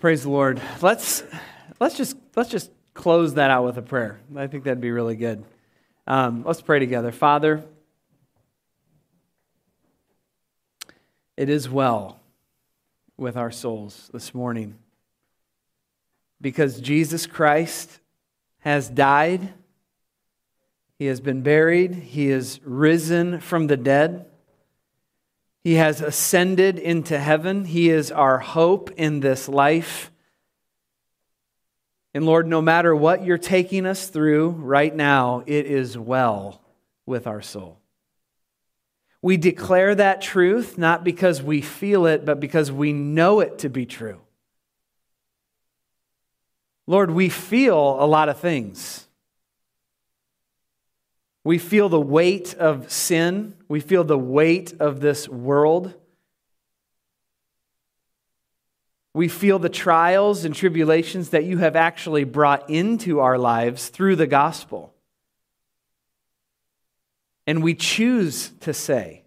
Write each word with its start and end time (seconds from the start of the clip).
Praise 0.00 0.22
the 0.22 0.30
Lord. 0.30 0.62
Let's 0.80 1.24
let's 1.80 1.96
just 1.96 2.16
let's 2.36 2.48
just 2.48 2.70
close 2.94 3.34
that 3.34 3.50
out 3.50 3.64
with 3.64 3.78
a 3.78 3.82
prayer. 3.82 4.20
I 4.36 4.46
think 4.46 4.62
that'd 4.62 4.80
be 4.80 4.92
really 4.92 5.16
good. 5.16 5.44
Um, 6.06 6.44
let's 6.46 6.62
pray 6.62 6.78
together. 6.78 7.10
Father, 7.10 7.64
it 11.36 11.48
is 11.48 11.68
well 11.68 12.20
with 13.16 13.36
our 13.36 13.50
souls 13.50 14.08
this 14.12 14.32
morning 14.32 14.76
because 16.40 16.80
Jesus 16.80 17.26
Christ 17.26 17.98
has 18.60 18.88
died. 18.88 19.52
He 21.00 21.06
has 21.06 21.20
been 21.20 21.42
buried. 21.42 21.92
He 21.92 22.30
is 22.30 22.60
risen 22.62 23.40
from 23.40 23.66
the 23.66 23.76
dead. 23.76 24.27
He 25.68 25.74
has 25.74 26.00
ascended 26.00 26.78
into 26.78 27.18
heaven. 27.18 27.66
He 27.66 27.90
is 27.90 28.10
our 28.10 28.38
hope 28.38 28.90
in 28.92 29.20
this 29.20 29.50
life. 29.50 30.10
And 32.14 32.24
Lord, 32.24 32.46
no 32.46 32.62
matter 32.62 32.96
what 32.96 33.22
you're 33.22 33.36
taking 33.36 33.84
us 33.84 34.08
through 34.08 34.48
right 34.48 34.96
now, 34.96 35.42
it 35.44 35.66
is 35.66 35.98
well 35.98 36.62
with 37.04 37.26
our 37.26 37.42
soul. 37.42 37.80
We 39.20 39.36
declare 39.36 39.94
that 39.94 40.22
truth 40.22 40.78
not 40.78 41.04
because 41.04 41.42
we 41.42 41.60
feel 41.60 42.06
it, 42.06 42.24
but 42.24 42.40
because 42.40 42.72
we 42.72 42.94
know 42.94 43.40
it 43.40 43.58
to 43.58 43.68
be 43.68 43.84
true. 43.84 44.22
Lord, 46.86 47.10
we 47.10 47.28
feel 47.28 48.02
a 48.02 48.06
lot 48.06 48.30
of 48.30 48.40
things. 48.40 49.06
We 51.48 51.56
feel 51.56 51.88
the 51.88 51.98
weight 51.98 52.52
of 52.56 52.92
sin. 52.92 53.54
We 53.68 53.80
feel 53.80 54.04
the 54.04 54.18
weight 54.18 54.74
of 54.80 55.00
this 55.00 55.26
world. 55.26 55.94
We 59.14 59.28
feel 59.28 59.58
the 59.58 59.70
trials 59.70 60.44
and 60.44 60.54
tribulations 60.54 61.30
that 61.30 61.44
you 61.44 61.56
have 61.56 61.74
actually 61.74 62.24
brought 62.24 62.68
into 62.68 63.20
our 63.20 63.38
lives 63.38 63.88
through 63.88 64.16
the 64.16 64.26
gospel. 64.26 64.92
And 67.46 67.62
we 67.62 67.74
choose 67.74 68.50
to 68.60 68.74
say, 68.74 69.22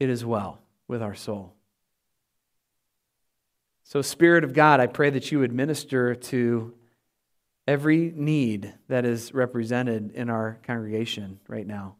It 0.00 0.10
is 0.10 0.24
well 0.24 0.58
with 0.88 1.02
our 1.02 1.14
soul. 1.14 1.54
So, 3.84 4.02
Spirit 4.02 4.42
of 4.42 4.54
God, 4.54 4.80
I 4.80 4.88
pray 4.88 5.10
that 5.10 5.30
you 5.30 5.38
would 5.38 5.52
minister 5.52 6.16
to 6.16 6.74
every 7.66 8.12
need 8.14 8.74
that 8.88 9.04
is 9.04 9.34
represented 9.34 10.12
in 10.12 10.30
our 10.30 10.58
congregation 10.66 11.40
right 11.48 11.66
now. 11.66 11.96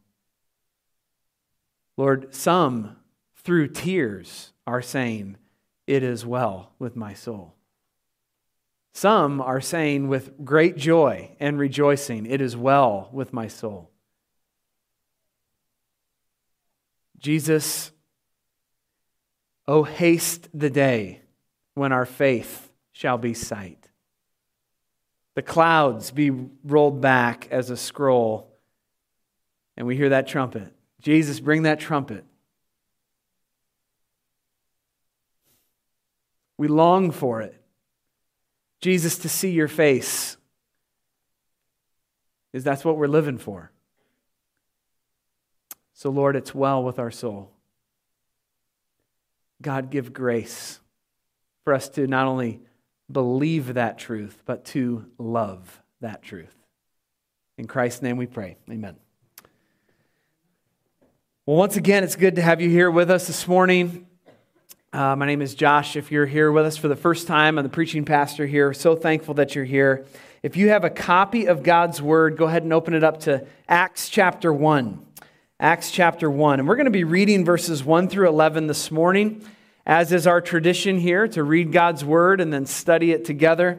Lord, 1.96 2.34
some 2.34 2.96
through 3.36 3.68
tears 3.68 4.52
are 4.66 4.82
saying, 4.82 5.36
It 5.86 6.02
is 6.02 6.26
well 6.26 6.72
with 6.78 6.94
my 6.94 7.14
soul. 7.14 7.54
Some 8.92 9.40
are 9.40 9.60
saying 9.60 10.08
with 10.08 10.44
great 10.44 10.76
joy 10.76 11.36
and 11.40 11.58
rejoicing, 11.58 12.26
It 12.26 12.40
is 12.40 12.56
well 12.56 13.08
with 13.12 13.32
my 13.32 13.48
soul. 13.48 13.90
Jesus, 17.18 17.92
oh, 19.66 19.82
haste 19.82 20.48
the 20.52 20.70
day 20.70 21.22
when 21.74 21.92
our 21.92 22.06
faith 22.06 22.70
shall 22.92 23.18
be 23.18 23.34
sight. 23.34 23.85
The 25.36 25.42
clouds 25.42 26.10
be 26.10 26.30
rolled 26.64 27.02
back 27.02 27.46
as 27.50 27.68
a 27.68 27.76
scroll, 27.76 28.50
and 29.76 29.86
we 29.86 29.94
hear 29.94 30.08
that 30.08 30.26
trumpet. 30.26 30.74
Jesus, 31.02 31.40
bring 31.40 31.64
that 31.64 31.78
trumpet. 31.78 32.24
We 36.56 36.68
long 36.68 37.10
for 37.10 37.42
it. 37.42 37.54
Jesus, 38.80 39.18
to 39.18 39.28
see 39.28 39.50
your 39.50 39.68
face, 39.68 40.38
is 42.54 42.64
that's 42.64 42.82
what 42.82 42.96
we're 42.96 43.06
living 43.06 43.36
for. 43.36 43.70
So, 45.92 46.08
Lord, 46.08 46.34
it's 46.34 46.54
well 46.54 46.82
with 46.82 46.98
our 46.98 47.10
soul. 47.10 47.52
God, 49.60 49.90
give 49.90 50.14
grace 50.14 50.80
for 51.62 51.74
us 51.74 51.90
to 51.90 52.06
not 52.06 52.26
only 52.26 52.62
believe 53.10 53.74
that 53.74 53.98
truth, 53.98 54.42
but 54.44 54.64
to 54.66 55.06
love 55.18 55.82
that 56.00 56.22
truth. 56.22 56.54
In 57.58 57.66
Christ's 57.66 58.02
name 58.02 58.16
we 58.16 58.26
pray. 58.26 58.56
Amen. 58.70 58.96
Well, 61.46 61.56
once 61.56 61.76
again, 61.76 62.02
it's 62.02 62.16
good 62.16 62.36
to 62.36 62.42
have 62.42 62.60
you 62.60 62.68
here 62.68 62.90
with 62.90 63.10
us 63.10 63.26
this 63.28 63.46
morning. 63.46 64.06
Uh, 64.92 65.14
my 65.14 65.26
name 65.26 65.42
is 65.42 65.54
Josh. 65.54 65.94
If 65.94 66.10
you're 66.10 66.26
here 66.26 66.50
with 66.50 66.66
us 66.66 66.76
for 66.76 66.88
the 66.88 66.96
first 66.96 67.26
time, 67.26 67.58
I'm 67.58 67.62
the 67.62 67.68
preaching 67.68 68.04
pastor 68.04 68.46
here. 68.46 68.72
So 68.72 68.96
thankful 68.96 69.34
that 69.34 69.54
you're 69.54 69.64
here. 69.64 70.06
If 70.42 70.56
you 70.56 70.70
have 70.70 70.84
a 70.84 70.90
copy 70.90 71.46
of 71.46 71.62
God's 71.62 72.02
Word, 72.02 72.36
go 72.36 72.46
ahead 72.46 72.62
and 72.62 72.72
open 72.72 72.94
it 72.94 73.04
up 73.04 73.20
to 73.20 73.46
Acts 73.68 74.08
chapter 74.08 74.52
1. 74.52 75.04
Acts 75.60 75.90
chapter 75.90 76.30
1. 76.30 76.60
And 76.60 76.68
we're 76.68 76.76
going 76.76 76.86
to 76.86 76.90
be 76.90 77.04
reading 77.04 77.44
verses 77.44 77.84
1 77.84 78.08
through 78.08 78.28
11 78.28 78.66
this 78.66 78.90
morning 78.90 79.46
as 79.86 80.12
is 80.12 80.26
our 80.26 80.40
tradition 80.40 80.98
here, 80.98 81.28
to 81.28 81.44
read 81.44 81.70
God's 81.72 82.04
word 82.04 82.40
and 82.40 82.52
then 82.52 82.66
study 82.66 83.12
it 83.12 83.24
together. 83.24 83.78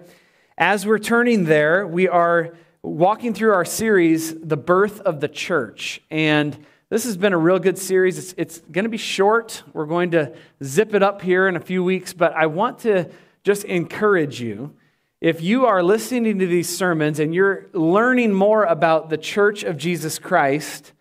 As 0.58 0.86
we're 0.86 1.00
turning 1.00 1.44
there, 1.44 1.86
we 1.86 2.08
are 2.08 2.56
walking 2.82 3.34
through 3.34 3.52
our 3.52 3.66
series, 3.66 4.34
The 4.40 4.56
Birth 4.56 5.02
of 5.02 5.20
the 5.20 5.28
Church. 5.28 6.02
And 6.10 6.58
this 6.90 7.04
has 7.04 7.18
been 7.18 7.34
a 7.34 7.38
real 7.38 7.60
good 7.60 7.78
series. 7.78 8.18
It's, 8.18 8.34
it's 8.38 8.60
going 8.72 8.86
to 8.86 8.90
be 8.90 8.98
short. 8.98 9.64
We're 9.74 9.86
going 9.86 10.12
to 10.12 10.34
zip 10.64 10.96
it 10.96 11.04
up 11.04 11.22
here 11.22 11.50
in 11.50 11.58
a 11.58 11.60
few 11.60 11.84
weeks, 11.84 12.14
but 12.14 12.34
I 12.34 12.46
want 12.46 12.80
to 12.80 13.12
just 13.44 13.66
encourage 13.66 14.40
you. 14.40 14.74
If 15.20 15.42
you 15.42 15.66
are 15.66 15.84
listening 15.84 16.40
to 16.40 16.48
these 16.48 16.76
sermons 16.76 17.20
and 17.20 17.36
you're 17.36 17.66
learning 17.74 18.34
more 18.34 18.64
about 18.64 19.10
the 19.10 19.18
church 19.18 19.64
of 19.64 19.76
Jesus 19.76 20.20
Christ, 20.20 20.94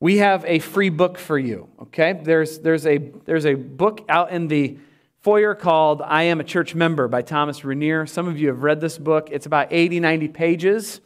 we 0.00 0.18
have 0.18 0.44
a 0.44 0.58
free 0.58 0.90
book 0.90 1.18
for 1.18 1.38
you, 1.38 1.68
okay? 1.80 2.20
There's, 2.22 2.58
there's, 2.58 2.86
a, 2.86 2.98
there's 2.98 3.46
a 3.46 3.54
book 3.54 4.04
out 4.08 4.30
in 4.30 4.48
the 4.48 4.78
foyer 5.20 5.54
called 5.54 6.02
I 6.02 6.24
Am 6.24 6.38
a 6.38 6.44
Church 6.44 6.74
Member 6.74 7.08
by 7.08 7.22
Thomas 7.22 7.64
Rainer. 7.64 8.04
Some 8.06 8.28
of 8.28 8.38
you 8.38 8.48
have 8.48 8.62
read 8.62 8.80
this 8.80 8.98
book. 8.98 9.28
It's 9.32 9.46
about 9.46 9.68
80, 9.70 10.00
90 10.00 10.28
pages. 10.28 11.00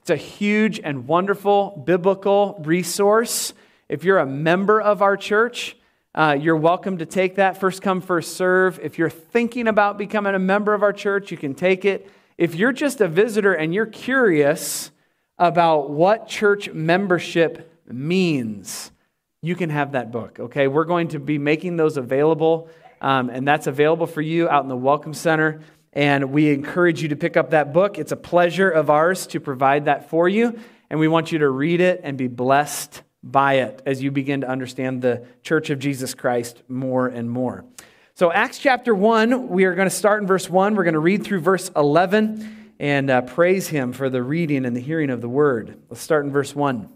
It's 0.00 0.10
a 0.10 0.16
huge 0.16 0.78
and 0.78 1.08
wonderful 1.08 1.82
biblical 1.84 2.62
resource. 2.64 3.52
If 3.88 4.04
you're 4.04 4.18
a 4.18 4.26
member 4.26 4.80
of 4.80 5.02
our 5.02 5.16
church, 5.16 5.76
uh, 6.14 6.38
you're 6.40 6.56
welcome 6.56 6.98
to 6.98 7.06
take 7.06 7.34
that. 7.34 7.58
First 7.58 7.82
come, 7.82 8.00
first 8.00 8.36
serve. 8.36 8.78
If 8.80 8.96
you're 8.96 9.10
thinking 9.10 9.66
about 9.66 9.98
becoming 9.98 10.36
a 10.36 10.38
member 10.38 10.72
of 10.72 10.84
our 10.84 10.92
church, 10.92 11.32
you 11.32 11.36
can 11.36 11.54
take 11.54 11.84
it. 11.84 12.08
If 12.38 12.54
you're 12.54 12.72
just 12.72 13.00
a 13.00 13.08
visitor 13.08 13.52
and 13.52 13.74
you're 13.74 13.86
curious 13.86 14.92
about 15.36 15.90
what 15.90 16.28
church 16.28 16.70
membership 16.72 17.75
means, 17.92 18.90
you 19.42 19.54
can 19.54 19.70
have 19.70 19.92
that 19.92 20.10
book, 20.10 20.40
okay? 20.40 20.68
We're 20.68 20.84
going 20.84 21.08
to 21.08 21.20
be 21.20 21.38
making 21.38 21.76
those 21.76 21.96
available, 21.96 22.68
um, 23.00 23.30
and 23.30 23.46
that's 23.46 23.66
available 23.66 24.06
for 24.06 24.20
you 24.20 24.48
out 24.48 24.62
in 24.62 24.68
the 24.68 24.76
Welcome 24.76 25.14
Center. 25.14 25.60
And 25.92 26.32
we 26.32 26.52
encourage 26.52 27.02
you 27.02 27.08
to 27.08 27.16
pick 27.16 27.36
up 27.36 27.50
that 27.50 27.72
book. 27.72 27.98
It's 27.98 28.12
a 28.12 28.16
pleasure 28.16 28.68
of 28.68 28.90
ours 28.90 29.26
to 29.28 29.40
provide 29.40 29.86
that 29.86 30.10
for 30.10 30.28
you, 30.28 30.58
and 30.90 31.00
we 31.00 31.08
want 31.08 31.32
you 31.32 31.38
to 31.38 31.48
read 31.48 31.80
it 31.80 32.00
and 32.02 32.18
be 32.18 32.28
blessed 32.28 33.02
by 33.22 33.54
it 33.54 33.82
as 33.86 34.02
you 34.02 34.10
begin 34.10 34.42
to 34.42 34.48
understand 34.48 35.02
the 35.02 35.24
Church 35.42 35.70
of 35.70 35.78
Jesus 35.78 36.14
Christ 36.14 36.62
more 36.68 37.08
and 37.08 37.30
more. 37.30 37.64
So, 38.14 38.32
Acts 38.32 38.58
chapter 38.58 38.94
1, 38.94 39.48
we 39.48 39.64
are 39.64 39.74
going 39.74 39.88
to 39.88 39.94
start 39.94 40.22
in 40.22 40.26
verse 40.26 40.48
1. 40.48 40.74
We're 40.74 40.84
going 40.84 40.94
to 40.94 41.00
read 41.00 41.24
through 41.24 41.40
verse 41.40 41.70
11 41.76 42.72
and 42.78 43.10
uh, 43.10 43.22
praise 43.22 43.68
Him 43.68 43.92
for 43.92 44.08
the 44.08 44.22
reading 44.22 44.64
and 44.64 44.74
the 44.74 44.80
hearing 44.80 45.10
of 45.10 45.20
the 45.20 45.28
word. 45.28 45.78
Let's 45.88 46.00
start 46.00 46.24
in 46.24 46.32
verse 46.32 46.54
1. 46.54 46.95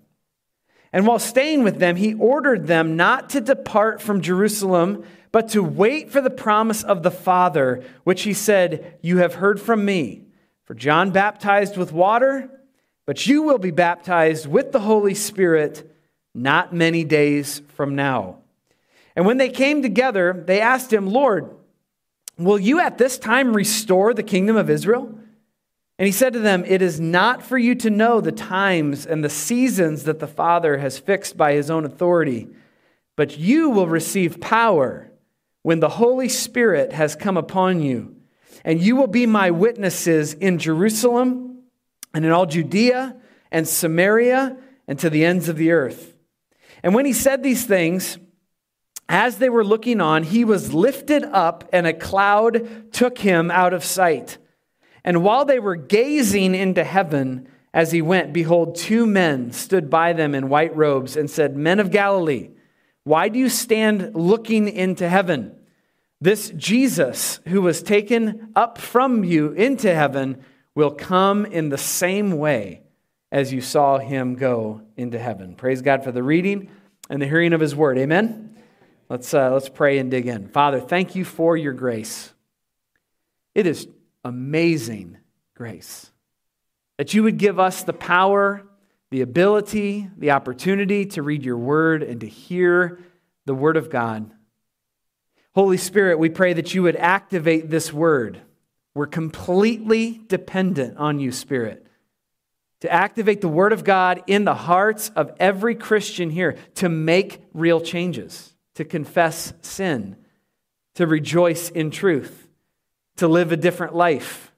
And 0.93 1.07
while 1.07 1.19
staying 1.19 1.63
with 1.63 1.79
them, 1.79 1.95
he 1.95 2.13
ordered 2.13 2.67
them 2.67 2.95
not 2.95 3.29
to 3.31 3.41
depart 3.41 4.01
from 4.01 4.21
Jerusalem, 4.21 5.05
but 5.31 5.49
to 5.49 5.63
wait 5.63 6.11
for 6.11 6.19
the 6.19 6.29
promise 6.29 6.83
of 6.83 7.03
the 7.03 7.11
Father, 7.11 7.83
which 8.03 8.23
he 8.23 8.33
said, 8.33 8.97
You 9.01 9.19
have 9.19 9.35
heard 9.35 9.61
from 9.61 9.85
me. 9.85 10.23
For 10.65 10.75
John 10.75 11.11
baptized 11.11 11.77
with 11.77 11.91
water, 11.91 12.49
but 13.05 13.25
you 13.25 13.43
will 13.43 13.57
be 13.57 13.71
baptized 13.71 14.47
with 14.47 14.71
the 14.71 14.81
Holy 14.81 15.13
Spirit 15.13 15.89
not 16.33 16.73
many 16.73 17.03
days 17.03 17.61
from 17.69 17.95
now. 17.95 18.37
And 19.15 19.25
when 19.25 19.37
they 19.37 19.49
came 19.49 19.81
together, 19.81 20.43
they 20.45 20.61
asked 20.61 20.91
him, 20.91 21.07
Lord, 21.07 21.49
will 22.37 22.59
you 22.59 22.79
at 22.79 22.97
this 22.97 23.17
time 23.17 23.53
restore 23.53 24.13
the 24.13 24.23
kingdom 24.23 24.55
of 24.55 24.69
Israel? 24.69 25.17
And 26.01 26.07
he 26.07 26.11
said 26.11 26.33
to 26.33 26.39
them, 26.39 26.65
It 26.65 26.81
is 26.81 26.99
not 26.99 27.43
for 27.43 27.59
you 27.59 27.75
to 27.75 27.91
know 27.91 28.21
the 28.21 28.31
times 28.31 29.05
and 29.05 29.23
the 29.23 29.29
seasons 29.29 30.05
that 30.05 30.17
the 30.17 30.25
Father 30.25 30.79
has 30.79 30.97
fixed 30.97 31.37
by 31.37 31.53
his 31.53 31.69
own 31.69 31.85
authority, 31.85 32.47
but 33.15 33.37
you 33.37 33.69
will 33.69 33.87
receive 33.87 34.41
power 34.41 35.11
when 35.61 35.79
the 35.79 35.89
Holy 35.89 36.27
Spirit 36.27 36.91
has 36.91 37.15
come 37.15 37.37
upon 37.37 37.83
you. 37.83 38.15
And 38.65 38.81
you 38.81 38.95
will 38.95 39.05
be 39.05 39.27
my 39.27 39.51
witnesses 39.51 40.33
in 40.33 40.57
Jerusalem 40.57 41.65
and 42.15 42.25
in 42.25 42.31
all 42.31 42.47
Judea 42.47 43.15
and 43.51 43.67
Samaria 43.67 44.57
and 44.87 44.97
to 44.97 45.09
the 45.11 45.23
ends 45.23 45.49
of 45.49 45.57
the 45.57 45.69
earth. 45.69 46.15
And 46.81 46.95
when 46.95 47.05
he 47.05 47.13
said 47.13 47.43
these 47.43 47.67
things, 47.67 48.17
as 49.07 49.37
they 49.37 49.49
were 49.49 49.63
looking 49.63 50.01
on, 50.01 50.23
he 50.23 50.45
was 50.45 50.73
lifted 50.73 51.25
up, 51.25 51.69
and 51.71 51.85
a 51.85 51.93
cloud 51.93 52.91
took 52.91 53.19
him 53.19 53.51
out 53.51 53.75
of 53.75 53.85
sight. 53.85 54.39
And 55.03 55.23
while 55.23 55.45
they 55.45 55.59
were 55.59 55.75
gazing 55.75 56.55
into 56.55 56.83
heaven 56.83 57.47
as 57.73 57.91
he 57.91 58.01
went, 58.01 58.33
behold, 58.33 58.75
two 58.75 59.05
men 59.07 59.51
stood 59.51 59.89
by 59.89 60.13
them 60.13 60.35
in 60.35 60.49
white 60.49 60.75
robes 60.75 61.15
and 61.15 61.29
said, 61.29 61.55
Men 61.55 61.79
of 61.79 61.91
Galilee, 61.91 62.49
why 63.03 63.29
do 63.29 63.39
you 63.39 63.49
stand 63.49 64.15
looking 64.15 64.67
into 64.67 65.07
heaven? 65.07 65.55
This 66.19 66.51
Jesus, 66.51 67.39
who 67.47 67.61
was 67.61 67.81
taken 67.81 68.51
up 68.55 68.77
from 68.77 69.23
you 69.23 69.51
into 69.53 69.93
heaven, 69.93 70.43
will 70.75 70.91
come 70.91 71.45
in 71.45 71.69
the 71.69 71.77
same 71.77 72.37
way 72.37 72.83
as 73.31 73.51
you 73.51 73.61
saw 73.61 73.97
him 73.97 74.35
go 74.35 74.81
into 74.97 75.17
heaven. 75.17 75.55
Praise 75.55 75.81
God 75.81 76.03
for 76.03 76.11
the 76.11 76.21
reading 76.21 76.69
and 77.09 77.21
the 77.21 77.27
hearing 77.27 77.53
of 77.53 77.61
his 77.61 77.75
word. 77.75 77.97
Amen. 77.97 78.55
Let's, 79.09 79.33
uh, 79.33 79.51
let's 79.51 79.69
pray 79.69 79.97
and 79.97 80.11
dig 80.11 80.27
in. 80.27 80.49
Father, 80.49 80.79
thank 80.79 81.15
you 81.15 81.25
for 81.25 81.57
your 81.57 81.73
grace. 81.73 82.33
It 83.55 83.65
is 83.65 83.87
amazing 84.23 85.17
grace. 85.55 86.11
That 86.97 87.13
you 87.13 87.23
would 87.23 87.37
give 87.37 87.59
us 87.59 87.83
the 87.83 87.93
power, 87.93 88.63
the 89.09 89.21
ability, 89.21 90.09
the 90.17 90.31
opportunity 90.31 91.05
to 91.07 91.21
read 91.21 91.43
your 91.43 91.57
word 91.57 92.03
and 92.03 92.21
to 92.21 92.27
hear 92.27 92.99
the 93.45 93.55
word 93.55 93.77
of 93.77 93.89
God. 93.89 94.31
Holy 95.53 95.77
Spirit, 95.77 96.19
we 96.19 96.29
pray 96.29 96.53
that 96.53 96.73
you 96.73 96.83
would 96.83 96.95
activate 96.95 97.69
this 97.69 97.91
word. 97.91 98.41
We're 98.93 99.07
completely 99.07 100.21
dependent 100.27 100.97
on 100.97 101.19
you, 101.19 101.31
Spirit, 101.31 101.85
to 102.81 102.91
activate 102.91 103.41
the 103.41 103.47
word 103.47 103.73
of 103.73 103.83
God 103.83 104.23
in 104.27 104.45
the 104.45 104.55
hearts 104.55 105.09
of 105.15 105.33
every 105.39 105.75
Christian 105.75 106.29
here 106.29 106.57
to 106.75 106.89
make 106.89 107.41
real 107.53 107.81
changes, 107.81 108.55
to 108.75 108.85
confess 108.85 109.53
sin, 109.61 110.15
to 110.95 111.07
rejoice 111.07 111.69
in 111.69 111.91
truth 111.91 112.47
to 113.21 113.27
live 113.27 113.51
a 113.51 113.57
different 113.57 113.95
life. 113.95 114.51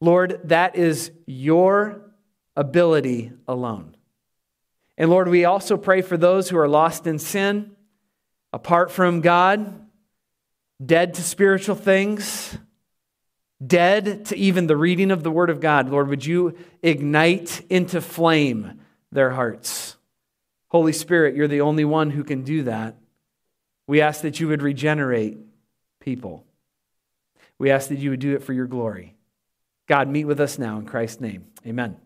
Lord, 0.00 0.40
that 0.44 0.74
is 0.74 1.12
your 1.26 2.02
ability 2.56 3.30
alone. 3.46 3.96
And 4.96 5.10
Lord, 5.10 5.28
we 5.28 5.44
also 5.44 5.76
pray 5.76 6.02
for 6.02 6.16
those 6.16 6.48
who 6.48 6.58
are 6.58 6.66
lost 6.66 7.06
in 7.06 7.20
sin, 7.20 7.76
apart 8.52 8.90
from 8.90 9.20
God, 9.20 9.86
dead 10.84 11.14
to 11.14 11.22
spiritual 11.22 11.76
things, 11.76 12.58
dead 13.64 14.24
to 14.26 14.36
even 14.36 14.66
the 14.66 14.76
reading 14.76 15.12
of 15.12 15.22
the 15.22 15.30
Word 15.30 15.48
of 15.48 15.60
God. 15.60 15.88
Lord, 15.88 16.08
would 16.08 16.26
you 16.26 16.58
ignite 16.82 17.64
into 17.70 18.00
flame 18.00 18.80
their 19.12 19.30
hearts? 19.30 19.94
Holy 20.66 20.92
Spirit, 20.92 21.36
you're 21.36 21.46
the 21.46 21.60
only 21.60 21.84
one 21.84 22.10
who 22.10 22.24
can 22.24 22.42
do 22.42 22.64
that. 22.64 22.96
We 23.86 24.00
ask 24.00 24.22
that 24.22 24.40
you 24.40 24.48
would 24.48 24.62
regenerate 24.62 25.38
people. 26.00 26.44
We 27.58 27.70
ask 27.70 27.88
that 27.88 27.98
you 27.98 28.10
would 28.10 28.20
do 28.20 28.34
it 28.34 28.42
for 28.42 28.52
your 28.52 28.66
glory. 28.66 29.16
God, 29.86 30.08
meet 30.08 30.24
with 30.24 30.40
us 30.40 30.58
now 30.58 30.78
in 30.78 30.86
Christ's 30.86 31.20
name. 31.20 31.46
Amen. 31.66 31.96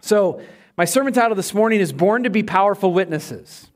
So, 0.00 0.40
my 0.76 0.84
sermon 0.84 1.12
title 1.12 1.36
this 1.36 1.54
morning 1.54 1.80
is 1.80 1.92
Born 1.92 2.24
to 2.24 2.30
be 2.30 2.42
Powerful 2.42 2.92
Witnesses. 2.92 3.68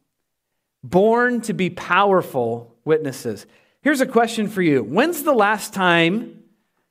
Born 0.82 1.40
to 1.42 1.52
be 1.52 1.70
Powerful 1.70 2.74
Witnesses. 2.84 3.46
Here's 3.82 4.00
a 4.00 4.06
question 4.06 4.48
for 4.48 4.62
you 4.62 4.82
When's 4.82 5.22
the 5.22 5.34
last 5.34 5.74
time 5.74 6.42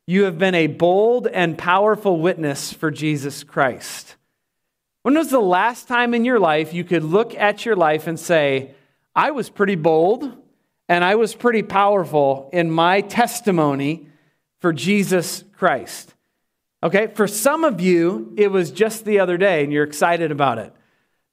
you 0.05 0.23
have 0.23 0.37
been 0.37 0.55
a 0.55 0.67
bold 0.67 1.27
and 1.27 1.57
powerful 1.57 2.19
witness 2.19 2.71
for 2.71 2.91
Jesus 2.91 3.43
Christ? 3.43 4.15
When 5.01 5.15
was 5.15 5.29
the 5.29 5.39
last 5.39 5.87
time 5.87 6.13
in 6.13 6.25
your 6.25 6.39
life 6.39 6.73
you 6.73 6.83
could 6.83 7.03
look 7.03 7.33
at 7.35 7.65
your 7.65 7.75
life 7.75 8.07
and 8.07 8.19
say, 8.19 8.71
I 9.15 9.31
was 9.31 9.49
pretty 9.49 9.75
bold 9.75 10.31
and 10.89 11.03
I 11.03 11.15
was 11.15 11.35
pretty 11.35 11.63
powerful 11.63 12.49
in 12.53 12.71
my 12.71 13.01
testimony 13.01 14.07
for 14.59 14.73
Jesus 14.73 15.43
Christ. 15.53 16.13
Okay, 16.83 17.07
for 17.07 17.27
some 17.27 17.63
of 17.63 17.81
you, 17.81 18.33
it 18.37 18.51
was 18.51 18.71
just 18.71 19.03
the 19.03 19.19
other 19.19 19.37
day 19.37 19.63
and 19.63 19.73
you're 19.73 19.83
excited 19.83 20.31
about 20.31 20.59
it. 20.59 20.73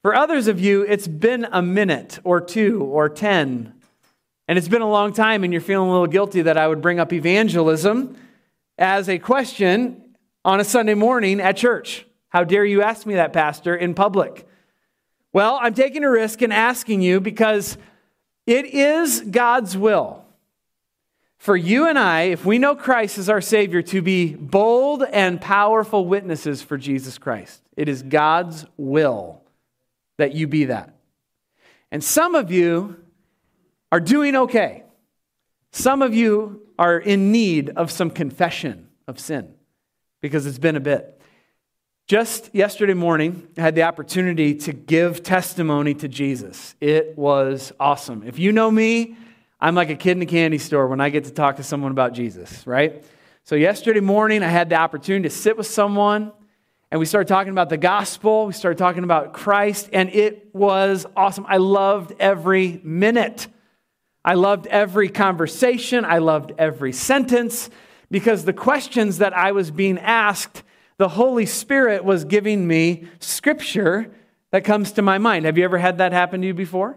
For 0.02 0.14
others 0.14 0.48
of 0.48 0.60
you, 0.60 0.82
it's 0.82 1.06
been 1.06 1.46
a 1.50 1.62
minute 1.62 2.18
or 2.24 2.40
two 2.40 2.82
or 2.82 3.08
10, 3.08 3.72
and 4.48 4.58
it's 4.58 4.68
been 4.68 4.82
a 4.82 4.90
long 4.90 5.12
time 5.12 5.44
and 5.44 5.52
you're 5.52 5.62
feeling 5.62 5.88
a 5.88 5.92
little 5.92 6.06
guilty 6.06 6.42
that 6.42 6.58
I 6.58 6.68
would 6.68 6.82
bring 6.82 6.98
up 6.98 7.12
evangelism 7.12 8.16
as 8.76 9.08
a 9.08 9.18
question 9.18 10.16
on 10.44 10.60
a 10.60 10.64
Sunday 10.64 10.94
morning 10.94 11.40
at 11.40 11.56
church. 11.56 12.06
How 12.28 12.44
dare 12.44 12.64
you 12.64 12.82
ask 12.82 13.06
me 13.06 13.14
that, 13.14 13.32
Pastor, 13.32 13.74
in 13.76 13.94
public? 13.94 14.46
Well, 15.32 15.58
I'm 15.60 15.74
taking 15.74 16.04
a 16.04 16.10
risk 16.10 16.42
and 16.42 16.52
asking 16.52 17.00
you 17.00 17.20
because 17.20 17.78
it 18.46 18.66
is 18.66 19.20
God's 19.20 19.76
will 19.76 20.24
for 21.44 21.56
you 21.58 21.86
and 21.86 21.98
I, 21.98 22.22
if 22.22 22.46
we 22.46 22.58
know 22.58 22.74
Christ 22.74 23.18
as 23.18 23.28
our 23.28 23.42
Savior, 23.42 23.82
to 23.82 24.00
be 24.00 24.34
bold 24.34 25.02
and 25.02 25.38
powerful 25.38 26.06
witnesses 26.06 26.62
for 26.62 26.78
Jesus 26.78 27.18
Christ. 27.18 27.60
It 27.76 27.86
is 27.86 28.02
God's 28.02 28.64
will 28.78 29.42
that 30.16 30.34
you 30.34 30.46
be 30.46 30.64
that. 30.64 30.94
And 31.92 32.02
some 32.02 32.34
of 32.34 32.50
you 32.50 32.96
are 33.92 34.00
doing 34.00 34.34
okay. 34.36 34.84
Some 35.70 36.00
of 36.00 36.14
you 36.14 36.62
are 36.78 36.98
in 36.98 37.30
need 37.30 37.68
of 37.68 37.90
some 37.90 38.08
confession 38.08 38.88
of 39.06 39.20
sin 39.20 39.52
because 40.22 40.46
it's 40.46 40.58
been 40.58 40.76
a 40.76 40.80
bit. 40.80 41.13
Just 42.06 42.54
yesterday 42.54 42.92
morning, 42.92 43.48
I 43.56 43.62
had 43.62 43.74
the 43.74 43.84
opportunity 43.84 44.54
to 44.56 44.74
give 44.74 45.22
testimony 45.22 45.94
to 45.94 46.06
Jesus. 46.06 46.74
It 46.78 47.16
was 47.16 47.72
awesome. 47.80 48.24
If 48.26 48.38
you 48.38 48.52
know 48.52 48.70
me, 48.70 49.16
I'm 49.58 49.74
like 49.74 49.88
a 49.88 49.94
kid 49.94 50.18
in 50.18 50.22
a 50.22 50.26
candy 50.26 50.58
store 50.58 50.86
when 50.86 51.00
I 51.00 51.08
get 51.08 51.24
to 51.24 51.30
talk 51.30 51.56
to 51.56 51.62
someone 51.62 51.92
about 51.92 52.12
Jesus, 52.12 52.66
right? 52.66 53.02
So, 53.44 53.54
yesterday 53.54 54.00
morning, 54.00 54.42
I 54.42 54.48
had 54.48 54.68
the 54.68 54.74
opportunity 54.74 55.30
to 55.30 55.34
sit 55.34 55.56
with 55.56 55.66
someone 55.66 56.30
and 56.90 57.00
we 57.00 57.06
started 57.06 57.26
talking 57.26 57.52
about 57.52 57.70
the 57.70 57.78
gospel. 57.78 58.44
We 58.44 58.52
started 58.52 58.76
talking 58.76 59.04
about 59.04 59.32
Christ, 59.32 59.88
and 59.90 60.10
it 60.10 60.54
was 60.54 61.06
awesome. 61.16 61.46
I 61.48 61.56
loved 61.56 62.12
every 62.20 62.82
minute. 62.84 63.48
I 64.22 64.34
loved 64.34 64.66
every 64.66 65.08
conversation. 65.08 66.04
I 66.04 66.18
loved 66.18 66.52
every 66.58 66.92
sentence 66.92 67.70
because 68.10 68.44
the 68.44 68.52
questions 68.52 69.18
that 69.18 69.34
I 69.34 69.52
was 69.52 69.70
being 69.70 69.98
asked 69.98 70.62
the 70.96 71.08
Holy 71.08 71.46
Spirit 71.46 72.04
was 72.04 72.24
giving 72.24 72.66
me 72.66 73.08
scripture 73.18 74.12
that 74.50 74.64
comes 74.64 74.92
to 74.92 75.02
my 75.02 75.18
mind. 75.18 75.44
Have 75.46 75.58
you 75.58 75.64
ever 75.64 75.78
had 75.78 75.98
that 75.98 76.12
happen 76.12 76.40
to 76.40 76.46
you 76.46 76.54
before? 76.54 76.96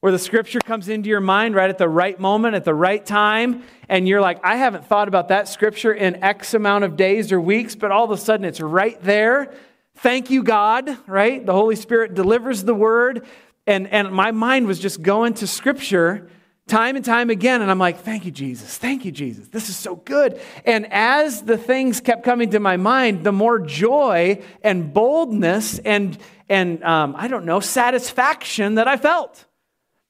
Where 0.00 0.12
the 0.12 0.18
scripture 0.18 0.60
comes 0.60 0.88
into 0.88 1.08
your 1.08 1.20
mind 1.20 1.54
right 1.54 1.70
at 1.70 1.78
the 1.78 1.88
right 1.88 2.18
moment, 2.18 2.54
at 2.54 2.64
the 2.64 2.74
right 2.74 3.04
time, 3.04 3.62
and 3.88 4.08
you're 4.08 4.20
like, 4.20 4.40
I 4.44 4.56
haven't 4.56 4.86
thought 4.86 5.08
about 5.08 5.28
that 5.28 5.48
scripture 5.48 5.92
in 5.92 6.22
X 6.22 6.54
amount 6.54 6.84
of 6.84 6.96
days 6.96 7.32
or 7.32 7.40
weeks, 7.40 7.74
but 7.74 7.90
all 7.90 8.04
of 8.04 8.10
a 8.10 8.16
sudden 8.16 8.44
it's 8.44 8.60
right 8.60 9.00
there. 9.02 9.52
Thank 9.96 10.30
you, 10.30 10.42
God, 10.42 10.96
right? 11.06 11.44
The 11.44 11.52
Holy 11.52 11.76
Spirit 11.76 12.14
delivers 12.14 12.64
the 12.64 12.74
word, 12.74 13.26
and, 13.66 13.86
and 13.88 14.12
my 14.12 14.32
mind 14.32 14.66
was 14.66 14.78
just 14.80 15.02
going 15.02 15.34
to 15.34 15.46
scripture 15.46 16.28
time 16.68 16.96
and 16.96 17.04
time 17.04 17.30
again. 17.30 17.62
And 17.62 17.70
I'm 17.70 17.78
like, 17.78 18.00
thank 18.00 18.24
you, 18.24 18.30
Jesus. 18.30 18.78
Thank 18.78 19.04
you, 19.04 19.12
Jesus. 19.12 19.48
This 19.48 19.68
is 19.68 19.76
so 19.76 19.96
good. 19.96 20.40
And 20.64 20.90
as 20.92 21.42
the 21.42 21.58
things 21.58 22.00
kept 22.00 22.24
coming 22.24 22.50
to 22.50 22.60
my 22.60 22.76
mind, 22.76 23.24
the 23.24 23.32
more 23.32 23.58
joy 23.58 24.42
and 24.62 24.92
boldness 24.92 25.78
and, 25.80 26.16
and 26.48 26.82
um, 26.84 27.14
I 27.16 27.28
don't 27.28 27.44
know, 27.44 27.60
satisfaction 27.60 28.76
that 28.76 28.88
I 28.88 28.96
felt. 28.96 29.44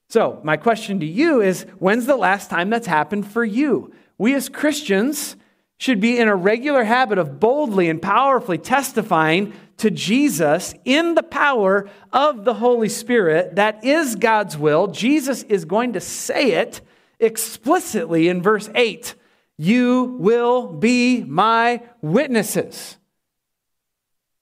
So, 0.09 0.39
my 0.43 0.57
question 0.57 0.99
to 0.99 1.05
you 1.07 1.41
is 1.41 1.65
when's 1.79 2.05
the 2.05 2.15
last 2.15 2.49
time 2.49 2.69
that's 2.69 2.85
happened 2.85 3.25
for 3.25 3.43
you? 3.43 3.93
We 4.19 4.35
as 4.35 4.47
Christians 4.47 5.35
should 5.77 5.99
be 5.99 6.19
in 6.19 6.27
a 6.27 6.35
regular 6.35 6.83
habit 6.83 7.17
of 7.17 7.39
boldly 7.39 7.89
and 7.89 8.01
powerfully 8.01 8.59
testifying 8.59 9.53
to 9.77 9.91
Jesus 9.91 10.73
in 10.85 11.15
the 11.15 11.23
power 11.23 11.89
of 12.11 12.45
the 12.45 12.55
Holy 12.55 12.89
Spirit. 12.89 13.55
That 13.55 13.83
is 13.83 14.15
God's 14.15 14.57
will. 14.57 14.87
Jesus 14.87 15.43
is 15.43 15.65
going 15.65 15.93
to 15.93 15.99
say 15.99 16.53
it 16.53 16.81
explicitly 17.19 18.27
in 18.27 18.41
verse 18.41 18.69
8 18.75 19.15
You 19.57 20.17
will 20.19 20.67
be 20.67 21.23
my 21.23 21.81
witnesses. 22.01 22.97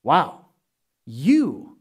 Wow. 0.03 0.45
You. 1.05 1.77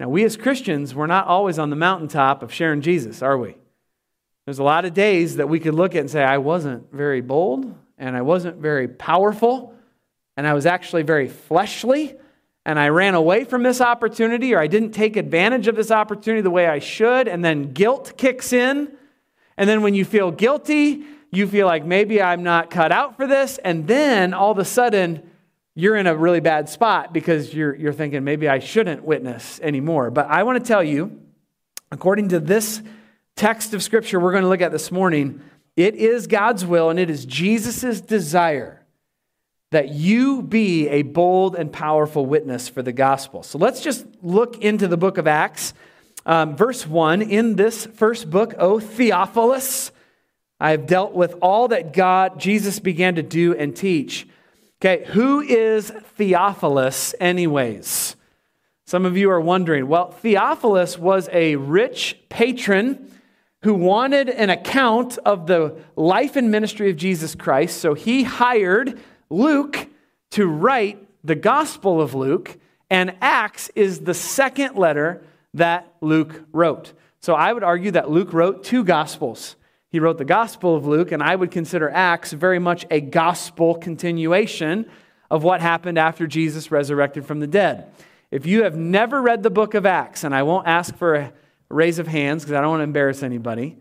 Now, 0.00 0.08
we 0.08 0.24
as 0.24 0.36
Christians, 0.36 0.94
we're 0.94 1.06
not 1.06 1.26
always 1.26 1.58
on 1.58 1.70
the 1.70 1.76
mountaintop 1.76 2.42
of 2.42 2.52
sharing 2.52 2.80
Jesus, 2.80 3.22
are 3.22 3.38
we? 3.38 3.56
There's 4.44 4.58
a 4.58 4.64
lot 4.64 4.84
of 4.84 4.92
days 4.92 5.36
that 5.36 5.48
we 5.48 5.60
could 5.60 5.74
look 5.74 5.94
at 5.94 6.00
and 6.00 6.10
say, 6.10 6.22
I 6.22 6.38
wasn't 6.38 6.92
very 6.92 7.20
bold 7.20 7.74
and 7.96 8.16
I 8.16 8.22
wasn't 8.22 8.58
very 8.58 8.88
powerful. 8.88 9.74
and 10.36 10.46
I 10.48 10.52
was 10.52 10.66
actually 10.66 11.04
very 11.04 11.28
fleshly, 11.28 12.16
and 12.66 12.78
I 12.78 12.88
ran 12.88 13.14
away 13.14 13.44
from 13.44 13.62
this 13.62 13.80
opportunity, 13.80 14.54
or 14.54 14.58
I 14.58 14.66
didn't 14.66 14.92
take 14.92 15.16
advantage 15.16 15.68
of 15.68 15.76
this 15.76 15.90
opportunity 15.90 16.40
the 16.40 16.50
way 16.50 16.66
I 16.66 16.78
should, 16.78 17.28
and 17.28 17.44
then 17.44 17.72
guilt 17.72 18.14
kicks 18.16 18.52
in. 18.52 18.96
And 19.56 19.68
then 19.68 19.82
when 19.82 19.94
you 19.94 20.04
feel 20.04 20.30
guilty, 20.30 21.04
you 21.30 21.46
feel 21.46 21.66
like 21.66 21.84
maybe 21.84 22.22
I'm 22.22 22.42
not 22.42 22.70
cut 22.70 22.90
out 22.90 23.16
for 23.16 23.26
this, 23.26 23.58
and 23.58 23.86
then 23.86 24.32
all 24.32 24.50
of 24.50 24.58
a 24.58 24.64
sudden, 24.64 25.30
you're 25.74 25.96
in 25.96 26.06
a 26.06 26.16
really 26.16 26.40
bad 26.40 26.68
spot 26.68 27.12
because 27.12 27.52
you're, 27.52 27.74
you're 27.74 27.92
thinking, 27.92 28.22
maybe 28.24 28.48
I 28.48 28.60
shouldn't 28.60 29.02
witness 29.02 29.58
anymore. 29.60 30.10
But 30.10 30.28
I 30.28 30.44
want 30.44 30.62
to 30.62 30.66
tell 30.66 30.84
you, 30.84 31.20
according 31.90 32.28
to 32.28 32.40
this 32.40 32.80
text 33.36 33.74
of 33.74 33.82
Scripture 33.82 34.20
we're 34.20 34.30
going 34.30 34.44
to 34.44 34.48
look 34.48 34.60
at 34.60 34.70
this 34.70 34.92
morning, 34.92 35.42
it 35.76 35.96
is 35.96 36.28
God's 36.28 36.64
will 36.64 36.90
and 36.90 36.98
it 36.98 37.10
is 37.10 37.24
Jesus' 37.24 38.00
desire 38.00 38.83
that 39.70 39.90
you 39.90 40.42
be 40.42 40.88
a 40.88 41.02
bold 41.02 41.56
and 41.56 41.72
powerful 41.72 42.26
witness 42.26 42.68
for 42.68 42.82
the 42.82 42.92
gospel. 42.92 43.42
So 43.42 43.58
let's 43.58 43.80
just 43.80 44.06
look 44.22 44.58
into 44.62 44.88
the 44.88 44.96
book 44.96 45.18
of 45.18 45.26
Acts. 45.26 45.74
Um, 46.26 46.56
verse 46.56 46.86
1 46.86 47.22
In 47.22 47.56
this 47.56 47.86
first 47.86 48.30
book, 48.30 48.54
O 48.58 48.78
Theophilus, 48.78 49.90
I 50.60 50.70
have 50.70 50.86
dealt 50.86 51.12
with 51.12 51.34
all 51.42 51.68
that 51.68 51.92
God, 51.92 52.38
Jesus 52.38 52.78
began 52.78 53.16
to 53.16 53.22
do 53.22 53.54
and 53.54 53.74
teach 53.74 54.26
Okay, 54.84 55.06
who 55.12 55.40
is 55.40 55.88
Theophilus, 56.18 57.14
anyways? 57.18 58.16
Some 58.86 59.06
of 59.06 59.16
you 59.16 59.30
are 59.30 59.40
wondering. 59.40 59.88
Well, 59.88 60.10
Theophilus 60.10 60.98
was 60.98 61.26
a 61.32 61.56
rich 61.56 62.18
patron 62.28 63.10
who 63.62 63.72
wanted 63.72 64.28
an 64.28 64.50
account 64.50 65.16
of 65.24 65.46
the 65.46 65.78
life 65.96 66.36
and 66.36 66.50
ministry 66.50 66.90
of 66.90 66.98
Jesus 66.98 67.34
Christ. 67.34 67.78
So 67.78 67.94
he 67.94 68.24
hired 68.24 69.00
Luke 69.34 69.88
to 70.30 70.46
write 70.46 71.04
the 71.24 71.34
Gospel 71.34 72.00
of 72.00 72.14
Luke, 72.14 72.56
and 72.88 73.16
Acts 73.20 73.70
is 73.74 74.00
the 74.00 74.14
second 74.14 74.76
letter 74.76 75.24
that 75.54 75.92
Luke 76.00 76.44
wrote. 76.52 76.92
So 77.20 77.34
I 77.34 77.52
would 77.52 77.62
argue 77.62 77.90
that 77.92 78.10
Luke 78.10 78.32
wrote 78.32 78.62
two 78.62 78.84
Gospels. 78.84 79.56
He 79.88 79.98
wrote 79.98 80.18
the 80.18 80.24
Gospel 80.24 80.76
of 80.76 80.86
Luke, 80.86 81.12
and 81.12 81.22
I 81.22 81.34
would 81.34 81.50
consider 81.50 81.90
Acts 81.90 82.32
very 82.32 82.58
much 82.58 82.86
a 82.90 83.00
gospel 83.00 83.74
continuation 83.74 84.86
of 85.30 85.42
what 85.42 85.60
happened 85.60 85.98
after 85.98 86.26
Jesus 86.26 86.70
resurrected 86.70 87.26
from 87.26 87.40
the 87.40 87.46
dead. 87.46 87.90
If 88.30 88.46
you 88.46 88.64
have 88.64 88.76
never 88.76 89.22
read 89.22 89.42
the 89.42 89.50
book 89.50 89.74
of 89.74 89.86
Acts, 89.86 90.22
and 90.24 90.34
I 90.34 90.42
won't 90.42 90.66
ask 90.66 90.94
for 90.96 91.14
a 91.14 91.32
raise 91.68 91.98
of 91.98 92.06
hands 92.06 92.44
because 92.44 92.56
I 92.56 92.60
don't 92.60 92.70
want 92.70 92.80
to 92.80 92.84
embarrass 92.84 93.22
anybody, 93.22 93.78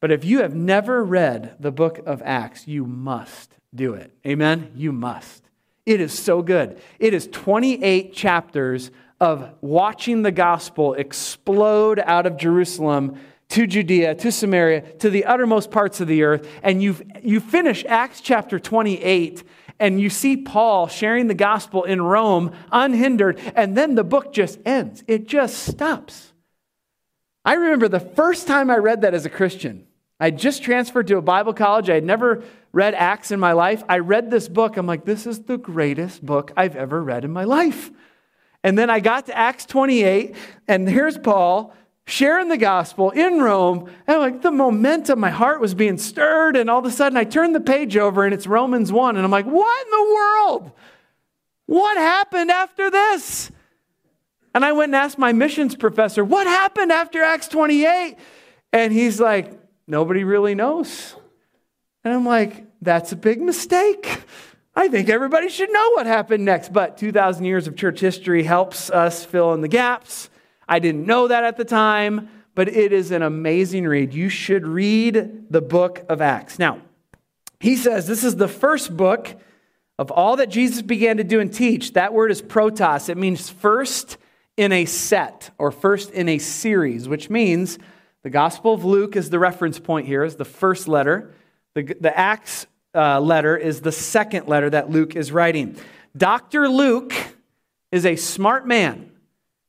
but 0.00 0.12
if 0.12 0.24
you 0.24 0.42
have 0.42 0.54
never 0.54 1.02
read 1.02 1.56
the 1.58 1.72
book 1.72 1.98
of 2.06 2.22
Acts, 2.22 2.68
you 2.68 2.84
must 2.84 3.54
do 3.74 3.94
it. 3.94 4.12
Amen? 4.26 4.72
You 4.74 4.92
must. 4.92 5.42
It 5.84 6.00
is 6.00 6.16
so 6.16 6.42
good. 6.42 6.80
It 6.98 7.14
is 7.14 7.28
28 7.32 8.12
chapters 8.12 8.90
of 9.20 9.50
watching 9.60 10.22
the 10.22 10.32
gospel 10.32 10.94
explode 10.94 11.98
out 12.00 12.26
of 12.26 12.36
Jerusalem 12.36 13.18
to 13.50 13.66
Judea, 13.66 14.14
to 14.16 14.32
Samaria, 14.32 14.80
to 14.98 15.10
the 15.10 15.24
uttermost 15.26 15.70
parts 15.70 16.00
of 16.00 16.08
the 16.08 16.22
earth. 16.22 16.48
And 16.62 16.82
you 16.82 16.96
you 17.22 17.38
finish 17.38 17.84
Acts 17.86 18.20
chapter 18.20 18.58
28 18.58 19.44
and 19.78 20.00
you 20.00 20.10
see 20.10 20.36
Paul 20.36 20.86
sharing 20.88 21.26
the 21.26 21.34
gospel 21.34 21.84
in 21.84 22.00
Rome 22.00 22.52
unhindered. 22.70 23.38
And 23.54 23.76
then 23.76 23.94
the 23.94 24.04
book 24.04 24.32
just 24.32 24.58
ends, 24.64 25.02
it 25.06 25.26
just 25.26 25.66
stops. 25.66 26.32
I 27.44 27.54
remember 27.54 27.88
the 27.88 28.00
first 28.00 28.46
time 28.46 28.70
I 28.70 28.76
read 28.76 29.02
that 29.02 29.14
as 29.14 29.26
a 29.26 29.30
Christian. 29.30 29.86
I 30.20 30.30
just 30.30 30.62
transferred 30.62 31.08
to 31.08 31.16
a 31.16 31.22
Bible 31.22 31.52
college. 31.52 31.90
I 31.90 31.94
had 31.94 32.04
never 32.04 32.44
read 32.72 32.94
Acts 32.94 33.30
in 33.30 33.38
my 33.38 33.52
life. 33.52 33.82
I 33.88 33.98
read 33.98 34.30
this 34.30 34.48
book. 34.48 34.76
I'm 34.76 34.86
like, 34.86 35.04
this 35.04 35.26
is 35.26 35.42
the 35.42 35.58
greatest 35.58 36.24
book 36.24 36.52
I've 36.56 36.76
ever 36.76 37.02
read 37.02 37.24
in 37.24 37.32
my 37.32 37.44
life. 37.44 37.90
And 38.64 38.78
then 38.78 38.90
I 38.90 39.00
got 39.00 39.26
to 39.26 39.36
Acts 39.36 39.66
28, 39.66 40.36
and 40.68 40.88
here's 40.88 41.18
Paul 41.18 41.74
sharing 42.06 42.48
the 42.48 42.56
gospel 42.56 43.10
in 43.10 43.38
Rome. 43.40 43.88
And 44.06 44.16
I'm 44.16 44.20
like 44.20 44.42
the 44.42 44.50
momentum, 44.50 45.20
my 45.20 45.30
heart 45.30 45.60
was 45.60 45.74
being 45.74 45.98
stirred. 45.98 46.56
And 46.56 46.68
all 46.68 46.80
of 46.80 46.84
a 46.84 46.90
sudden 46.90 47.16
I 47.16 47.24
turned 47.24 47.54
the 47.54 47.60
page 47.60 47.96
over 47.96 48.24
and 48.24 48.34
it's 48.34 48.46
Romans 48.46 48.92
1. 48.92 49.16
And 49.16 49.24
I'm 49.24 49.30
like, 49.30 49.46
what 49.46 49.86
in 49.86 49.90
the 49.90 50.14
world? 50.14 50.72
What 51.66 51.96
happened 51.96 52.50
after 52.50 52.90
this? 52.90 53.50
And 54.54 54.64
I 54.64 54.72
went 54.72 54.90
and 54.90 54.96
asked 54.96 55.16
my 55.16 55.32
missions 55.32 55.74
professor, 55.74 56.24
what 56.24 56.46
happened 56.46 56.92
after 56.92 57.22
Acts 57.22 57.48
28? 57.48 58.16
And 58.72 58.92
he's 58.92 59.20
like, 59.20 59.58
nobody 59.86 60.24
really 60.24 60.54
knows. 60.54 61.14
And 62.04 62.12
I'm 62.12 62.26
like, 62.26 62.64
that's 62.80 63.12
a 63.12 63.16
big 63.16 63.40
mistake. 63.40 64.22
I 64.74 64.88
think 64.88 65.08
everybody 65.08 65.48
should 65.48 65.72
know 65.72 65.90
what 65.90 66.06
happened 66.06 66.44
next. 66.44 66.72
But 66.72 66.98
2,000 66.98 67.44
years 67.44 67.66
of 67.66 67.76
church 67.76 68.00
history 68.00 68.42
helps 68.42 68.90
us 68.90 69.24
fill 69.24 69.52
in 69.54 69.60
the 69.60 69.68
gaps. 69.68 70.30
I 70.68 70.78
didn't 70.78 71.06
know 71.06 71.28
that 71.28 71.44
at 71.44 71.56
the 71.56 71.64
time, 71.64 72.28
but 72.54 72.68
it 72.68 72.92
is 72.92 73.10
an 73.10 73.22
amazing 73.22 73.86
read. 73.86 74.14
You 74.14 74.28
should 74.28 74.66
read 74.66 75.50
the 75.50 75.60
book 75.60 76.04
of 76.08 76.20
Acts. 76.20 76.58
Now, 76.58 76.80
he 77.60 77.76
says 77.76 78.06
this 78.06 78.24
is 78.24 78.36
the 78.36 78.48
first 78.48 78.96
book 78.96 79.36
of 79.98 80.10
all 80.10 80.36
that 80.36 80.48
Jesus 80.48 80.82
began 80.82 81.18
to 81.18 81.24
do 81.24 81.38
and 81.38 81.52
teach. 81.52 81.92
That 81.92 82.12
word 82.12 82.30
is 82.30 82.42
protos. 82.42 83.08
It 83.08 83.16
means 83.16 83.48
first 83.48 84.16
in 84.56 84.72
a 84.72 84.84
set 84.84 85.50
or 85.58 85.70
first 85.70 86.10
in 86.10 86.28
a 86.28 86.38
series, 86.38 87.08
which 87.08 87.30
means 87.30 87.78
the 88.22 88.30
Gospel 88.30 88.74
of 88.74 88.84
Luke 88.84 89.16
is 89.16 89.30
the 89.30 89.38
reference 89.38 89.78
point 89.78 90.06
here, 90.06 90.24
is 90.24 90.36
the 90.36 90.44
first 90.44 90.88
letter. 90.88 91.34
The, 91.74 91.96
the 92.00 92.16
Acts 92.16 92.66
uh, 92.94 93.20
letter 93.20 93.56
is 93.56 93.80
the 93.80 93.92
second 93.92 94.48
letter 94.48 94.70
that 94.70 94.90
Luke 94.90 95.16
is 95.16 95.32
writing. 95.32 95.76
Dr. 96.16 96.68
Luke 96.68 97.14
is 97.90 98.04
a 98.04 98.16
smart 98.16 98.66
man. 98.66 99.10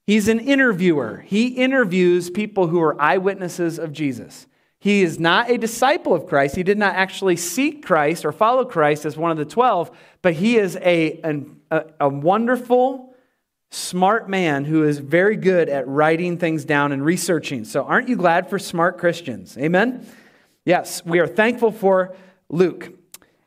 He's 0.05 0.27
an 0.27 0.39
interviewer. 0.39 1.23
He 1.25 1.47
interviews 1.47 2.29
people 2.29 2.67
who 2.67 2.81
are 2.81 2.99
eyewitnesses 3.01 3.79
of 3.79 3.93
Jesus. 3.93 4.47
He 4.79 5.01
is 5.01 5.17
not 5.17 5.49
a 5.49 5.57
disciple 5.57 6.13
of 6.13 6.27
Christ. 6.27 6.57
He 6.57 6.63
did 6.63 6.77
not 6.77 6.95
actually 6.95 7.37
seek 7.37 7.85
Christ 7.85 8.25
or 8.25 8.33
follow 8.33 8.65
Christ 8.65 9.05
as 9.05 9.15
one 9.15 9.31
of 9.31 9.37
the 9.37 9.45
12, 9.45 9.89
but 10.21 10.33
he 10.33 10.57
is 10.57 10.75
a, 10.81 11.45
a, 11.71 11.85
a 12.01 12.09
wonderful, 12.09 13.15
smart 13.71 14.27
man 14.27 14.65
who 14.65 14.83
is 14.83 14.97
very 14.97 15.37
good 15.37 15.69
at 15.69 15.87
writing 15.87 16.37
things 16.37 16.65
down 16.65 16.91
and 16.91 17.05
researching. 17.05 17.63
So, 17.63 17.85
aren't 17.85 18.09
you 18.09 18.17
glad 18.17 18.49
for 18.49 18.59
smart 18.59 18.97
Christians? 18.97 19.57
Amen? 19.57 20.05
Yes, 20.65 21.03
we 21.05 21.19
are 21.19 21.27
thankful 21.27 21.73
for 21.73 22.15
Luke. 22.47 22.93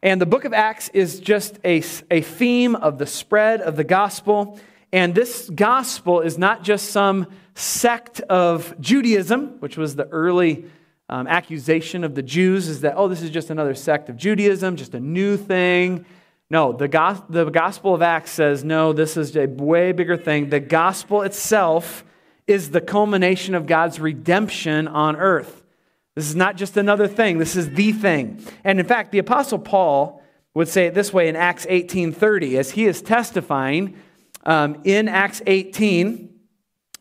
And 0.03 0.21
the 0.21 0.27
book 0.27 0.45
of 0.45 0.53
Acts 0.53 0.91
is 0.91 1.19
just 1.19 1.59
a, 1.65 1.83
a 2.11 2.21
theme 2.21 2.75
of 2.75 2.99
the 2.99 3.07
spread 3.07 3.63
of 3.63 3.77
the 3.77 3.85
gospel. 3.85 4.61
And 4.93 5.15
this 5.15 5.49
gospel 5.49 6.21
is 6.21 6.37
not 6.37 6.63
just 6.63 6.91
some 6.91 7.29
sect 7.55 8.21
of 8.21 8.79
Judaism, 8.83 9.61
which 9.61 9.79
was 9.79 9.97
the 9.97 10.07
early 10.09 10.67
um, 11.09 11.27
accusation 11.27 12.05
of 12.05 12.15
the 12.15 12.23
Jews, 12.23 12.69
is 12.69 12.83
that, 12.83 12.95
oh, 12.99 13.09
this 13.09 13.23
is 13.23 13.31
just 13.31 13.49
another 13.49 13.75
sect 13.75 14.11
of 14.11 14.19
Judaism, 14.19 14.77
just 14.77 14.95
a 14.95 15.01
new 15.01 15.39
thing. 15.39 16.05
No, 16.51 16.75
the, 16.75 16.87
go- 16.87 17.25
the 17.31 17.49
Gospel 17.49 17.95
of 17.95 18.03
Acts 18.03 18.31
says, 18.31 18.63
no, 18.63 18.93
this 18.93 19.17
is 19.17 19.35
a 19.37 19.47
way 19.47 19.93
bigger 19.93 20.19
thing. 20.19 20.51
The 20.51 20.61
gospel 20.61 21.23
itself 21.23 22.05
is 22.47 22.73
the 22.73 22.83
culmination 22.83 23.55
of 23.55 23.67
God's 23.67 23.99
redemption 23.99 24.87
on 24.87 25.17
earth. 25.17 25.63
This 26.17 26.29
is 26.29 26.35
not 26.35 26.57
just 26.57 26.77
another 26.77 27.07
thing, 27.07 27.39
this 27.39 27.55
is 27.55 27.71
the 27.71 27.93
thing. 27.93 28.43
And 28.65 28.81
in 28.81 28.87
fact, 28.87 29.13
the 29.13 29.19
Apostle 29.19 29.61
Paul 29.61 30.23
would 30.55 30.67
say 30.67 30.87
it 30.87 30.95
this 30.95 31.13
way 31.13 31.29
in 31.29 31.37
Acts 31.37 31.67
18:30 31.67 32.59
as 32.59 32.73
he 32.73 32.87
is 32.87 33.03
testifying 33.03 33.97
um, 34.45 34.81
in 34.85 35.09
Acts 35.09 35.43
18 35.47 36.31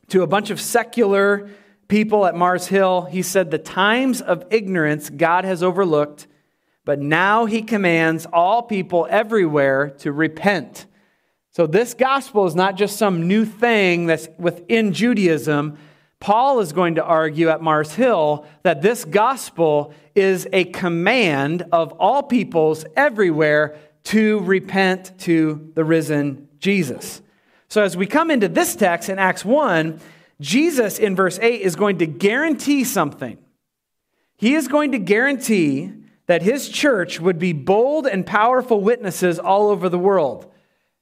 to 0.10 0.22
a 0.22 0.28
bunch 0.28 0.50
of 0.50 0.60
secular 0.60 1.50
people 1.88 2.26
at 2.26 2.36
Mars 2.36 2.68
Hill. 2.68 3.04
He 3.04 3.22
said, 3.22 3.52
The 3.52 3.58
times 3.58 4.22
of 4.22 4.46
ignorance 4.52 5.10
God 5.10 5.46
has 5.46 5.64
overlooked, 5.64 6.28
but 6.84 7.00
now 7.00 7.46
he 7.46 7.62
commands 7.62 8.26
all 8.34 8.64
people 8.64 9.08
everywhere 9.10 9.92
to 10.00 10.12
repent. 10.12 10.86
So, 11.52 11.66
this 11.66 11.94
gospel 11.94 12.46
is 12.48 12.56
not 12.56 12.76
just 12.76 12.98
some 12.98 13.28
new 13.28 13.46
thing 13.46 14.08
that's 14.08 14.28
within 14.38 14.92
Judaism. 14.92 15.78
Paul 16.26 16.60
is 16.60 16.74
going 16.74 16.96
to 16.96 17.04
argue 17.04 17.50
at 17.50 17.62
Mars 17.62 17.94
Hill 17.94 18.48
that 18.64 18.82
this 18.82 19.06
gospel 19.06 19.94
is 20.16 20.48
a 20.52 20.64
command 20.64 21.68
of 21.72 21.92
all 22.00 22.24
peoples 22.24 22.84
everywhere 22.96 23.78
to 24.06 24.40
repent 24.40 25.20
to 25.20 25.72
the 25.76 25.84
risen 25.84 26.50
Jesus. 26.58 27.22
So, 27.68 27.84
as 27.84 27.96
we 27.96 28.08
come 28.08 28.32
into 28.32 28.48
this 28.48 28.76
text 28.76 29.08
in 29.08 29.20
Acts 29.20 29.46
1, 29.46 30.00
Jesus 30.42 30.98
in 30.98 31.16
verse 31.16 31.38
8 31.40 31.62
is 31.62 31.76
going 31.76 32.00
to 32.00 32.08
guarantee 32.08 32.86
something. 32.86 33.38
He 34.36 34.56
is 34.56 34.68
going 34.68 34.94
to 34.94 34.98
guarantee 34.98 35.94
that 36.26 36.42
his 36.42 36.70
church 36.70 37.20
would 37.20 37.38
be 37.38 37.54
bold 37.54 38.08
and 38.08 38.26
powerful 38.26 38.82
witnesses 38.82 39.38
all 39.38 39.70
over 39.70 39.90
the 39.90 40.00
world. 40.00 40.52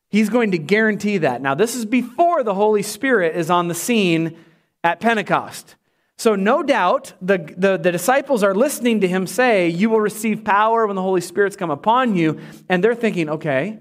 He's 0.10 0.28
going 0.28 0.52
to 0.52 0.58
guarantee 0.58 1.20
that. 1.20 1.42
Now, 1.42 1.56
this 1.56 1.78
is 1.78 1.86
before 1.86 2.44
the 2.44 2.56
Holy 2.56 2.82
Spirit 2.82 3.38
is 3.38 3.50
on 3.50 3.70
the 3.70 3.74
scene 3.74 4.38
at 4.84 5.00
Pentecost. 5.00 5.76
So, 6.18 6.36
no 6.36 6.62
doubt, 6.62 7.14
the, 7.22 7.38
the, 7.58 7.78
the, 7.78 7.92
disciples 7.92 8.44
are 8.44 8.54
listening 8.54 9.02
to 9.02 9.08
him 9.08 9.26
say, 9.26 9.68
You 9.70 9.90
will 9.90 10.00
receive 10.00 10.44
power 10.44 10.86
when 10.86 10.96
the 10.96 11.02
Holy 11.02 11.22
Spirit's 11.22 11.56
come 11.56 11.72
upon 11.72 12.16
you. 12.16 12.40
And 12.70 12.84
they're 12.84 12.96
thinking, 12.96 13.30
Okay, 13.30 13.80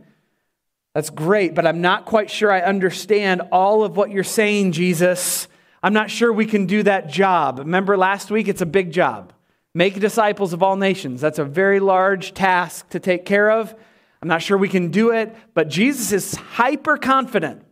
That's 0.95 1.11
great, 1.11 1.55
but 1.55 1.67
I'm 1.67 1.81
not 1.81 2.07
quite 2.07 2.31
sure 2.31 2.51
I 2.51 2.61
understand 2.61 3.43
all 3.53 3.85
of 3.85 3.97
what 3.97 4.11
you're 4.11 4.25
saying, 4.25 4.73
Jesus. 4.73 5.47
I'm 5.83 5.93
not 5.93 6.11
sure 6.11 6.33
we 6.33 6.47
can 6.47 6.67
do 6.67 6.83
that 6.85 7.11
job. 7.11 7.59
Remember 7.59 7.97
last 7.97 8.31
week? 8.31 8.49
It's 8.49 8.63
a 8.63 8.67
big 8.67 8.93
job. 8.93 9.33
Make 9.75 9.99
disciples 10.01 10.53
of 10.53 10.63
all 10.63 10.77
nations. 10.77 11.21
That's 11.21 11.39
a 11.39 11.45
very 11.45 11.81
large 11.81 12.35
task 12.35 12.89
to 12.91 13.01
take 13.01 13.25
care 13.25 13.51
of. 13.51 13.75
I'm 14.21 14.29
not 14.29 14.43
sure 14.43 14.57
we 14.57 14.69
can 14.69 14.91
do 14.91 15.11
it, 15.11 15.35
but 15.55 15.69
Jesus 15.69 16.13
is 16.13 16.35
hyper 16.35 16.97
confident 16.97 17.65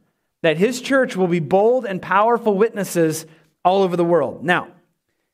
that 0.42 0.56
his 0.56 0.80
church 0.80 1.16
will 1.16 1.26
be 1.26 1.40
bold 1.40 1.84
and 1.84 2.00
powerful 2.00 2.56
witnesses 2.56 3.26
all 3.64 3.82
over 3.82 3.96
the 3.96 4.04
world. 4.04 4.44
Now, 4.44 4.68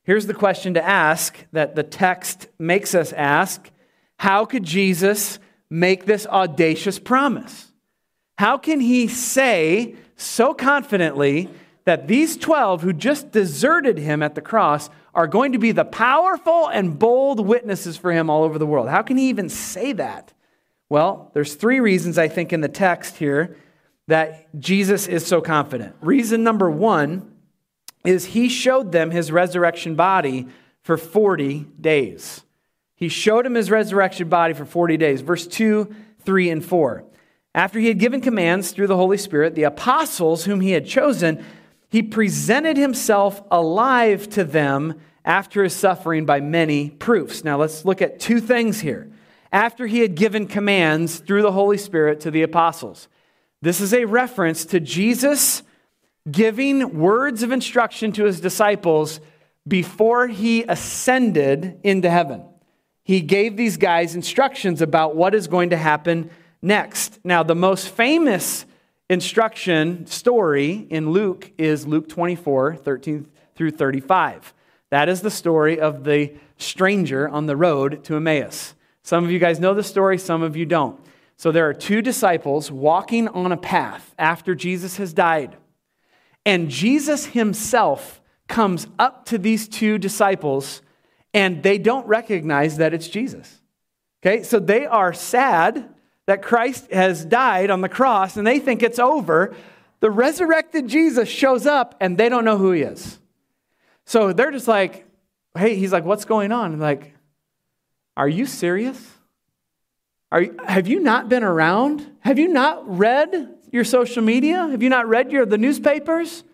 here's 0.03 0.27
the 0.27 0.35
question 0.35 0.75
to 0.75 0.85
ask 0.85 1.37
that 1.53 1.75
the 1.75 1.83
text 1.83 2.49
makes 2.59 2.95
us 2.95 3.13
ask 3.13 3.71
How 4.19 4.45
could 4.45 4.65
Jesus 4.65 5.39
make 5.71 6.07
this 6.07 6.27
audacious 6.27 6.99
promise? 6.99 7.73
How 8.39 8.59
can 8.59 8.81
he 8.81 9.09
say 9.09 9.95
so 10.17 10.55
confidently 10.55 11.49
that 11.85 12.09
these 12.09 12.37
12 12.37 12.83
who 12.83 12.93
just 12.93 13.31
deserted 13.31 13.99
him 13.99 14.23
at 14.23 14.35
the 14.35 14.41
cross 14.41 14.91
are 15.15 15.27
going 15.27 15.53
to 15.53 15.59
be 15.59 15.73
the 15.73 15.85
powerful 15.85 16.69
and 16.69 16.99
bold 16.99 17.41
witnesses 17.41 17.97
for 17.97 18.13
him 18.13 18.29
all 18.29 18.43
over 18.43 18.59
the 18.59 18.67
world? 18.67 18.89
How 18.89 19.03
can 19.03 19.17
he 19.17 19.29
even 19.29 19.49
say 19.49 19.93
that? 19.95 20.33
Well, 20.89 21.31
there's 21.33 21.55
three 21.55 21.81
reasons 21.81 22.19
I 22.19 22.29
think 22.29 22.53
in 22.53 22.61
the 22.61 22.69
text 22.69 23.17
here 23.17 23.57
that 24.09 24.49
Jesus 24.59 25.09
is 25.09 25.27
so 25.27 25.41
confident. 25.41 25.95
Reason 26.01 26.43
number 26.43 26.71
1 26.71 27.33
is 28.05 28.27
he 28.27 28.49
showed 28.49 28.93
them 28.93 29.11
his 29.11 29.33
resurrection 29.33 29.95
body 29.95 30.47
for 30.83 30.97
40 30.97 31.67
days. 31.81 32.43
He 32.95 33.09
showed 33.09 33.45
him 33.45 33.55
his 33.55 33.71
resurrection 33.71 34.29
body 34.29 34.55
for 34.55 34.65
40 34.65 34.97
days. 34.97 35.21
Verse 35.21 35.47
2, 35.47 35.95
3, 36.25 36.51
and 36.51 36.65
4. 36.65 37.05
After 37.55 37.79
he 37.79 37.89
had 37.89 37.99
given 37.99 38.21
commands 38.21 38.71
through 38.71 38.87
the 38.87 38.97
Holy 38.97 39.19
Spirit, 39.19 39.55
the 39.55 39.65
apostles 39.65 40.45
whom 40.45 40.61
he 40.61 40.71
had 40.71 40.87
chosen, 40.87 41.45
he 41.89 42.03
presented 42.03 42.77
himself 42.77 43.43
alive 43.51 44.29
to 44.31 44.45
them 44.45 45.01
after 45.25 45.65
his 45.65 45.75
suffering 45.75 46.25
by 46.25 46.41
many 46.41 46.91
proofs. 46.91 47.43
Now 47.43 47.59
let's 47.59 47.85
look 47.85 48.01
at 48.01 48.21
two 48.21 48.41
things 48.41 48.81
here. 48.81 49.11
After 49.53 49.87
he 49.87 50.01
had 50.01 50.15
given 50.15 50.47
commands 50.47 51.19
through 51.19 51.43
the 51.43 51.53
Holy 51.53 51.79
Spirit 51.79 52.21
to 52.21 52.31
the 52.31 52.43
apostles, 52.43 53.09
this 53.67 53.81
is 53.81 53.93
a 53.93 54.05
reference 54.05 54.65
to 54.67 54.79
Jesus 54.79 55.65
giving 56.31 57.01
words 57.01 57.43
of 57.43 57.51
instruction 57.51 58.13
to 58.13 58.23
his 58.23 58.41
disciples 58.41 59.19
before 59.67 60.29
he 60.29 60.63
ascended 60.63 61.81
into 61.83 62.09
heaven. 62.09 62.45
He 63.03 63.21
gave 63.21 63.57
these 63.57 63.77
guys 63.77 64.15
instructions 64.15 64.81
about 64.81 65.17
what 65.17 65.35
is 65.35 65.49
going 65.49 65.71
to 65.71 65.77
happen 65.77 66.31
next. 66.63 67.19
Now, 67.25 67.43
the 67.43 67.57
most 67.57 67.89
famous 67.89 68.67
instruction 69.11 70.07
story 70.07 70.87
in 70.89 71.11
Luke 71.11 71.51
is 71.59 71.89
Luke 71.89 72.09
24, 72.09 72.77
13 72.77 73.27
through 73.57 73.73
35. 73.73 74.55
That 74.91 75.09
is 75.09 75.23
the 75.23 75.31
story 75.33 75.81
of 75.81 76.05
the 76.05 76.35
stranger 76.57 77.29
on 77.29 77.47
the 77.47 77.57
road 77.57 78.05
to 78.05 78.15
Emmaus. 78.15 78.75
Some 79.03 79.25
of 79.25 79.33
you 79.33 79.41
guys 79.41 79.59
know 79.59 79.75
the 79.75 79.83
story, 79.83 80.19
some 80.19 80.43
of 80.43 80.57
you 80.57 80.67
don't. 80.67 81.01
So 81.37 81.53
there 81.53 81.69
are 81.69 81.75
two 81.75 82.01
disciples 82.01 82.71
walking 82.71 83.29
on 83.29 83.53
a 83.53 83.57
path 83.57 84.15
after 84.19 84.55
Jesus 84.55 84.97
has 84.97 85.13
died. 85.13 85.57
And 86.45 86.71
Jesus 86.71 87.27
himself 87.27 88.21
comes 88.49 88.87
up 88.99 89.27
to 89.27 89.39
these 89.39 89.69
two 89.69 89.99
disciples 89.99 90.81
and 91.35 91.63
they 91.63 91.77
don't 91.77 92.07
recognize 92.07 92.79
that 92.79 92.95
it's 92.95 93.09
Jesus. 93.09 93.61
Okay, 94.23 94.43
so 94.43 94.59
they 94.59 94.87
are 94.87 95.13
sad 95.13 95.89
that 96.27 96.43
Christ 96.43 96.91
has 96.91 97.25
died 97.25 97.71
on 97.71 97.81
the 97.81 97.89
cross 97.89 98.37
and 98.37 98.47
they 98.47 98.59
think 98.59 98.83
it's 98.83 98.99
over, 98.99 99.55
the 100.01 100.11
resurrected 100.11 100.89
Jesus 100.89 101.29
shows 101.29 101.67
up 101.67 101.95
and 102.01 102.17
they 102.17 102.29
don't 102.29 102.45
know 102.45 102.59
who 102.59 102.73
he 102.73 102.83
is. 102.83 103.19
So 104.05 104.33
they're 104.33 104.51
just 104.51 104.69
like, 104.69 105.07
hey, 105.57 105.77
he's 105.77 105.93
like, 105.93 106.05
what's 106.05 106.25
going 106.25 106.53
on? 106.53 106.79
Like, 106.79 107.15
are 108.17 108.29
you 108.29 108.47
serious? 108.47 109.16
Are 110.37 110.45
have 110.69 110.87
you 110.87 111.01
not 111.01 111.31
been 111.31 111.43
around? 111.43 112.07
Have 112.21 112.39
you 112.39 112.49
not 112.49 112.83
read 112.87 113.55
your 113.73 113.85
social 113.85 114.23
media? 114.23 114.69
Have 114.69 114.83
you 114.83 114.91
not 114.91 115.09
read 115.09 115.33
your, 115.33 115.47
the 115.47 115.57
newspapers? 115.57 116.45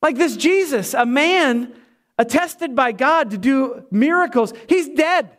Like 0.00 0.16
this 0.16 0.36
Jesus, 0.36 0.94
a 0.94 1.04
man 1.04 1.74
attested 2.18 2.76
by 2.76 2.92
God 2.92 3.32
to 3.32 3.38
do 3.38 3.84
miracles, 3.90 4.52
he's 4.68 4.88
dead. 4.90 5.36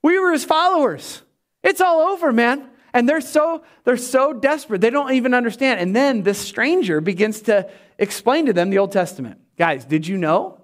We 0.00 0.16
were 0.16 0.30
his 0.30 0.44
followers. 0.44 1.22
It's 1.64 1.80
all 1.80 2.12
over, 2.12 2.30
man. 2.30 2.68
And 2.92 3.08
they're 3.08 3.20
so 3.20 3.64
they're 3.82 3.96
so 3.96 4.32
desperate. 4.32 4.80
They 4.80 4.90
don't 4.90 5.10
even 5.10 5.34
understand. 5.34 5.80
And 5.80 5.96
then 5.96 6.22
this 6.22 6.38
stranger 6.38 7.00
begins 7.00 7.40
to 7.42 7.68
explain 7.98 8.46
to 8.46 8.52
them 8.52 8.70
the 8.70 8.78
Old 8.78 8.92
Testament. 8.92 9.40
Guys, 9.58 9.84
did 9.84 10.06
you 10.06 10.16
know 10.16 10.60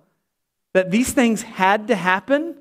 that 0.73 0.93
these 0.93 1.13
things 1.13 1.43
had 1.43 1.89
to 1.89 1.97
happen? 1.97 2.60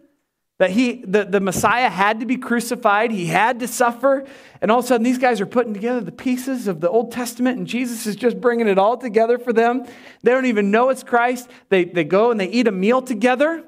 That 0.60 0.72
he 0.72 1.04
the, 1.06 1.26
the 1.26 1.40
Messiah 1.40 1.90
had 1.90 2.20
to 2.20 2.26
be 2.26 2.38
crucified, 2.38 3.12
he 3.12 3.26
had 3.26 3.60
to 3.62 3.68
suffer, 3.68 4.26
and 4.62 4.70
all 4.70 4.80
of 4.80 4.86
a 4.86 4.88
sudden 4.88 5.04
these 5.04 5.18
guys 5.18 5.42
are 5.42 5.46
putting 5.46 5.74
together 5.74 6.02
the 6.02 6.12
pieces 6.12 6.68
of 6.68 6.82
the 6.82 6.90
Old 6.90 7.12
Testament, 7.12 7.58
and 7.58 7.66
Jesus 7.66 8.06
is 8.06 8.16
just 8.16 8.40
bringing 8.40 8.68
it 8.68 8.78
all 8.78 8.98
together 8.98 9.40
for 9.40 9.54
them. 9.54 9.86
They 10.22 10.32
don't 10.32 10.46
even 10.46 10.70
know 10.70 10.90
it's 10.90 11.02
Christ. 11.02 11.50
They, 11.70 11.86
they 11.86 12.04
go 12.04 12.30
and 12.30 12.40
they 12.40 12.50
eat 12.50 12.68
a 12.68 12.72
meal 12.72 13.02
together, 13.02 13.64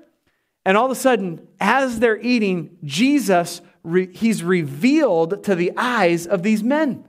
and 0.65 0.77
all 0.77 0.85
of 0.85 0.91
a 0.91 0.95
sudden, 0.95 1.47
as 1.59 1.99
they're 1.99 2.19
eating, 2.19 2.77
Jesus 2.83 3.61
re, 3.83 4.13
he's 4.13 4.43
revealed 4.43 5.43
to 5.45 5.55
the 5.55 5.71
eyes 5.77 6.27
of 6.27 6.43
these 6.43 6.63
men. 6.63 7.05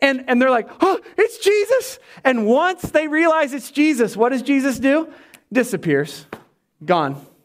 And, 0.00 0.24
and 0.28 0.40
they're 0.40 0.50
like, 0.50 0.68
oh, 0.80 1.00
it's 1.16 1.38
Jesus. 1.38 1.98
And 2.24 2.46
once 2.46 2.82
they 2.82 3.08
realize 3.08 3.54
it's 3.54 3.70
Jesus, 3.70 4.16
what 4.16 4.30
does 4.30 4.42
Jesus 4.42 4.78
do? 4.78 5.10
Disappears. 5.52 6.26
Gone. 6.84 7.24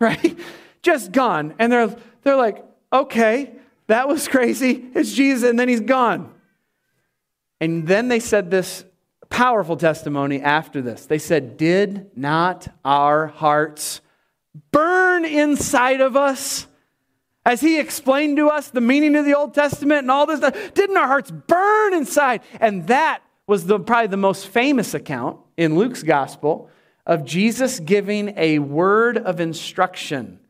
Right? 0.00 0.38
Just 0.82 1.12
gone. 1.12 1.54
And 1.58 1.72
they're, 1.72 1.94
they're 2.22 2.36
like, 2.36 2.64
okay, 2.92 3.52
that 3.88 4.08
was 4.08 4.28
crazy. 4.28 4.86
It's 4.94 5.12
Jesus. 5.12 5.48
And 5.48 5.58
then 5.58 5.68
he's 5.68 5.80
gone. 5.80 6.32
And 7.60 7.86
then 7.86 8.08
they 8.08 8.20
said 8.20 8.50
this 8.50 8.84
powerful 9.30 9.76
testimony 9.76 10.40
after 10.40 10.80
this. 10.80 11.06
They 11.06 11.18
said, 11.18 11.56
Did 11.56 12.16
not 12.16 12.68
our 12.84 13.26
hearts 13.26 14.00
burn 14.70 15.24
inside 15.24 16.00
of 16.00 16.16
us 16.16 16.66
as 17.44 17.60
he 17.60 17.78
explained 17.78 18.36
to 18.36 18.48
us 18.48 18.70
the 18.70 18.80
meaning 18.80 19.16
of 19.16 19.24
the 19.24 19.36
Old 19.36 19.54
Testament 19.54 20.00
and 20.00 20.10
all 20.10 20.26
this 20.26 20.40
didn't 20.74 20.96
our 20.96 21.06
hearts 21.06 21.30
burn 21.30 21.94
inside? 21.94 22.42
And 22.60 22.86
that 22.88 23.20
was 23.46 23.66
the, 23.66 23.80
probably 23.80 24.08
the 24.08 24.16
most 24.16 24.48
famous 24.48 24.94
account 24.94 25.38
in 25.56 25.76
Luke's 25.76 26.02
gospel 26.02 26.70
of 27.06 27.24
Jesus 27.24 27.80
giving 27.80 28.34
a 28.36 28.58
word 28.58 29.16
of 29.16 29.40
instruction 29.40 30.40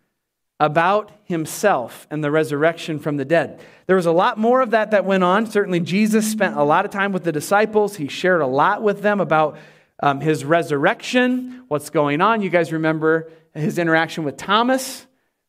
about 0.60 1.12
himself 1.24 2.06
and 2.10 2.22
the 2.22 2.30
resurrection 2.30 2.98
from 2.98 3.16
the 3.16 3.24
dead. 3.24 3.60
There 3.86 3.96
was 3.96 4.06
a 4.06 4.12
lot 4.12 4.38
more 4.38 4.60
of 4.60 4.70
that 4.70 4.90
that 4.90 5.04
went 5.04 5.24
on. 5.24 5.46
Certainly, 5.46 5.80
Jesus 5.80 6.30
spent 6.30 6.56
a 6.56 6.64
lot 6.64 6.84
of 6.84 6.90
time 6.90 7.12
with 7.12 7.24
the 7.24 7.32
disciples. 7.32 7.96
He 7.96 8.08
shared 8.08 8.40
a 8.40 8.46
lot 8.46 8.82
with 8.82 9.02
them 9.02 9.20
about 9.20 9.58
um, 10.00 10.20
his 10.20 10.44
resurrection, 10.44 11.64
what's 11.68 11.90
going 11.90 12.20
on. 12.20 12.42
You 12.42 12.50
guys 12.50 12.72
remember 12.72 13.30
his 13.54 13.78
interaction 13.78 14.24
with 14.24 14.36
Thomas 14.36 15.06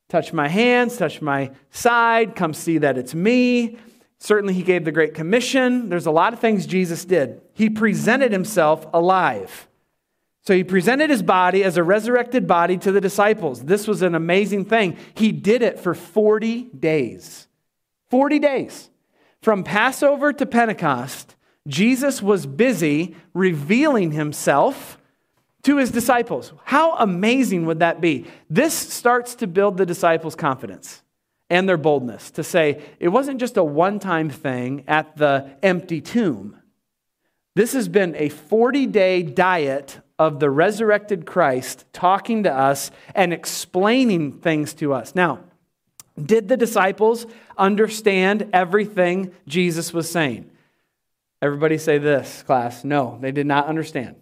Touch 0.10 0.34
my 0.34 0.48
hands, 0.48 0.98
touch 0.98 1.22
my 1.22 1.52
side, 1.70 2.36
come 2.36 2.54
see 2.54 2.80
that 2.80 2.98
it's 2.98 3.14
me. 3.14 3.78
Certainly, 4.18 4.56
he 4.56 4.64
gave 4.64 4.84
the 4.84 4.92
Great 4.92 5.14
Commission. 5.14 5.88
There's 5.88 6.08
a 6.08 6.12
lot 6.12 6.34
of 6.34 6.40
things 6.40 6.66
Jesus 6.66 7.06
did. 7.06 7.42
He 7.54 7.70
presented 7.70 8.32
himself 8.32 8.86
alive. 8.92 9.69
So 10.50 10.56
he 10.56 10.64
presented 10.64 11.12
his 11.12 11.22
body 11.22 11.64
as 11.64 11.78
a 11.78 11.84
resurrected 11.84 12.48
body 12.48 12.76
to 12.80 12.92
the 12.92 13.00
disciples. 13.00 13.64
This 13.66 13.88
was 13.88 14.02
an 14.02 14.16
amazing 14.16 14.66
thing. 14.66 14.98
He 15.14 15.32
did 15.32 15.62
it 15.62 15.80
for 15.80 15.94
40 15.94 16.72
days. 16.76 17.48
40 18.10 18.40
days. 18.40 18.90
From 19.44 19.64
Passover 19.64 20.34
to 20.34 20.48
Pentecost, 20.48 21.36
Jesus 21.68 22.24
was 22.24 22.48
busy 22.48 23.16
revealing 23.36 24.12
himself 24.12 24.98
to 25.62 25.78
his 25.78 25.92
disciples. 25.92 26.52
How 26.64 26.96
amazing 26.96 27.68
would 27.68 27.78
that 27.78 28.02
be? 28.02 28.26
This 28.50 28.74
starts 28.74 29.36
to 29.36 29.46
build 29.46 29.78
the 29.78 29.86
disciples' 29.86 30.34
confidence 30.34 31.04
and 31.52 31.70
their 31.70 31.78
boldness 31.78 32.32
to 32.32 32.44
say 32.44 32.82
it 33.00 33.10
wasn't 33.10 33.40
just 33.40 33.56
a 33.56 33.64
one 33.64 34.00
time 34.00 34.32
thing 34.32 34.84
at 34.88 35.16
the 35.16 35.48
empty 35.62 36.02
tomb. 36.02 36.60
This 37.54 37.74
has 37.74 37.88
been 37.88 38.16
a 38.16 38.30
40 38.30 38.88
day 38.88 39.22
diet 39.22 40.00
of 40.20 40.40
the 40.40 40.50
resurrected 40.50 41.26
Christ 41.26 41.86
talking 41.94 42.44
to 42.44 42.54
us 42.54 42.92
and 43.16 43.34
explaining 43.34 44.34
things 44.34 44.74
to 44.76 44.94
us. 44.94 45.16
Now, 45.16 45.40
did 46.22 46.50
the 46.50 46.58
disciples 46.58 47.26
understand 47.58 48.50
everything 48.52 49.32
Jesus 49.48 49.94
was 49.94 50.12
saying? 50.12 50.52
Everybody 51.42 51.78
say 51.78 51.98
this, 51.98 52.44
class. 52.44 52.84
No, 52.84 53.18
they 53.22 53.32
did 53.32 53.48
not 53.48 53.68
understand. 53.68 54.18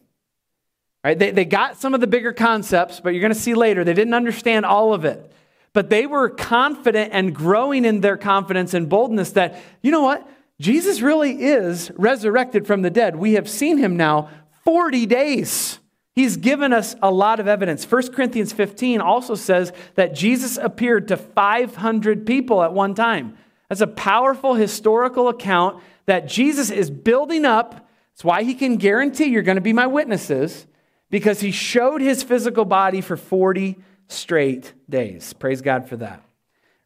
Right? 1.03 1.17
They, 1.17 1.31
they 1.31 1.45
got 1.45 1.77
some 1.77 1.95
of 1.95 2.01
the 2.01 2.07
bigger 2.07 2.31
concepts, 2.31 2.99
but 2.99 3.09
you're 3.09 3.21
going 3.21 3.33
to 3.33 3.39
see 3.39 3.55
later, 3.55 3.83
they 3.83 3.95
didn't 3.95 4.13
understand 4.13 4.65
all 4.65 4.93
of 4.93 5.03
it. 5.03 5.31
But 5.73 5.89
they 5.89 6.05
were 6.05 6.29
confident 6.29 7.11
and 7.13 7.33
growing 7.33 7.85
in 7.85 8.01
their 8.01 8.17
confidence 8.17 8.73
and 8.73 8.87
boldness 8.87 9.31
that, 9.31 9.59
you 9.81 9.91
know 9.91 10.01
what? 10.01 10.27
Jesus 10.59 11.01
really 11.01 11.43
is 11.43 11.91
resurrected 11.95 12.67
from 12.67 12.81
the 12.81 12.89
dead. 12.89 13.15
We 13.15 13.33
have 13.33 13.49
seen 13.49 13.77
him 13.77 13.95
now 13.97 14.29
40 14.63 15.05
days. 15.05 15.79
He's 16.17 16.35
given 16.35 16.73
us 16.73 16.95
a 17.03 17.11
lot 17.11 17.39
of 17.39 17.47
evidence. 17.47 17.85
1 17.85 18.11
Corinthians 18.11 18.51
15 18.51 19.01
also 19.01 19.35
says 19.35 19.71
that 19.93 20.15
Jesus 20.15 20.57
appeared 20.57 21.09
to 21.09 21.15
500 21.15 22.25
people 22.25 22.63
at 22.63 22.73
one 22.73 22.95
time. 22.95 23.37
That's 23.69 23.81
a 23.81 23.85
powerful 23.87 24.55
historical 24.55 25.29
account 25.29 25.79
that 26.07 26.27
Jesus 26.27 26.71
is 26.71 26.89
building 26.89 27.45
up. 27.45 27.87
That's 28.13 28.23
why 28.23 28.41
he 28.41 28.55
can 28.55 28.77
guarantee 28.77 29.25
you're 29.25 29.43
going 29.43 29.57
to 29.57 29.61
be 29.61 29.73
my 29.73 29.85
witnesses, 29.85 30.65
because 31.11 31.39
he 31.39 31.51
showed 31.51 32.01
his 32.01 32.23
physical 32.23 32.65
body 32.65 33.01
for 33.01 33.15
40 33.15 33.77
straight 34.07 34.73
days. 34.89 35.33
Praise 35.33 35.61
God 35.61 35.87
for 35.87 35.97
that. 35.97 36.23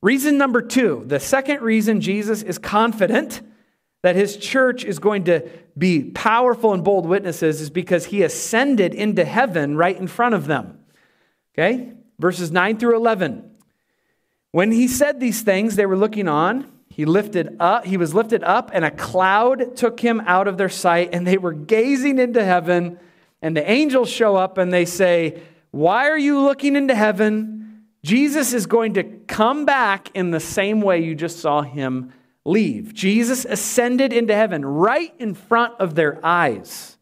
Reason 0.02 0.38
number 0.38 0.62
two 0.62 1.06
the 1.08 1.22
second 1.22 1.62
reason 1.62 2.02
Jesus 2.02 2.44
is 2.44 2.58
confident 2.58 3.40
that 4.02 4.16
his 4.16 4.38
church 4.38 4.84
is 4.84 5.00
going 5.00 5.26
to 5.26 5.48
be 5.78 6.04
powerful 6.04 6.74
and 6.74 6.84
bold 6.84 7.06
witnesses 7.06 7.62
is 7.62 7.70
because 7.70 8.06
he 8.06 8.24
ascended 8.24 8.94
into 8.94 9.24
heaven 9.24 9.78
right 9.78 9.98
in 9.98 10.08
front 10.08 10.36
of 10.36 10.48
them. 10.48 10.80
Okay? 11.54 11.94
Verses 12.20 12.52
9 12.52 12.78
through 12.78 12.96
11. 12.96 13.50
When 14.52 14.72
he 14.72 14.88
said 14.88 15.20
these 15.20 15.42
things, 15.42 15.76
they 15.76 15.86
were 15.86 15.98
looking 15.98 16.28
on. 16.28 16.72
He 16.90 17.06
lifted 17.06 17.56
up, 17.60 17.86
he 17.86 17.96
was 17.96 18.14
lifted 18.14 18.44
up, 18.44 18.70
and 18.74 18.84
a 18.84 18.92
cloud 18.92 19.78
took 19.78 20.02
him 20.02 20.22
out 20.26 20.50
of 20.50 20.58
their 20.58 20.68
sight, 20.68 21.12
and 21.14 21.26
they 21.26 21.38
were 21.38 21.54
gazing 21.54 22.20
into 22.20 22.44
heaven. 22.44 23.00
And 23.42 23.56
the 23.56 23.70
angels 23.70 24.10
show 24.10 24.36
up 24.36 24.58
and 24.58 24.74
they 24.74 24.84
say, 24.84 25.42
Why 25.72 26.10
are 26.10 26.18
you 26.18 26.42
looking 26.42 26.76
into 26.76 26.94
heaven? 26.94 27.86
Jesus 28.04 28.52
is 28.52 28.66
going 28.66 28.96
to 28.96 29.04
come 29.04 29.64
back 29.66 30.10
in 30.14 30.32
the 30.32 30.40
same 30.40 30.82
way 30.82 31.02
you 31.02 31.16
just 31.16 31.40
saw 31.40 31.62
him 31.62 32.12
leave. 32.46 32.94
Jesus 32.94 33.46
ascended 33.46 34.12
into 34.12 34.36
heaven 34.36 34.66
right 34.66 35.14
in 35.20 35.34
front 35.34 35.74
of 35.80 35.96
their 35.96 36.24
eyes. 36.26 36.98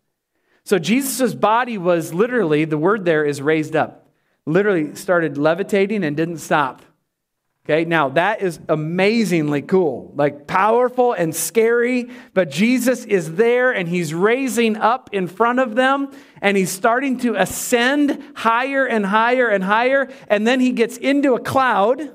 So 0.64 0.78
Jesus' 0.78 1.34
body 1.34 1.78
was 1.78 2.14
literally, 2.14 2.66
the 2.66 2.78
word 2.78 3.06
there 3.06 3.26
is 3.26 3.42
raised 3.42 3.76
up, 3.76 4.10
literally 4.46 4.96
started 4.96 5.38
levitating 5.38 6.04
and 6.04 6.16
didn't 6.16 6.38
stop. 6.38 6.84
Okay, 7.66 7.86
now 7.86 8.10
that 8.10 8.42
is 8.42 8.60
amazingly 8.68 9.62
cool, 9.62 10.12
like 10.16 10.48
powerful 10.48 11.14
and 11.14 11.36
scary, 11.36 12.10
but 12.34 12.50
Jesus 12.50 13.06
is 13.06 13.36
there 13.36 13.72
and 13.72 13.88
he's 13.88 14.12
raising 14.12 14.76
up 14.76 15.12
in 15.14 15.28
front 15.28 15.60
of 15.60 15.76
them 15.76 16.12
and 16.42 16.58
he's 16.58 16.72
starting 16.72 17.20
to 17.20 17.36
ascend 17.36 18.24
higher 18.34 18.88
and 18.88 19.06
higher 19.06 19.48
and 19.48 19.64
higher. 19.64 20.10
And 20.28 20.48
then 20.48 20.60
he 20.60 20.72
gets 20.72 20.98
into 20.98 21.36
a 21.36 21.40
cloud 21.40 22.12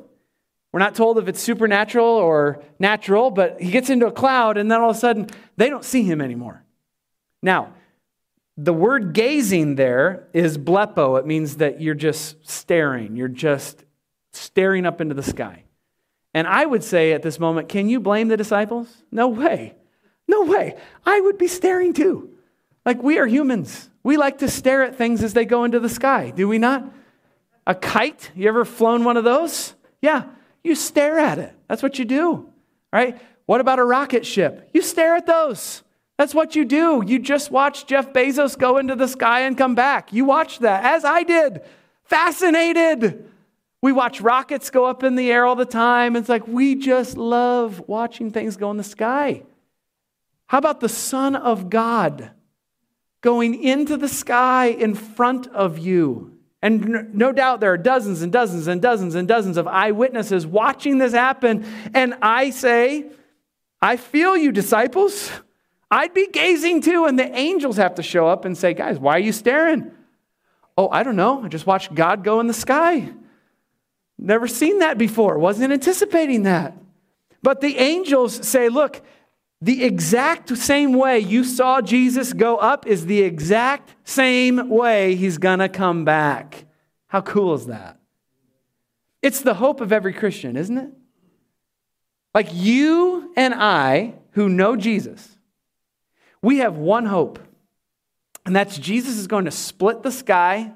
we're 0.74 0.80
not 0.80 0.96
told 0.96 1.18
if 1.18 1.28
it's 1.28 1.40
supernatural 1.40 2.04
or 2.04 2.60
natural, 2.80 3.30
but 3.30 3.60
he 3.60 3.70
gets 3.70 3.90
into 3.90 4.08
a 4.08 4.10
cloud 4.10 4.58
and 4.58 4.68
then 4.68 4.80
all 4.80 4.90
of 4.90 4.96
a 4.96 4.98
sudden 4.98 5.28
they 5.56 5.70
don't 5.70 5.84
see 5.84 6.02
him 6.02 6.20
anymore. 6.20 6.64
Now, 7.40 7.74
the 8.56 8.72
word 8.72 9.12
gazing 9.12 9.76
there 9.76 10.26
is 10.32 10.58
blepo. 10.58 11.16
It 11.20 11.26
means 11.26 11.58
that 11.58 11.80
you're 11.80 11.94
just 11.94 12.50
staring, 12.50 13.14
you're 13.14 13.28
just 13.28 13.84
staring 14.32 14.84
up 14.84 15.00
into 15.00 15.14
the 15.14 15.22
sky. 15.22 15.62
And 16.34 16.48
I 16.48 16.66
would 16.66 16.82
say 16.82 17.12
at 17.12 17.22
this 17.22 17.38
moment, 17.38 17.68
can 17.68 17.88
you 17.88 18.00
blame 18.00 18.26
the 18.26 18.36
disciples? 18.36 18.88
No 19.12 19.28
way. 19.28 19.76
No 20.26 20.42
way. 20.42 20.74
I 21.06 21.20
would 21.20 21.38
be 21.38 21.46
staring 21.46 21.92
too. 21.92 22.30
Like 22.84 23.00
we 23.00 23.20
are 23.20 23.28
humans. 23.28 23.90
We 24.02 24.16
like 24.16 24.38
to 24.38 24.48
stare 24.48 24.82
at 24.82 24.96
things 24.96 25.22
as 25.22 25.34
they 25.34 25.44
go 25.44 25.62
into 25.62 25.78
the 25.78 25.88
sky, 25.88 26.32
do 26.34 26.48
we 26.48 26.58
not? 26.58 26.92
A 27.64 27.76
kite, 27.76 28.32
you 28.34 28.48
ever 28.48 28.64
flown 28.64 29.04
one 29.04 29.16
of 29.16 29.22
those? 29.22 29.74
Yeah. 30.02 30.24
You 30.64 30.74
stare 30.74 31.18
at 31.18 31.38
it. 31.38 31.54
That's 31.68 31.82
what 31.82 31.98
you 31.98 32.04
do, 32.04 32.48
right? 32.92 33.20
What 33.46 33.60
about 33.60 33.78
a 33.78 33.84
rocket 33.84 34.24
ship? 34.24 34.70
You 34.72 34.82
stare 34.82 35.14
at 35.14 35.26
those. 35.26 35.82
That's 36.16 36.34
what 36.34 36.56
you 36.56 36.64
do. 36.64 37.02
You 37.06 37.18
just 37.18 37.50
watch 37.50 37.86
Jeff 37.86 38.12
Bezos 38.12 38.56
go 38.56 38.78
into 38.78 38.96
the 38.96 39.08
sky 39.08 39.40
and 39.40 39.58
come 39.58 39.74
back. 39.74 40.12
You 40.12 40.24
watch 40.24 40.60
that, 40.60 40.84
as 40.84 41.04
I 41.04 41.22
did. 41.22 41.60
Fascinated. 42.04 43.28
We 43.82 43.92
watch 43.92 44.20
rockets 44.20 44.70
go 44.70 44.86
up 44.86 45.02
in 45.02 45.16
the 45.16 45.30
air 45.30 45.44
all 45.44 45.56
the 45.56 45.66
time. 45.66 46.16
It's 46.16 46.28
like 46.28 46.48
we 46.48 46.74
just 46.76 47.18
love 47.18 47.82
watching 47.86 48.30
things 48.30 48.56
go 48.56 48.70
in 48.70 48.78
the 48.78 48.84
sky. 48.84 49.42
How 50.46 50.58
about 50.58 50.80
the 50.80 50.88
Son 50.88 51.36
of 51.36 51.68
God 51.68 52.30
going 53.20 53.62
into 53.62 53.96
the 53.96 54.08
sky 54.08 54.66
in 54.66 54.94
front 54.94 55.48
of 55.48 55.78
you? 55.78 56.33
And 56.64 57.12
no 57.14 57.30
doubt 57.30 57.60
there 57.60 57.74
are 57.74 57.76
dozens 57.76 58.22
and 58.22 58.32
dozens 58.32 58.68
and 58.68 58.80
dozens 58.80 59.14
and 59.14 59.28
dozens 59.28 59.58
of 59.58 59.66
eyewitnesses 59.66 60.46
watching 60.46 60.96
this 60.96 61.12
happen. 61.12 61.66
And 61.92 62.14
I 62.22 62.48
say, 62.48 63.04
I 63.82 63.98
feel 63.98 64.34
you, 64.34 64.50
disciples. 64.50 65.30
I'd 65.90 66.14
be 66.14 66.26
gazing 66.26 66.80
too. 66.80 67.04
And 67.04 67.18
the 67.18 67.30
angels 67.36 67.76
have 67.76 67.96
to 67.96 68.02
show 68.02 68.26
up 68.26 68.46
and 68.46 68.56
say, 68.56 68.72
Guys, 68.72 68.98
why 68.98 69.16
are 69.16 69.20
you 69.20 69.30
staring? 69.30 69.90
Oh, 70.78 70.88
I 70.88 71.02
don't 71.02 71.16
know. 71.16 71.44
I 71.44 71.48
just 71.48 71.66
watched 71.66 71.94
God 71.94 72.24
go 72.24 72.40
in 72.40 72.46
the 72.46 72.54
sky. 72.54 73.12
Never 74.16 74.48
seen 74.48 74.78
that 74.78 74.96
before. 74.96 75.38
Wasn't 75.38 75.70
anticipating 75.70 76.44
that. 76.44 76.74
But 77.42 77.60
the 77.60 77.76
angels 77.76 78.48
say, 78.48 78.70
Look, 78.70 79.02
the 79.64 79.82
exact 79.82 80.54
same 80.58 80.92
way 80.92 81.18
you 81.18 81.42
saw 81.42 81.80
Jesus 81.80 82.34
go 82.34 82.58
up 82.58 82.86
is 82.86 83.06
the 83.06 83.22
exact 83.22 83.94
same 84.04 84.68
way 84.68 85.16
he's 85.16 85.38
going 85.38 85.60
to 85.60 85.70
come 85.70 86.04
back. 86.04 86.66
How 87.06 87.22
cool 87.22 87.54
is 87.54 87.66
that? 87.68 87.98
It's 89.22 89.40
the 89.40 89.54
hope 89.54 89.80
of 89.80 89.90
every 89.90 90.12
Christian, 90.12 90.58
isn't 90.58 90.76
it? 90.76 90.90
Like 92.34 92.48
you 92.52 93.32
and 93.38 93.54
I, 93.54 94.16
who 94.32 94.50
know 94.50 94.76
Jesus, 94.76 95.26
we 96.42 96.58
have 96.58 96.76
one 96.76 97.06
hope, 97.06 97.38
and 98.44 98.54
that's 98.54 98.76
Jesus 98.76 99.16
is 99.16 99.26
going 99.26 99.46
to 99.46 99.50
split 99.50 100.02
the 100.02 100.12
sky, 100.12 100.72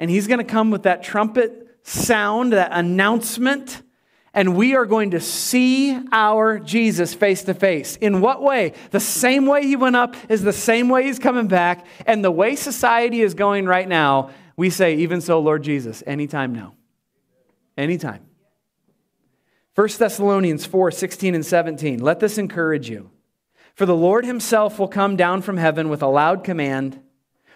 and 0.00 0.10
he's 0.10 0.26
going 0.26 0.38
to 0.38 0.44
come 0.44 0.72
with 0.72 0.82
that 0.82 1.04
trumpet 1.04 1.78
sound, 1.84 2.54
that 2.54 2.72
announcement 2.72 3.82
and 4.32 4.56
we 4.56 4.76
are 4.76 4.86
going 4.86 5.10
to 5.10 5.20
see 5.20 5.98
our 6.12 6.58
Jesus 6.58 7.14
face 7.14 7.42
to 7.44 7.54
face. 7.54 7.96
In 7.96 8.20
what 8.20 8.42
way? 8.42 8.74
The 8.92 9.00
same 9.00 9.46
way 9.46 9.66
he 9.66 9.76
went 9.76 9.96
up 9.96 10.14
is 10.28 10.42
the 10.42 10.52
same 10.52 10.88
way 10.88 11.04
he's 11.04 11.18
coming 11.18 11.48
back. 11.48 11.84
And 12.06 12.24
the 12.24 12.30
way 12.30 12.54
society 12.54 13.22
is 13.22 13.34
going 13.34 13.66
right 13.66 13.88
now, 13.88 14.30
we 14.56 14.70
say, 14.70 14.96
even 14.96 15.20
so, 15.20 15.40
Lord 15.40 15.64
Jesus, 15.64 16.02
anytime 16.06 16.54
now. 16.54 16.74
Anytime. 17.76 18.20
1 19.74 19.88
Thessalonians 19.98 20.66
4 20.66 20.90
16 20.90 21.34
and 21.34 21.46
17. 21.46 22.00
Let 22.00 22.20
this 22.20 22.38
encourage 22.38 22.88
you. 22.88 23.10
For 23.74 23.86
the 23.86 23.96
Lord 23.96 24.24
himself 24.24 24.78
will 24.78 24.88
come 24.88 25.16
down 25.16 25.42
from 25.42 25.56
heaven 25.56 25.88
with 25.88 26.02
a 26.02 26.08
loud 26.08 26.44
command, 26.44 27.00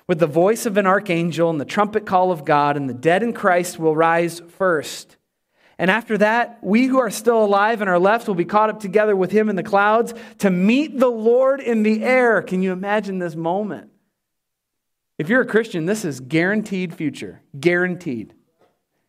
with 0.09 0.19
the 0.19 0.27
voice 0.27 0.65
of 0.65 0.77
an 0.77 0.87
archangel 0.87 1.51
and 1.51 1.61
the 1.61 1.65
trumpet 1.65 2.07
call 2.07 2.33
of 2.33 2.45
God, 2.45 2.77
and 2.77 2.89
the 2.89 2.95
dead 2.95 3.23
in 3.23 3.33
Christ 3.33 3.79
will 3.79 3.95
rise 3.95 4.41
first. 4.41 5.19
And 5.79 5.91
after 5.91 6.19
that, 6.19 6.59
we 6.63 6.87
who 6.87 6.99
are 6.99 7.11
still 7.11 7.45
alive 7.45 7.81
and 7.81 7.91
are 7.91 7.99
left 7.99 8.29
will 8.29 8.35
be 8.35 8.45
caught 8.45 8.71
up 8.71 8.81
together 8.81 9.17
with 9.17 9.33
him 9.33 9.49
in 9.49 9.57
the 9.57 9.63
clouds 9.63 10.15
to 10.39 10.51
meet 10.51 10.99
the 10.99 11.09
Lord 11.09 11.61
in 11.61 11.83
the 11.83 12.05
air. 12.05 12.43
Can 12.43 12.63
you 12.63 12.73
imagine 12.73 13.19
this 13.19 13.35
moment? 13.35 13.91
If 15.19 15.29
you're 15.29 15.43
a 15.43 15.47
Christian, 15.47 15.87
this 15.87 16.05
is 16.05 16.21
guaranteed 16.21 16.95
future. 16.95 17.43
Guaranteed. 17.59 18.35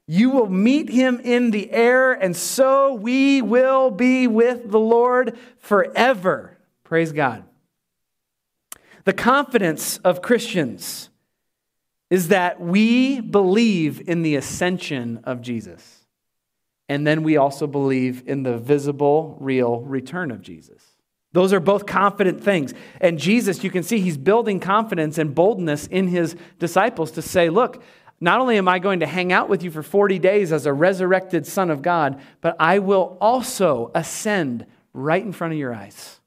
You 0.07 0.29
will 0.29 0.49
meet 0.49 0.89
him 0.89 1.19
in 1.23 1.49
the 1.49 1.71
air, 1.71 2.13
and 2.13 2.35
so 2.35 2.93
we 2.93 3.41
will 3.41 3.89
be 3.89 4.27
with 4.27 4.69
the 4.69 4.79
Lord 4.79 5.37
forever. 5.57 6.59
Praise 6.83 7.11
God. 7.11 7.43
The 9.05 9.13
confidence 9.13 9.97
of 9.99 10.21
Christians 10.21 11.09
is 12.11 12.27
that 12.27 12.61
we 12.61 13.19
believe 13.19 14.07
in 14.07 14.21
the 14.21 14.35
ascension 14.35 15.21
of 15.23 15.41
Jesus. 15.41 16.04
And 16.87 17.05
then 17.05 17.23
we 17.23 17.37
also 17.37 17.67
believe 17.67 18.23
in 18.27 18.43
the 18.43 18.57
visible, 18.57 19.37
real 19.39 19.81
return 19.81 20.31
of 20.31 20.41
Jesus. 20.41 20.83
Those 21.31 21.51
are 21.51 21.59
both 21.59 21.85
confident 21.85 22.43
things. 22.43 22.73
And 23.01 23.19
Jesus, 23.19 23.63
you 23.63 23.69
can 23.69 23.83
see 23.83 23.99
he's 23.99 24.17
building 24.17 24.59
confidence 24.59 25.17
and 25.17 25.35
boldness 25.35 25.87
in 25.87 26.07
his 26.07 26.35
disciples 26.59 27.11
to 27.11 27.21
say, 27.21 27.49
look, 27.49 27.83
not 28.21 28.39
only 28.39 28.57
am 28.57 28.69
I 28.69 28.79
going 28.79 29.01
to 29.01 29.05
hang 29.05 29.33
out 29.33 29.49
with 29.49 29.61
you 29.61 29.69
for 29.69 29.83
40 29.83 30.17
days 30.19 30.53
as 30.53 30.65
a 30.65 30.71
resurrected 30.71 31.45
Son 31.45 31.69
of 31.69 31.81
God, 31.81 32.21
but 32.39 32.55
I 32.59 32.79
will 32.79 33.17
also 33.19 33.91
ascend 33.93 34.65
right 34.93 35.21
in 35.21 35.33
front 35.33 35.53
of 35.53 35.59
your 35.59 35.73
eyes. 35.73 36.21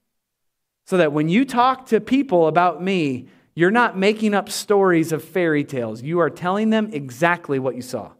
So 0.84 0.98
that 0.98 1.12
when 1.12 1.28
you 1.28 1.44
talk 1.44 1.86
to 1.86 2.00
people 2.00 2.46
about 2.46 2.82
me, 2.82 3.28
you're 3.54 3.70
not 3.70 3.96
making 3.96 4.34
up 4.34 4.50
stories 4.50 5.10
of 5.10 5.24
fairy 5.24 5.64
tales. 5.64 6.02
You 6.02 6.20
are 6.20 6.30
telling 6.30 6.70
them 6.70 6.90
exactly 6.92 7.58
what 7.58 7.74
you 7.74 7.82
saw. 7.82 8.12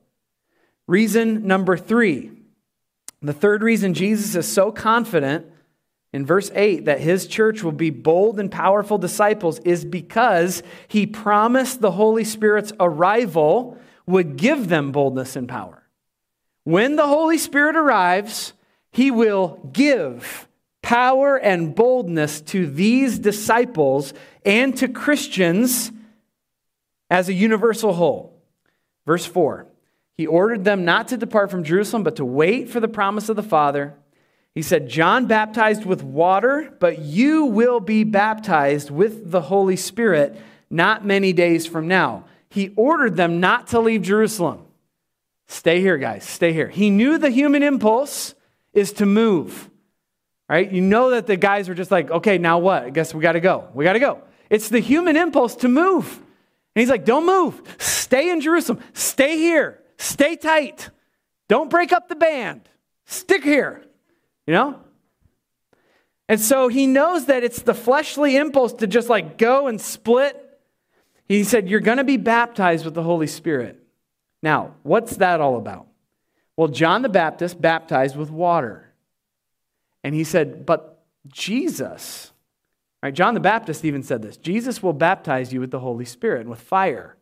Reason 0.89 1.47
number 1.47 1.77
three. 1.77 2.33
The 3.21 3.35
third 3.35 3.63
reason 3.63 3.95
Jesus 3.95 4.35
is 4.35 4.51
so 4.51 4.73
confident 4.73 5.47
in 6.13 6.25
verse 6.25 6.51
8 6.55 6.87
that 6.87 7.01
his 7.01 7.27
church 7.27 7.63
will 7.63 7.73
be 7.73 7.91
bold 7.91 8.41
and 8.41 8.51
powerful 8.51 8.97
disciples 8.97 9.59
is 9.61 9.85
because 9.85 10.63
he 10.89 11.07
promised 11.07 11.81
the 11.81 11.91
Holy 11.91 12.25
Spirit's 12.25 12.73
arrival 12.81 13.77
would 14.07 14.37
give 14.37 14.69
them 14.69 14.91
boldness 14.91 15.37
and 15.37 15.49
power. 15.49 15.83
When 16.65 16.97
the 16.97 17.07
Holy 17.07 17.39
Spirit 17.39 17.77
arrives, 17.77 18.55
he 18.91 19.11
will 19.11 19.61
give 19.73 20.49
power 20.81 21.37
and 21.37 21.75
boldness 21.75 22.41
to 22.41 22.67
these 22.67 23.19
disciples 23.19 24.15
and 24.47 24.75
to 24.79 24.89
Christians 24.89 25.93
as 27.11 27.29
a 27.29 27.35
universal 27.35 27.93
whole. 27.93 28.43
Verse 29.05 29.27
4 29.27 29.67
He 30.19 30.27
ordered 30.27 30.65
them 30.65 30.85
not 30.85 31.09
to 31.09 31.17
depart 31.17 31.49
from 31.49 31.63
Jerusalem, 31.63 32.03
but 32.03 32.17
to 32.17 32.25
wait 32.25 32.69
for 32.69 32.81
the 32.81 32.89
promise 32.89 33.29
of 33.29 33.37
the 33.37 33.43
Father. 33.43 33.95
He 34.53 34.63
said, 34.63 34.89
John 34.89 35.27
baptized 35.27 35.87
with 35.87 36.03
water, 36.03 36.75
but 36.81 36.99
you 36.99 37.45
will 37.45 37.79
be 37.79 38.03
baptized 38.03 38.91
with 38.91 39.31
the 39.31 39.43
Holy 39.43 39.77
Spirit 39.77 40.37
not 40.69 41.07
many 41.07 41.33
days 41.33 41.69
from 41.69 41.87
now. 41.87 42.25
He 42.51 42.73
ordered 42.75 43.15
them 43.15 43.39
not 43.39 43.69
to 43.69 43.79
leave 43.79 44.03
Jerusalem. 44.03 44.65
Stay 45.47 45.81
here, 45.81 45.97
guys, 45.97 46.25
stay 46.25 46.53
here. 46.53 46.69
He 46.69 46.91
knew 46.91 47.17
the 47.17 47.31
human 47.31 47.63
impulse 47.63 48.35
is 48.73 48.93
to 48.95 49.07
move. 49.07 49.71
Right? 50.49 50.71
You 50.71 50.81
know 50.81 51.11
that 51.11 51.29
the 51.29 51.37
guys 51.37 51.69
were 51.69 51.75
just 51.75 51.93
like, 51.93 52.11
okay, 52.11 52.39
now 52.39 52.59
what? 52.59 52.83
I 52.83 52.91
guess 52.91 53.15
we 53.15 53.23
got 53.23 53.33
to 53.33 53.41
go. 53.41 53.69
We 53.73 53.85
got 53.85 53.93
to 53.93 54.01
go. 54.01 54.23
It's 54.51 54.69
the 54.69 54.81
human 54.81 55.17
impulse 55.17 55.55
to 55.57 55.69
move. 55.69 56.13
And 56.75 56.81
he's 56.81 56.91
like, 56.91 57.05
don't 57.05 57.27
move. 57.27 57.63
Stay 57.79 58.31
in 58.31 58.41
Jerusalem. 58.41 58.81
Stay 58.95 59.37
here. 59.37 59.81
Stay 59.99 60.37
tight. 60.37 60.91
Don't 61.49 61.69
break 61.69 61.93
up 61.93 62.09
the 62.09 62.17
band. 62.17 62.69
Stick 63.05 63.43
here. 63.43 63.85
You 64.47 64.55
know? 64.55 64.81
And 66.29 66.41
so 66.41 66.69
he 66.69 66.87
knows 66.87 67.27
that 67.27 67.43
it's 67.43 67.63
the 67.63 67.75
fleshly 67.75 68.37
impulse 68.37 68.73
to 68.75 68.87
just 68.87 69.09
like 69.09 69.39
go 69.39 69.67
and 69.67 69.81
split. 69.81 70.45
He 71.27 71.45
said, 71.45 71.69
You're 71.69 71.81
going 71.81 71.99
to 71.99 72.05
be 72.05 72.17
baptized 72.17 72.85
with 72.85 72.95
the 72.95 73.03
Holy 73.03 73.27
Spirit. 73.27 73.83
Now, 74.43 74.75
what's 74.83 75.17
that 75.17 75.41
all 75.41 75.57
about? 75.57 75.89
Well, 76.57 76.69
John 76.69 77.03
the 77.03 77.09
Baptist 77.09 77.61
baptized 77.61 78.17
with 78.17 78.31
water. 78.31 78.93
And 80.05 80.15
he 80.15 80.25
said, 80.25 80.65
But 80.67 81.03
Jesus, 81.29 82.33
right? 83.03 83.15
John 83.15 83.35
the 83.35 83.41
Baptist 83.41 83.85
even 83.85 84.03
said 84.03 84.23
this 84.23 84.37
Jesus 84.37 84.83
will 84.83 84.93
baptize 84.93 85.53
you 85.53 85.61
with 85.61 85.71
the 85.71 85.81
Holy 85.81 86.05
Spirit 86.05 86.43
and 86.43 86.51
with 86.51 86.61
fire. 86.61 87.17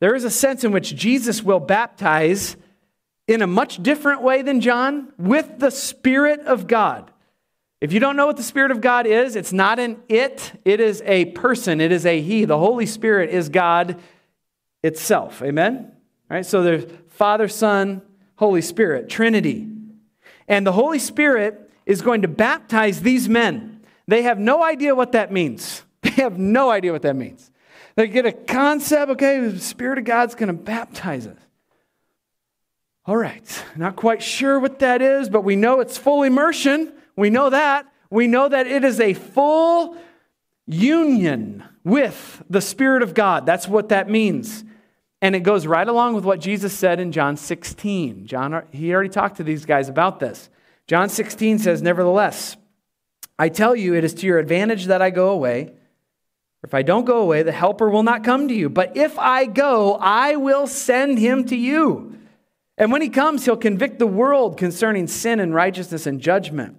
There 0.00 0.14
is 0.14 0.24
a 0.24 0.30
sense 0.30 0.64
in 0.64 0.72
which 0.72 0.94
Jesus 0.94 1.42
will 1.42 1.60
baptize 1.60 2.56
in 3.26 3.42
a 3.42 3.46
much 3.46 3.82
different 3.82 4.22
way 4.22 4.42
than 4.42 4.60
John 4.60 5.12
with 5.18 5.58
the 5.58 5.70
Spirit 5.70 6.40
of 6.40 6.66
God. 6.66 7.10
If 7.80 7.92
you 7.92 8.00
don't 8.00 8.16
know 8.16 8.26
what 8.26 8.36
the 8.36 8.42
Spirit 8.42 8.70
of 8.70 8.80
God 8.80 9.06
is, 9.06 9.36
it's 9.36 9.52
not 9.52 9.78
an 9.78 10.02
it, 10.08 10.52
it 10.64 10.80
is 10.80 11.02
a 11.04 11.26
person, 11.26 11.80
it 11.80 11.92
is 11.92 12.06
a 12.06 12.20
He. 12.20 12.44
The 12.44 12.58
Holy 12.58 12.86
Spirit 12.86 13.30
is 13.30 13.48
God 13.48 14.00
itself. 14.82 15.42
Amen? 15.42 15.92
All 16.30 16.36
right, 16.36 16.46
so 16.46 16.62
there's 16.62 16.86
Father, 17.08 17.48
Son, 17.48 18.02
Holy 18.36 18.62
Spirit, 18.62 19.08
Trinity. 19.08 19.68
And 20.48 20.66
the 20.66 20.72
Holy 20.72 20.98
Spirit 20.98 21.70
is 21.86 22.02
going 22.02 22.22
to 22.22 22.28
baptize 22.28 23.00
these 23.00 23.28
men. 23.28 23.84
They 24.06 24.22
have 24.22 24.38
no 24.38 24.62
idea 24.62 24.94
what 24.94 25.12
that 25.12 25.32
means. 25.32 25.82
They 26.04 26.22
have 26.22 26.38
no 26.38 26.70
idea 26.70 26.92
what 26.92 27.02
that 27.02 27.16
means. 27.16 27.50
They 27.96 28.08
get 28.08 28.26
a 28.26 28.32
concept, 28.32 29.12
okay, 29.12 29.40
the 29.40 29.58
Spirit 29.60 29.98
of 29.98 30.04
God's 30.04 30.34
going 30.34 30.48
to 30.48 30.52
baptize 30.52 31.26
us. 31.26 31.38
All 33.06 33.16
right, 33.16 33.64
not 33.76 33.96
quite 33.96 34.22
sure 34.22 34.58
what 34.58 34.78
that 34.78 35.02
is, 35.02 35.28
but 35.28 35.42
we 35.42 35.56
know 35.56 35.80
it's 35.80 35.98
full 35.98 36.22
immersion. 36.22 36.92
We 37.16 37.30
know 37.30 37.50
that. 37.50 37.86
We 38.10 38.26
know 38.26 38.48
that 38.48 38.66
it 38.66 38.82
is 38.82 38.98
a 38.98 39.12
full 39.12 39.96
union 40.66 41.64
with 41.84 42.42
the 42.48 42.62
Spirit 42.62 43.02
of 43.02 43.12
God. 43.12 43.44
That's 43.44 43.68
what 43.68 43.90
that 43.90 44.08
means. 44.08 44.64
And 45.20 45.34
it 45.34 45.40
goes 45.40 45.66
right 45.66 45.86
along 45.86 46.14
with 46.14 46.24
what 46.24 46.40
Jesus 46.40 46.72
said 46.72 46.98
in 46.98 47.12
John 47.12 47.36
16. 47.36 48.26
John, 48.26 48.62
he 48.72 48.92
already 48.92 49.08
talked 49.10 49.36
to 49.36 49.44
these 49.44 49.66
guys 49.66 49.88
about 49.88 50.18
this. 50.18 50.48
John 50.86 51.08
16 51.08 51.58
says, 51.60 51.82
Nevertheless, 51.82 52.56
I 53.38 53.48
tell 53.48 53.74
you, 53.74 53.94
it 53.94 54.04
is 54.04 54.14
to 54.14 54.26
your 54.26 54.38
advantage 54.38 54.86
that 54.86 55.02
I 55.02 55.10
go 55.10 55.30
away. 55.30 55.72
If 56.64 56.72
I 56.72 56.80
don't 56.80 57.04
go 57.04 57.20
away, 57.20 57.42
the 57.42 57.52
Helper 57.52 57.90
will 57.90 58.02
not 58.02 58.24
come 58.24 58.48
to 58.48 58.54
you. 58.54 58.70
But 58.70 58.96
if 58.96 59.18
I 59.18 59.44
go, 59.44 59.96
I 60.00 60.36
will 60.36 60.66
send 60.66 61.18
him 61.18 61.44
to 61.44 61.56
you. 61.56 62.18
And 62.78 62.90
when 62.90 63.02
he 63.02 63.10
comes, 63.10 63.44
he'll 63.44 63.58
convict 63.58 63.98
the 63.98 64.06
world 64.06 64.56
concerning 64.56 65.06
sin 65.06 65.40
and 65.40 65.54
righteousness 65.54 66.06
and 66.06 66.22
judgment. 66.22 66.78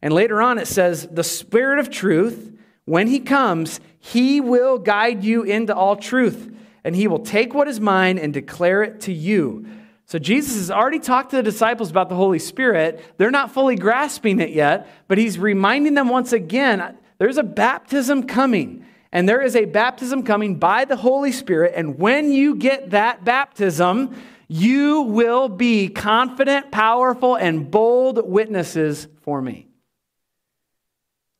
And 0.00 0.14
later 0.14 0.40
on, 0.40 0.58
it 0.58 0.68
says, 0.68 1.08
The 1.10 1.24
Spirit 1.24 1.80
of 1.80 1.90
truth, 1.90 2.56
when 2.84 3.08
he 3.08 3.18
comes, 3.18 3.80
he 3.98 4.40
will 4.40 4.78
guide 4.78 5.24
you 5.24 5.42
into 5.42 5.74
all 5.74 5.96
truth, 5.96 6.54
and 6.84 6.94
he 6.94 7.08
will 7.08 7.18
take 7.18 7.54
what 7.54 7.66
is 7.66 7.80
mine 7.80 8.18
and 8.18 8.32
declare 8.32 8.84
it 8.84 9.00
to 9.02 9.12
you. 9.12 9.66
So 10.06 10.20
Jesus 10.20 10.54
has 10.54 10.70
already 10.70 11.00
talked 11.00 11.30
to 11.30 11.36
the 11.36 11.42
disciples 11.42 11.90
about 11.90 12.08
the 12.08 12.14
Holy 12.14 12.38
Spirit. 12.38 13.02
They're 13.16 13.32
not 13.32 13.50
fully 13.50 13.74
grasping 13.74 14.38
it 14.38 14.50
yet, 14.50 14.86
but 15.08 15.18
he's 15.18 15.40
reminding 15.40 15.94
them 15.94 16.08
once 16.08 16.32
again 16.32 16.96
there's 17.18 17.38
a 17.38 17.42
baptism 17.42 18.24
coming. 18.24 18.84
And 19.14 19.28
there 19.28 19.40
is 19.40 19.54
a 19.54 19.64
baptism 19.64 20.24
coming 20.24 20.56
by 20.56 20.84
the 20.84 20.96
Holy 20.96 21.30
Spirit. 21.30 21.74
And 21.76 21.98
when 22.00 22.32
you 22.32 22.56
get 22.56 22.90
that 22.90 23.24
baptism, 23.24 24.20
you 24.48 25.02
will 25.02 25.48
be 25.48 25.88
confident, 25.88 26.72
powerful, 26.72 27.36
and 27.36 27.70
bold 27.70 28.28
witnesses 28.28 29.06
for 29.22 29.40
me. 29.40 29.68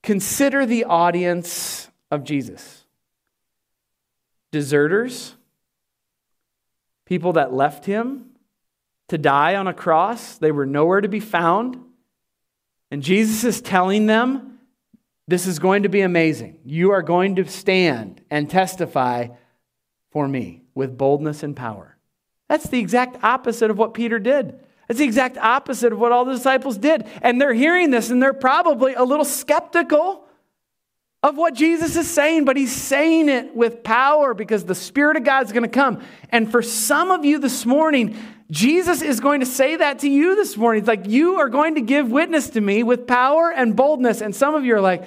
Consider 0.04 0.66
the 0.66 0.84
audience 0.84 1.90
of 2.10 2.22
Jesus 2.22 2.82
deserters, 4.52 5.34
people 7.06 7.32
that 7.32 7.52
left 7.52 7.86
him 7.86 8.26
to 9.08 9.18
die 9.18 9.56
on 9.56 9.66
a 9.66 9.74
cross. 9.74 10.38
They 10.38 10.52
were 10.52 10.64
nowhere 10.64 11.00
to 11.00 11.08
be 11.08 11.18
found. 11.18 11.76
And 12.92 13.02
Jesus 13.02 13.42
is 13.42 13.60
telling 13.60 14.06
them, 14.06 14.53
This 15.26 15.46
is 15.46 15.58
going 15.58 15.84
to 15.84 15.88
be 15.88 16.02
amazing. 16.02 16.58
You 16.64 16.90
are 16.92 17.02
going 17.02 17.36
to 17.36 17.46
stand 17.46 18.20
and 18.30 18.48
testify 18.48 19.28
for 20.10 20.28
me 20.28 20.62
with 20.74 20.98
boldness 20.98 21.42
and 21.42 21.56
power. 21.56 21.96
That's 22.48 22.68
the 22.68 22.78
exact 22.78 23.22
opposite 23.24 23.70
of 23.70 23.78
what 23.78 23.94
Peter 23.94 24.18
did. 24.18 24.60
That's 24.86 24.98
the 24.98 25.04
exact 25.04 25.38
opposite 25.38 25.92
of 25.92 25.98
what 25.98 26.12
all 26.12 26.26
the 26.26 26.34
disciples 26.34 26.76
did. 26.76 27.06
And 27.22 27.40
they're 27.40 27.54
hearing 27.54 27.90
this 27.90 28.10
and 28.10 28.22
they're 28.22 28.34
probably 28.34 28.94
a 28.94 29.02
little 29.02 29.24
skeptical 29.24 30.26
of 31.22 31.38
what 31.38 31.54
Jesus 31.54 31.96
is 31.96 32.10
saying, 32.10 32.44
but 32.44 32.54
he's 32.54 32.70
saying 32.70 33.30
it 33.30 33.56
with 33.56 33.82
power 33.82 34.34
because 34.34 34.64
the 34.64 34.74
Spirit 34.74 35.16
of 35.16 35.24
God 35.24 35.46
is 35.46 35.52
going 35.52 35.62
to 35.62 35.70
come. 35.70 36.02
And 36.28 36.50
for 36.50 36.60
some 36.60 37.10
of 37.10 37.24
you 37.24 37.38
this 37.38 37.64
morning, 37.64 38.14
Jesus 38.50 39.02
is 39.02 39.20
going 39.20 39.40
to 39.40 39.46
say 39.46 39.76
that 39.76 40.00
to 40.00 40.08
you 40.08 40.36
this 40.36 40.56
morning. 40.56 40.80
It's 40.80 40.88
like, 40.88 41.06
you 41.06 41.36
are 41.36 41.48
going 41.48 41.76
to 41.76 41.80
give 41.80 42.10
witness 42.10 42.50
to 42.50 42.60
me 42.60 42.82
with 42.82 43.06
power 43.06 43.50
and 43.50 43.74
boldness. 43.74 44.20
And 44.20 44.34
some 44.34 44.54
of 44.54 44.64
you 44.64 44.74
are 44.76 44.80
like, 44.80 45.06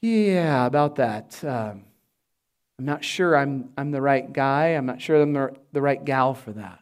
yeah, 0.00 0.66
about 0.66 0.96
that. 0.96 1.42
Um, 1.42 1.84
I'm 2.78 2.84
not 2.84 3.04
sure 3.04 3.36
I'm, 3.36 3.70
I'm 3.76 3.90
the 3.90 4.02
right 4.02 4.30
guy. 4.32 4.68
I'm 4.68 4.86
not 4.86 5.00
sure 5.00 5.20
I'm 5.20 5.32
the, 5.32 5.56
the 5.72 5.82
right 5.82 6.04
gal 6.04 6.34
for 6.34 6.52
that. 6.52 6.80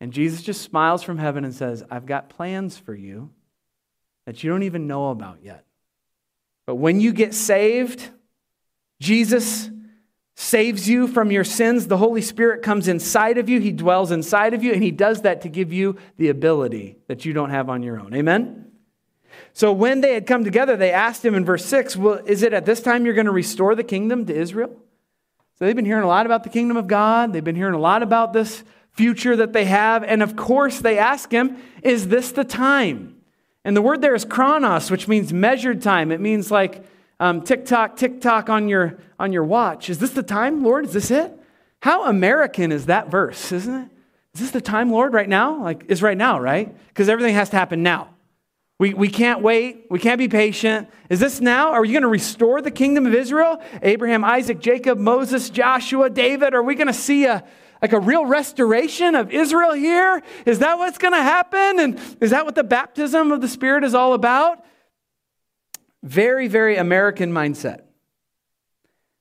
And 0.00 0.12
Jesus 0.12 0.42
just 0.42 0.62
smiles 0.62 1.02
from 1.02 1.18
heaven 1.18 1.44
and 1.44 1.54
says, 1.54 1.82
I've 1.90 2.06
got 2.06 2.28
plans 2.28 2.78
for 2.78 2.94
you 2.94 3.30
that 4.26 4.44
you 4.44 4.50
don't 4.50 4.64
even 4.64 4.86
know 4.86 5.10
about 5.10 5.38
yet. 5.42 5.64
But 6.66 6.76
when 6.76 7.00
you 7.00 7.12
get 7.12 7.32
saved, 7.32 8.08
Jesus 9.00 9.70
saves 10.36 10.86
you 10.88 11.08
from 11.08 11.32
your 11.32 11.42
sins. 11.42 11.86
The 11.86 11.96
Holy 11.96 12.20
Spirit 12.20 12.62
comes 12.62 12.86
inside 12.86 13.38
of 13.38 13.48
you, 13.48 13.58
He 13.58 13.72
dwells 13.72 14.12
inside 14.12 14.54
of 14.54 14.62
you, 14.62 14.72
and 14.72 14.82
He 14.82 14.92
does 14.92 15.22
that 15.22 15.40
to 15.40 15.48
give 15.48 15.72
you 15.72 15.96
the 16.18 16.28
ability 16.28 16.98
that 17.08 17.24
you 17.24 17.32
don't 17.32 17.50
have 17.50 17.68
on 17.68 17.82
your 17.82 17.98
own. 17.98 18.14
Amen? 18.14 18.70
So 19.54 19.72
when 19.72 20.02
they 20.02 20.12
had 20.12 20.26
come 20.26 20.44
together, 20.44 20.76
they 20.76 20.92
asked 20.92 21.24
him 21.24 21.34
in 21.34 21.44
verse 21.44 21.64
6, 21.64 21.96
Well, 21.96 22.20
is 22.26 22.42
it 22.42 22.52
at 22.52 22.66
this 22.66 22.80
time 22.80 23.04
you're 23.04 23.14
going 23.14 23.26
to 23.26 23.32
restore 23.32 23.74
the 23.74 23.82
kingdom 23.82 24.26
to 24.26 24.34
Israel? 24.34 24.70
So 25.58 25.64
they've 25.64 25.74
been 25.74 25.86
hearing 25.86 26.04
a 26.04 26.08
lot 26.08 26.26
about 26.26 26.44
the 26.44 26.50
kingdom 26.50 26.76
of 26.76 26.86
God. 26.86 27.32
They've 27.32 27.42
been 27.42 27.56
hearing 27.56 27.74
a 27.74 27.80
lot 27.80 28.02
about 28.02 28.34
this 28.34 28.62
future 28.92 29.36
that 29.36 29.54
they 29.54 29.64
have. 29.64 30.04
And 30.04 30.22
of 30.22 30.36
course, 30.36 30.80
they 30.80 30.98
ask 30.98 31.30
him, 31.30 31.56
Is 31.82 32.08
this 32.08 32.32
the 32.32 32.44
time? 32.44 33.16
And 33.64 33.74
the 33.74 33.82
word 33.82 34.02
there 34.02 34.14
is 34.14 34.26
chronos, 34.26 34.90
which 34.90 35.08
means 35.08 35.32
measured 35.32 35.80
time. 35.80 36.12
It 36.12 36.20
means 36.20 36.50
like, 36.50 36.84
um, 37.18 37.42
tick 37.42 37.64
tock, 37.64 37.96
tick 37.96 38.20
tock 38.20 38.48
on 38.48 38.68
your, 38.68 38.98
on 39.18 39.32
your 39.32 39.44
watch. 39.44 39.88
Is 39.88 39.98
this 39.98 40.10
the 40.10 40.22
time, 40.22 40.62
Lord? 40.62 40.86
Is 40.86 40.92
this 40.92 41.10
it? 41.10 41.32
How 41.80 42.06
American 42.06 42.72
is 42.72 42.86
that 42.86 43.10
verse, 43.10 43.52
isn't 43.52 43.74
it? 43.74 43.88
Is 44.34 44.40
this 44.40 44.50
the 44.50 44.60
time, 44.60 44.90
Lord, 44.90 45.14
right 45.14 45.28
now? 45.28 45.62
Like, 45.62 45.84
is 45.88 46.02
right 46.02 46.16
now, 46.16 46.38
right? 46.38 46.76
Because 46.88 47.08
everything 47.08 47.34
has 47.34 47.50
to 47.50 47.56
happen 47.56 47.82
now. 47.82 48.10
We, 48.78 48.92
we 48.92 49.08
can't 49.08 49.40
wait. 49.40 49.86
We 49.88 49.98
can't 49.98 50.18
be 50.18 50.28
patient. 50.28 50.90
Is 51.08 51.20
this 51.20 51.40
now? 51.40 51.70
Are 51.72 51.82
you 51.82 51.92
going 51.92 52.02
to 52.02 52.08
restore 52.08 52.60
the 52.60 52.70
kingdom 52.70 53.06
of 53.06 53.14
Israel? 53.14 53.62
Abraham, 53.80 54.22
Isaac, 54.22 54.60
Jacob, 54.60 54.98
Moses, 54.98 55.48
Joshua, 55.48 56.10
David? 56.10 56.52
Are 56.52 56.62
we 56.62 56.74
going 56.74 56.88
to 56.88 56.92
see 56.92 57.24
a, 57.24 57.42
like 57.80 57.94
a 57.94 58.00
real 58.00 58.26
restoration 58.26 59.14
of 59.14 59.32
Israel 59.32 59.72
here? 59.72 60.22
Is 60.44 60.58
that 60.58 60.76
what's 60.76 60.98
going 60.98 61.14
to 61.14 61.22
happen? 61.22 61.80
And 61.80 61.98
is 62.20 62.32
that 62.32 62.44
what 62.44 62.54
the 62.54 62.64
baptism 62.64 63.32
of 63.32 63.40
the 63.40 63.48
Spirit 63.48 63.84
is 63.84 63.94
all 63.94 64.12
about? 64.12 64.65
Very, 66.06 66.46
very 66.46 66.76
American 66.76 67.32
mindset. 67.32 67.80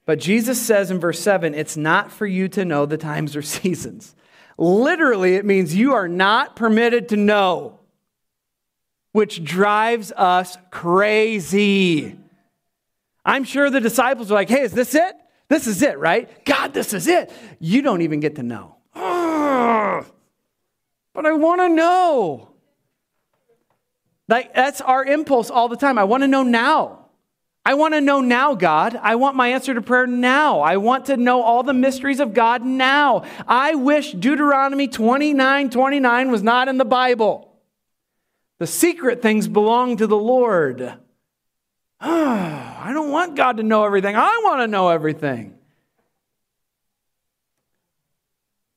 But 0.06 0.20
Jesus 0.20 0.62
says 0.62 0.92
in 0.92 1.00
verse 1.00 1.20
7 1.20 1.56
it's 1.56 1.76
not 1.76 2.12
for 2.12 2.28
you 2.28 2.48
to 2.50 2.64
know 2.64 2.86
the 2.86 2.98
times 2.98 3.36
or 3.36 3.42
seasons. 3.58 4.16
Literally, 4.58 5.34
it 5.36 5.46
means 5.46 5.76
you 5.76 5.94
are 5.94 6.08
not 6.08 6.56
permitted 6.56 7.10
to 7.10 7.18
know. 7.18 7.80
which 9.12 9.44
drives 9.46 10.12
us 10.12 10.58
crazy. 10.72 12.18
I'm 13.26 13.46
sure 13.46 13.70
the 13.70 13.80
disciples 13.80 14.30
are 14.30 14.34
like, 14.36 14.50
hey, 14.50 14.62
is 14.62 14.74
this 14.74 14.94
it? 14.94 15.16
This 15.48 15.68
is 15.68 15.82
it, 15.82 15.98
right? 15.98 16.44
God, 16.44 16.74
this 16.74 16.94
is 16.94 17.08
it. 17.08 17.32
You 17.60 17.82
don't 17.82 18.02
even 18.02 18.20
get 18.20 18.36
to 18.36 18.44
know. 18.44 18.76
Ugh, 18.94 20.06
but 21.14 21.26
I 21.26 21.32
want 21.32 21.62
to 21.62 21.70
know. 21.70 22.55
Like, 24.28 24.54
that's 24.54 24.82
our 24.82 25.06
impulse 25.06 25.50
all 25.50 25.68
the 25.68 25.76
time. 25.76 25.98
I 25.98 26.04
want 26.04 26.24
to 26.24 26.28
know 26.28 26.44
now. 26.44 27.06
I 27.68 27.74
want 27.74 27.96
to 27.96 28.02
know 28.02 28.22
now, 28.22 28.54
God. 28.54 28.96
I 29.02 29.16
want 29.16 29.36
my 29.36 29.50
answer 29.50 29.74
to 29.74 29.82
prayer 29.82 30.06
now. 30.06 30.60
I 30.60 30.78
want 30.78 31.08
to 31.08 31.18
know 31.18 31.42
all 31.42 31.64
the 31.64 31.74
mysteries 31.74 32.20
of 32.20 32.34
God 32.34 32.64
now. 32.64 33.24
I 33.48 33.74
wish 33.74 34.12
Deuteronomy 34.12 34.88
29 34.88 35.72
29 35.72 36.32
was 36.32 36.44
not 36.44 36.68
in 36.68 36.78
the 36.78 36.86
Bible. 36.86 37.52
The 38.60 38.68
secret 38.68 39.22
things 39.22 39.48
belong 39.48 39.98
to 39.98 40.08
the 40.08 40.18
Lord. 40.18 40.82
I 42.00 42.92
don't 42.94 43.12
want 43.12 43.36
God 43.36 43.58
to 43.58 43.64
know 43.64 43.84
everything. 43.84 44.16
I 44.16 44.42
want 44.44 44.62
to 44.62 44.68
know 44.68 44.90
everything. 44.90 45.58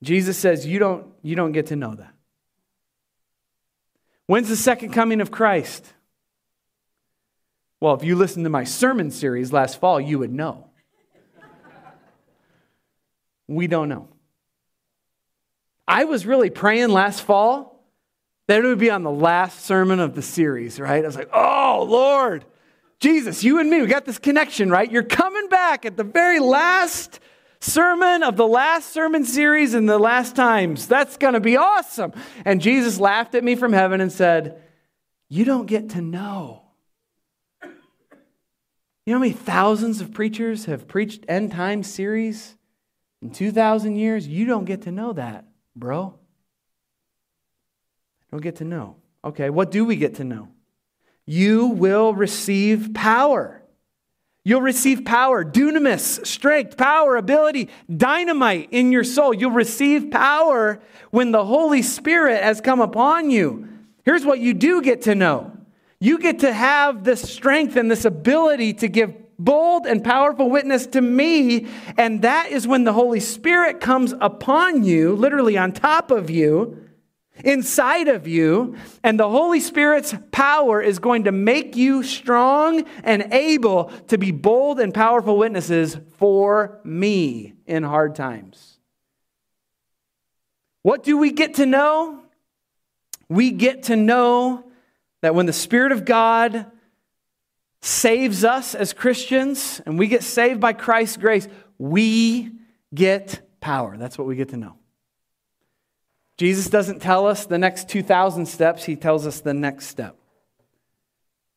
Jesus 0.03 0.39
says, 0.39 0.65
you 0.65 0.79
don't, 0.79 1.09
you 1.23 1.37
don't 1.37 1.53
get 1.53 1.67
to 1.67 1.77
know 1.77 1.95
that. 1.95 2.15
When's 4.29 4.51
the 4.51 4.57
second 4.57 4.91
coming 4.93 5.23
of 5.23 5.31
Christ? 5.31 5.91
Well, 7.81 7.95
if 7.95 8.05
you 8.05 8.15
listened 8.15 8.45
to 8.45 8.51
my 8.51 8.65
sermon 8.65 9.11
series 9.11 9.55
last 9.55 9.81
fall, 9.81 9.99
you 9.99 10.19
would 10.19 10.31
know. 10.31 10.69
we 13.49 13.67
don't 13.69 13.89
know. 13.89 14.09
I 15.87 16.05
was 16.05 16.27
really 16.27 16.51
praying 16.51 16.91
last 16.91 17.23
fall 17.23 17.83
that 18.49 18.63
it 18.63 18.67
would 18.67 18.79
be 18.79 18.91
on 18.91 19.03
the 19.03 19.11
last 19.11 19.65
sermon 19.65 19.99
of 19.99 20.15
the 20.15 20.21
series, 20.21 20.79
right? 20.79 21.03
I 21.03 21.07
was 21.07 21.17
like, 21.17 21.31
oh, 21.33 21.87
Lord, 21.89 22.45
Jesus, 23.01 23.43
you 23.43 23.59
and 23.59 23.71
me, 23.71 23.81
we 23.81 23.87
got 23.87 24.05
this 24.05 24.19
connection, 24.19 24.69
right? 24.69 24.93
You're 24.93 25.05
coming 25.05 25.49
back 25.49 25.87
at 25.87 25.97
the 25.97 26.05
very 26.05 26.39
last 26.39 27.19
sermon 27.61 28.23
of 28.23 28.37
the 28.37 28.47
last 28.47 28.93
sermon 28.93 29.25
series 29.25 29.75
in 29.75 29.87
the 29.87 29.99
last 29.99 30.37
times. 30.37 30.87
That's 30.87 31.17
going 31.17 31.35
to 31.35 31.41
be 31.41 31.57
awesome. 31.57 32.13
And 32.45 32.61
Jesus 32.61 32.99
laughed 32.99 33.35
at 33.35 33.45
me 33.45 33.57
from 33.57 33.73
heaven 33.73 34.01
and 34.01 34.13
said, 34.13 34.63
You 35.29 35.45
don't 35.45 35.67
get 35.67 35.91
to 35.91 36.01
know. 36.01 36.63
You 37.63 39.15
know 39.15 39.21
how 39.21 39.21
many 39.21 39.33
thousands 39.33 40.03
of 40.03 40.13
preachers 40.13 40.67
have 40.67 40.87
preached 40.87 41.25
end 41.29 41.53
time 41.53 41.83
series 41.83 42.57
in 43.23 43.31
2,000 43.31 43.97
years? 43.97 44.29
You 44.29 44.45
don't 44.45 44.67
get 44.67 44.83
to 44.83 44.93
know 44.93 45.15
that, 45.15 45.47
bro. 45.75 46.19
Don't 48.31 48.43
get 48.43 48.57
to 48.57 48.65
know. 48.65 48.97
Okay, 49.25 49.49
what 49.49 49.71
do 49.71 49.85
we 49.85 49.97
get 49.97 50.17
to 50.17 50.25
know? 50.25 50.49
You 51.25 51.69
will 51.69 52.15
receive 52.15 52.93
power. 52.95 53.58
You'll 54.49 54.63
receive 54.63 55.05
power, 55.05 55.45
dunamis, 55.45 56.27
strength, 56.27 56.79
power, 56.79 57.17
ability, 57.17 57.69
dynamite 57.95 58.71
in 58.71 58.91
your 58.93 59.05
soul. 59.05 59.35
You'll 59.35 59.51
receive 59.51 60.11
power 60.11 60.81
when 61.11 61.33
the 61.33 61.45
Holy 61.45 61.83
Spirit 61.83 62.43
has 62.43 62.63
come 62.63 62.81
upon 62.81 63.31
you. 63.31 63.69
Here's 64.07 64.25
what 64.25 64.39
you 64.41 64.55
do 64.55 64.81
get 64.81 65.03
to 65.03 65.15
know 65.15 65.53
you 66.01 66.19
get 66.19 66.39
to 66.39 66.51
have 66.51 67.05
this 67.05 67.21
strength 67.31 67.77
and 67.77 67.91
this 67.91 68.07
ability 68.07 68.73
to 68.73 68.89
give 68.89 69.13
bold 69.39 69.85
and 69.85 70.03
powerful 70.03 70.49
witness 70.49 70.87
to 70.87 71.03
me. 71.03 71.67
And 71.99 72.23
that 72.23 72.51
is 72.51 72.67
when 72.67 72.85
the 72.85 72.95
Holy 72.95 73.21
Spirit 73.21 73.81
comes 73.83 74.15
upon 74.19 74.83
you, 74.83 75.15
literally 75.15 75.59
on 75.59 75.73
top 75.73 76.11
of 76.11 76.31
you, 76.31 76.88
inside 77.45 78.09
of 78.09 78.27
you. 78.27 78.77
And 79.03 79.19
the 79.19 79.29
Holy 79.29 79.61
Spirit's 79.61 80.15
power 80.33 80.81
is 80.81 80.99
going 80.99 81.25
to 81.25 81.33
make 81.33 81.77
you 81.77 82.03
strong 82.03 82.85
and 83.05 83.33
able 83.33 83.87
to 84.09 84.19
be 84.19 84.31
bold 84.31 84.81
and 84.81 84.93
powerful 84.93 85.37
witnesses 85.37 85.97
for 86.17 86.81
me 86.85 87.55
in 87.67 87.83
hard 87.83 88.15
times. 88.15 88.79
What 90.83 91.03
do 91.03 91.19
we 91.19 91.33
get 91.33 91.55
to 91.55 91.67
know? 91.67 92.23
We 93.29 93.51
get 93.51 93.85
to 93.85 93.97
know 93.97 94.65
that 95.21 95.35
when 95.35 95.47
the 95.47 95.53
Spirit 95.53 95.93
of 95.93 96.05
God 96.05 96.67
saves 97.81 98.45
us 98.45 98.75
as 98.75 98.93
Christians 98.93 99.81
and 99.87 99.99
we 99.99 100.07
get 100.07 100.23
saved 100.23 100.61
by 100.61 100.73
Christ's 100.73 101.17
grace, 101.17 101.47
we 101.77 102.51
get 102.95 103.41
power. 103.61 103.97
That's 103.97 104.17
what 104.17 104.27
we 104.27 104.37
get 104.37 104.49
to 104.51 104.57
know. 104.57 104.77
Jesus 106.39 106.71
doesn't 106.71 107.03
tell 107.03 107.27
us 107.27 107.45
the 107.45 107.59
next 107.59 107.89
2,000 107.89 108.47
steps, 108.47 108.85
he 108.85 108.97
tells 108.97 109.27
us 109.27 109.41
the 109.41 109.53
next 109.53 109.87
step. 109.87 110.17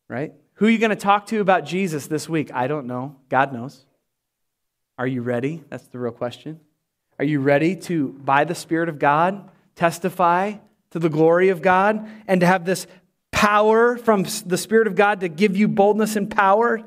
Right? 0.09 0.33
Who 0.55 0.65
are 0.65 0.69
you 0.69 0.77
going 0.77 0.89
to 0.89 0.95
talk 0.97 1.27
to 1.27 1.39
about 1.39 1.65
Jesus 1.65 2.07
this 2.07 2.27
week? 2.27 2.51
I 2.53 2.67
don't 2.67 2.87
know. 2.87 3.15
God 3.29 3.53
knows. 3.53 3.85
Are 4.97 5.07
you 5.07 5.21
ready? 5.21 5.63
That's 5.69 5.87
the 5.87 5.99
real 5.99 6.11
question. 6.11 6.59
Are 7.17 7.25
you 7.25 7.39
ready 7.39 7.75
to, 7.77 8.09
by 8.09 8.43
the 8.43 8.55
Spirit 8.55 8.89
of 8.89 8.99
God, 8.99 9.49
testify 9.75 10.55
to 10.91 10.99
the 10.99 11.09
glory 11.09 11.49
of 11.49 11.61
God 11.61 12.07
and 12.27 12.41
to 12.41 12.47
have 12.47 12.65
this 12.65 12.85
power 13.31 13.97
from 13.97 14.25
the 14.45 14.57
Spirit 14.57 14.87
of 14.87 14.95
God 14.95 15.21
to 15.21 15.27
give 15.27 15.57
you 15.57 15.67
boldness 15.67 16.15
and 16.15 16.29
power. 16.29 16.81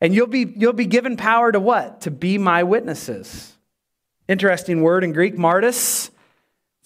And 0.00 0.14
you'll 0.14 0.26
be, 0.26 0.50
you'll 0.56 0.72
be 0.72 0.86
given 0.86 1.16
power 1.16 1.52
to 1.52 1.60
what? 1.60 2.02
To 2.02 2.10
be 2.10 2.38
my 2.38 2.62
witnesses. 2.62 3.54
Interesting 4.28 4.80
word 4.82 5.04
in 5.04 5.12
Greek, 5.12 5.36
martyrs. 5.36 6.10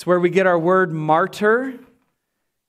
It's 0.03 0.07
where 0.09 0.19
we 0.19 0.31
get 0.31 0.49
our 0.49 0.59
word 0.59 0.91
martyr. 0.91 1.75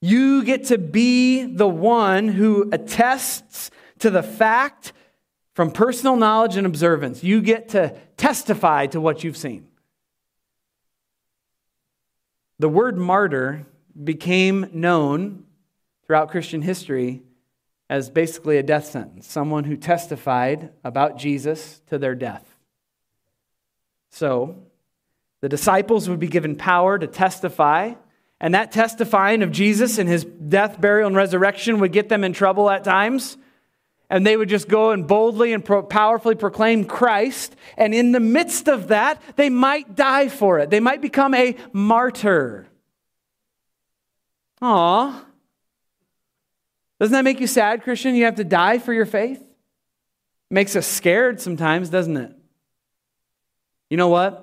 You 0.01 0.43
get 0.43 0.65
to 0.65 0.77
be 0.77 1.43
the 1.43 1.67
one 1.67 2.27
who 2.27 2.69
attests 2.71 3.71
to 3.97 4.11
the 4.11 4.21
fact 4.21 4.93
from 5.55 5.71
personal 5.71 6.15
knowledge 6.15 6.57
and 6.57 6.67
observance. 6.67 7.23
You 7.23 7.41
get 7.41 7.69
to 7.69 7.97
testify 8.17 8.85
to 8.85 9.01
what 9.01 9.23
you've 9.23 9.35
seen. 9.35 9.67
The 12.59 12.69
word 12.69 12.99
martyr 12.99 13.65
became 14.03 14.69
known 14.71 15.45
throughout 16.05 16.29
Christian 16.29 16.61
history 16.61 17.23
as 17.89 18.11
basically 18.11 18.59
a 18.59 18.63
death 18.63 18.85
sentence 18.85 19.25
someone 19.25 19.63
who 19.63 19.75
testified 19.75 20.69
about 20.83 21.17
Jesus 21.17 21.81
to 21.87 21.97
their 21.97 22.13
death. 22.13 22.45
So, 24.11 24.67
the 25.43 25.49
disciples 25.49 26.07
would 26.07 26.21
be 26.21 26.29
given 26.29 26.55
power 26.55 26.97
to 26.97 27.05
testify, 27.05 27.95
and 28.39 28.55
that 28.55 28.71
testifying 28.71 29.43
of 29.43 29.51
Jesus 29.51 29.97
and 29.97 30.07
his 30.07 30.23
death, 30.23 30.79
burial, 30.79 31.07
and 31.07 31.17
resurrection 31.17 31.81
would 31.81 31.91
get 31.91 32.07
them 32.07 32.23
in 32.23 32.31
trouble 32.31 32.69
at 32.69 32.85
times. 32.85 33.35
And 34.09 34.25
they 34.25 34.37
would 34.37 34.47
just 34.47 34.69
go 34.69 34.91
and 34.91 35.05
boldly 35.05 35.51
and 35.51 35.65
pro- 35.65 35.83
powerfully 35.83 36.35
proclaim 36.35 36.85
Christ. 36.85 37.57
And 37.75 37.93
in 37.93 38.13
the 38.13 38.21
midst 38.21 38.69
of 38.69 38.87
that, 38.87 39.21
they 39.35 39.49
might 39.49 39.95
die 39.95 40.29
for 40.29 40.59
it. 40.59 40.69
They 40.69 40.79
might 40.79 41.01
become 41.01 41.33
a 41.33 41.57
martyr. 41.73 42.65
Aw, 44.61 45.25
doesn't 47.01 47.11
that 47.11 47.25
make 47.25 47.41
you 47.41 47.47
sad, 47.47 47.83
Christian? 47.83 48.15
You 48.15 48.23
have 48.23 48.35
to 48.35 48.45
die 48.45 48.79
for 48.79 48.93
your 48.93 49.05
faith? 49.05 49.41
It 49.41 49.45
makes 50.51 50.77
us 50.77 50.87
scared 50.87 51.41
sometimes, 51.41 51.89
doesn't 51.89 52.15
it? 52.15 52.31
You 53.89 53.97
know 53.97 54.07
what? 54.07 54.42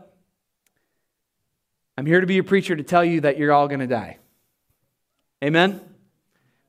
I'm 2.01 2.07
here 2.07 2.23
to 2.23 2.27
be 2.27 2.39
a 2.39 2.43
preacher 2.43 2.75
to 2.75 2.83
tell 2.83 3.05
you 3.05 3.21
that 3.21 3.37
you're 3.37 3.53
all 3.53 3.69
going 3.69 3.81
to 3.81 3.87
die. 3.87 4.17
Amen? 5.45 5.83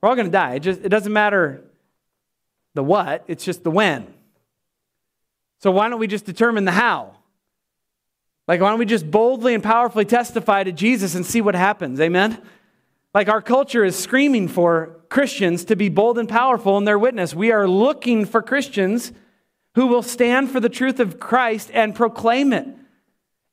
We're 0.02 0.10
all 0.10 0.16
going 0.16 0.28
to 0.28 0.32
die. 0.32 0.56
It, 0.56 0.60
just, 0.60 0.82
it 0.84 0.90
doesn't 0.90 1.14
matter 1.14 1.64
the 2.74 2.84
what, 2.84 3.24
it's 3.30 3.46
just 3.46 3.64
the 3.64 3.72
when. 3.72 4.14
So 5.60 5.72
why 5.72 5.88
don't 5.88 6.02
we 6.02 6.08
just 6.08 6.26
determine 6.26 6.66
the 6.66 6.74
how? 6.74 7.16
Like, 8.46 8.60
why 8.60 8.72
don't 8.72 8.80
we 8.80 8.86
just 8.86 9.10
boldly 9.10 9.54
and 9.54 9.64
powerfully 9.64 10.04
testify 10.04 10.66
to 10.66 10.74
Jesus 10.74 11.16
and 11.16 11.26
see 11.26 11.40
what 11.40 11.56
happens? 11.56 12.02
Amen? 12.02 12.38
Like, 13.14 13.30
our 13.30 13.42
culture 13.42 13.86
is 13.86 13.98
screaming 13.98 14.50
for 14.50 14.98
Christians 15.08 15.64
to 15.64 15.78
be 15.78 15.88
bold 15.88 16.20
and 16.20 16.28
powerful 16.28 16.78
in 16.78 16.84
their 16.84 17.00
witness. 17.00 17.34
We 17.34 17.54
are 17.54 17.70
looking 17.70 18.26
for 18.26 18.42
Christians 18.42 19.14
who 19.76 19.88
will 19.88 20.04
stand 20.04 20.52
for 20.52 20.60
the 20.60 20.68
truth 20.68 21.00
of 21.00 21.22
Christ 21.22 21.72
and 21.74 21.96
proclaim 21.96 22.52
it. 22.52 22.68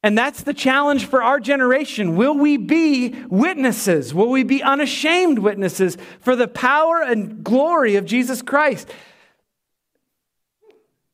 And 0.08 0.16
that's 0.16 0.42
the 0.42 0.54
challenge 0.54 1.04
for 1.04 1.22
our 1.22 1.38
generation. 1.38 2.16
Will 2.16 2.32
we 2.32 2.56
be 2.56 3.10
witnesses? 3.28 4.14
Will 4.14 4.30
we 4.30 4.42
be 4.42 4.62
unashamed 4.62 5.38
witnesses 5.38 5.98
for 6.20 6.34
the 6.34 6.48
power 6.48 7.02
and 7.02 7.44
glory 7.44 7.96
of 7.96 8.06
Jesus 8.06 8.40
Christ? 8.40 8.90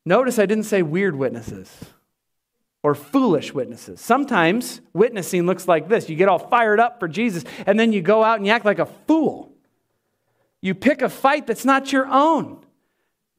Notice 0.05 0.39
I 0.39 0.45
didn't 0.45 0.63
say 0.63 0.81
weird 0.81 1.17
witnesses 1.17 1.69
or 2.83 2.95
foolish 2.95 3.53
witnesses. 3.53 3.99
Sometimes 3.99 4.79
witnessing 4.93 5.45
looks 5.45 5.67
like 5.67 5.89
this 5.89 6.07
you 6.07 6.15
get 6.15 6.29
all 6.29 6.39
fired 6.39 6.79
up 6.79 6.97
for 6.97 7.09
Jesus, 7.09 7.43
and 7.65 7.77
then 7.77 7.91
you 7.91 8.01
go 8.01 8.23
out 8.23 8.37
and 8.37 8.47
you 8.47 8.53
act 8.53 8.63
like 8.63 8.79
a 8.79 8.85
fool. 8.85 9.51
You 10.61 10.73
pick 10.73 11.01
a 11.01 11.09
fight 11.09 11.47
that's 11.47 11.65
not 11.65 11.91
your 11.91 12.07
own. 12.07 12.65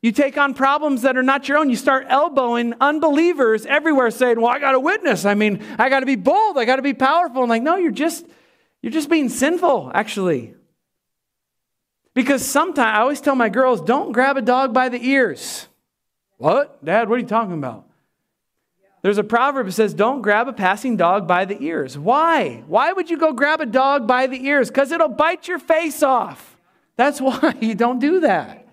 You 0.07 0.13
take 0.13 0.39
on 0.39 0.55
problems 0.55 1.03
that 1.03 1.17
are 1.17 1.23
not 1.25 1.49
your 1.49 1.59
own. 1.59 1.69
You 1.69 1.75
start 1.75 2.07
elbowing 2.09 2.75
unbelievers 2.81 3.67
everywhere 3.67 4.13
saying, 4.13 4.41
"Well, 4.41 4.53
I 4.53 4.61
got 4.61 4.71
to 4.71 4.79
witness. 4.79 5.25
I 5.25 5.35
mean, 5.35 5.65
I 5.81 5.89
got 5.89 5.99
to 5.99 6.07
be 6.07 6.15
bold. 6.15 6.57
I 6.57 6.65
got 6.65 6.77
to 6.77 6.83
be 6.83 6.95
powerful." 6.95 7.43
And 7.43 7.51
like, 7.51 7.65
"No, 7.65 7.75
you're 7.75 7.91
just 7.91 8.25
you're 8.83 8.93
just 8.93 9.11
being 9.11 9.29
sinful, 9.29 9.91
actually." 9.95 10.55
Because 12.15 12.47
sometimes 12.47 12.97
I 12.97 13.01
always 13.01 13.21
tell 13.21 13.35
my 13.35 13.49
girls, 13.49 13.81
don't 13.81 14.13
grab 14.13 14.37
a 14.37 14.43
dog 14.43 14.73
by 14.73 14.91
the 14.91 15.05
ears. 15.05 15.67
What? 16.37 16.85
Dad, 16.85 17.09
what 17.09 17.17
are 17.17 17.19
you 17.19 17.27
talking 17.27 17.55
about? 17.55 17.89
There's 19.03 19.19
a 19.19 19.25
proverb 19.25 19.67
that 19.67 19.73
says, 19.73 19.93
Don't 19.93 20.23
grab 20.23 20.47
a 20.47 20.53
passing 20.53 20.97
dog 20.97 21.27
by 21.27 21.47
the 21.47 21.61
ears. 21.61 21.99
Why? 21.99 22.63
Why 22.69 22.93
would 22.93 23.11
you 23.11 23.19
go 23.19 23.33
grab 23.33 23.61
a 23.61 23.67
dog 23.67 24.07
by 24.07 24.29
the 24.29 24.47
ears? 24.47 24.69
Because 24.69 24.93
it'll 24.93 25.09
bite 25.09 25.49
your 25.49 25.59
face 25.59 26.05
off. 26.05 26.57
That's 26.95 27.21
why 27.21 27.57
you 27.61 27.75
don't 27.75 27.99
do 27.99 28.21
that. 28.21 28.66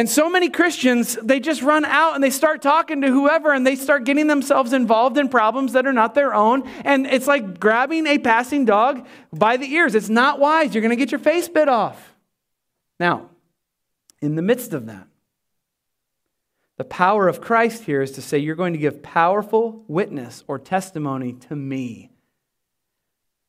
And 0.00 0.08
so 0.08 0.30
many 0.30 0.48
Christians, 0.48 1.18
they 1.22 1.40
just 1.40 1.60
run 1.60 1.84
out 1.84 2.14
and 2.14 2.24
they 2.24 2.30
start 2.30 2.62
talking 2.62 3.02
to 3.02 3.08
whoever 3.08 3.52
and 3.52 3.66
they 3.66 3.76
start 3.76 4.04
getting 4.04 4.28
themselves 4.28 4.72
involved 4.72 5.18
in 5.18 5.28
problems 5.28 5.74
that 5.74 5.86
are 5.86 5.92
not 5.92 6.14
their 6.14 6.32
own. 6.32 6.66
And 6.86 7.06
it's 7.06 7.26
like 7.26 7.60
grabbing 7.60 8.06
a 8.06 8.16
passing 8.16 8.64
dog 8.64 9.06
by 9.30 9.58
the 9.58 9.70
ears. 9.70 9.94
It's 9.94 10.08
not 10.08 10.40
wise. 10.40 10.74
You're 10.74 10.80
going 10.80 10.88
to 10.88 10.96
get 10.96 11.12
your 11.12 11.18
face 11.18 11.50
bit 11.50 11.68
off. 11.68 12.14
Now, 12.98 13.28
in 14.22 14.36
the 14.36 14.40
midst 14.40 14.72
of 14.72 14.86
that, 14.86 15.06
the 16.78 16.84
power 16.84 17.28
of 17.28 17.42
Christ 17.42 17.84
here 17.84 18.00
is 18.00 18.12
to 18.12 18.22
say, 18.22 18.38
You're 18.38 18.56
going 18.56 18.72
to 18.72 18.78
give 18.78 19.02
powerful 19.02 19.84
witness 19.86 20.44
or 20.48 20.58
testimony 20.58 21.34
to 21.50 21.54
me. 21.54 22.10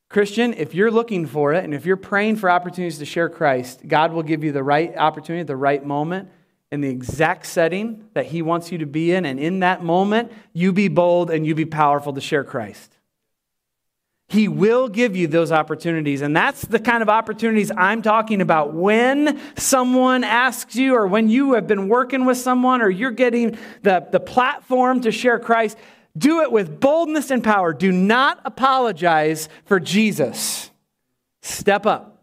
Christian, 0.10 0.54
if 0.56 0.76
you're 0.76 0.92
looking 0.92 1.28
for 1.28 1.54
it 1.54 1.64
and 1.64 1.74
if 1.74 1.86
you're 1.86 1.96
praying 1.96 2.36
for 2.36 2.52
opportunities 2.52 2.98
to 2.98 3.06
share 3.06 3.30
Christ, 3.30 3.88
God 3.88 4.12
will 4.12 4.24
give 4.24 4.44
you 4.44 4.52
the 4.52 4.62
right 4.66 4.94
opportunity 4.98 5.40
at 5.40 5.48
the 5.48 5.56
right 5.56 5.82
moment 5.86 6.28
in 6.72 6.82
the 6.82 6.90
exact 6.90 7.46
setting 7.46 8.06
that 8.14 8.28
He 8.28 8.42
wants 8.42 8.72
you 8.72 8.78
to 8.80 8.86
be 8.86 9.12
in. 9.12 9.26
And 9.26 9.40
in 9.40 9.60
that 9.60 9.84
moment, 9.84 10.32
you 10.54 10.72
be 10.72 10.88
bold 10.88 11.30
and 11.30 11.46
you 11.46 11.54
be 11.54 11.66
powerful 11.66 12.14
to 12.14 12.22
share 12.22 12.44
Christ. 12.44 12.98
He 14.30 14.48
will 14.48 14.88
give 14.88 15.14
you 15.14 15.28
those 15.28 15.52
opportunities. 15.52 16.22
And 16.22 16.34
that's 16.34 16.62
the 16.62 16.80
kind 16.80 17.02
of 17.04 17.10
opportunities 17.10 17.70
I'm 17.76 18.02
talking 18.02 18.40
about. 18.40 18.74
When 18.74 19.42
someone 19.58 20.24
asks 20.24 20.78
you, 20.78 20.96
or 20.96 21.06
when 21.06 21.28
you 21.28 21.56
have 21.56 21.68
been 21.68 21.90
working 21.90 22.24
with 22.24 22.38
someone, 22.38 22.82
or 22.82 22.90
you're 22.90 23.12
getting 23.12 23.58
the, 23.84 24.08
the 24.10 24.22
platform 24.22 25.02
to 25.02 25.12
share 25.12 25.38
Christ, 25.38 25.78
do 26.18 26.42
it 26.42 26.52
with 26.52 26.80
boldness 26.80 27.30
and 27.30 27.44
power. 27.44 27.74
Do 27.74 27.92
not 27.92 28.40
apologize 28.46 29.50
for 29.66 29.82
Jesus. 29.82 30.72
Step 31.42 31.86
up. 31.86 32.21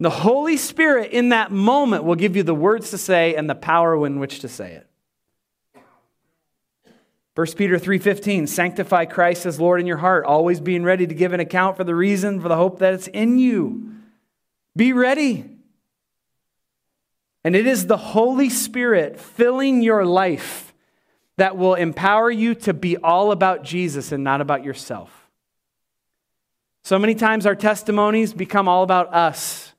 The 0.00 0.10
Holy 0.10 0.56
Spirit 0.56 1.12
in 1.12 1.28
that 1.28 1.52
moment 1.52 2.04
will 2.04 2.14
give 2.14 2.34
you 2.34 2.42
the 2.42 2.54
words 2.54 2.90
to 2.90 2.98
say 2.98 3.34
and 3.34 3.48
the 3.48 3.54
power 3.54 4.06
in 4.06 4.18
which 4.18 4.40
to 4.40 4.48
say 4.48 4.72
it. 4.72 4.86
1 7.34 7.56
Peter 7.56 7.78
3:15 7.78 8.46
sanctify 8.46 9.04
Christ 9.04 9.44
as 9.44 9.60
Lord 9.60 9.78
in 9.78 9.86
your 9.86 9.98
heart 9.98 10.24
always 10.24 10.58
being 10.58 10.84
ready 10.84 11.06
to 11.06 11.14
give 11.14 11.34
an 11.34 11.40
account 11.40 11.76
for 11.76 11.84
the 11.84 11.94
reason 11.94 12.40
for 12.40 12.48
the 12.48 12.56
hope 12.56 12.78
that 12.78 12.94
it's 12.94 13.08
in 13.08 13.38
you. 13.38 13.92
Be 14.74 14.94
ready. 14.94 15.58
And 17.44 17.54
it 17.54 17.66
is 17.66 17.86
the 17.86 17.96
Holy 17.96 18.48
Spirit 18.48 19.20
filling 19.20 19.82
your 19.82 20.04
life 20.06 20.72
that 21.36 21.56
will 21.56 21.74
empower 21.74 22.30
you 22.30 22.54
to 22.54 22.72
be 22.74 22.96
all 22.96 23.32
about 23.32 23.64
Jesus 23.64 24.12
and 24.12 24.24
not 24.24 24.40
about 24.40 24.64
yourself. 24.64 25.30
So 26.84 26.98
many 26.98 27.14
times 27.14 27.46
our 27.46 27.54
testimonies 27.54 28.32
become 28.32 28.66
all 28.66 28.82
about 28.82 29.12
us 29.14 29.69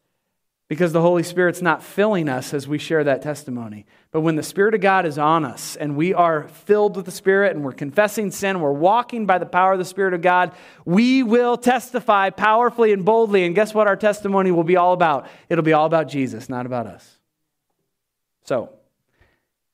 because 0.72 0.94
the 0.94 1.02
Holy 1.02 1.22
Spirit's 1.22 1.62
not 1.62 1.84
filling 1.84 2.30
us 2.30 2.54
as 2.54 2.66
we 2.66 2.78
share 2.78 3.04
that 3.04 3.22
testimony. 3.22 3.86
But 4.12 4.22
when 4.22 4.38
the 4.38 4.42
Spirit 4.42 4.74
of 4.74 4.80
God 4.80 5.06
is 5.06 5.18
on 5.18 5.44
us 5.44 5.76
and 5.76 5.98
we 5.98 6.14
are 6.14 6.48
filled 6.48 6.96
with 6.96 7.04
the 7.04 7.12
Spirit 7.12 7.54
and 7.54 7.66
we're 7.66 7.74
confessing 7.74 8.32
sin, 8.32 8.62
we're 8.62 8.72
walking 8.72 9.26
by 9.26 9.38
the 9.38 9.46
power 9.46 9.74
of 9.74 9.80
the 9.80 9.84
Spirit 9.84 10.14
of 10.14 10.22
God, 10.22 10.54
we 10.86 11.24
will 11.24 11.58
testify 11.58 12.30
powerfully 12.30 12.94
and 12.94 13.04
boldly. 13.04 13.44
And 13.44 13.54
guess 13.54 13.74
what 13.74 13.88
our 13.88 13.98
testimony 13.98 14.50
will 14.50 14.64
be 14.64 14.78
all 14.78 14.94
about? 14.94 15.28
It'll 15.50 15.62
be 15.62 15.74
all 15.74 15.88
about 15.88 16.08
Jesus, 16.08 16.48
not 16.48 16.66
about 16.66 16.88
us. 16.88 17.18
So, 18.46 18.70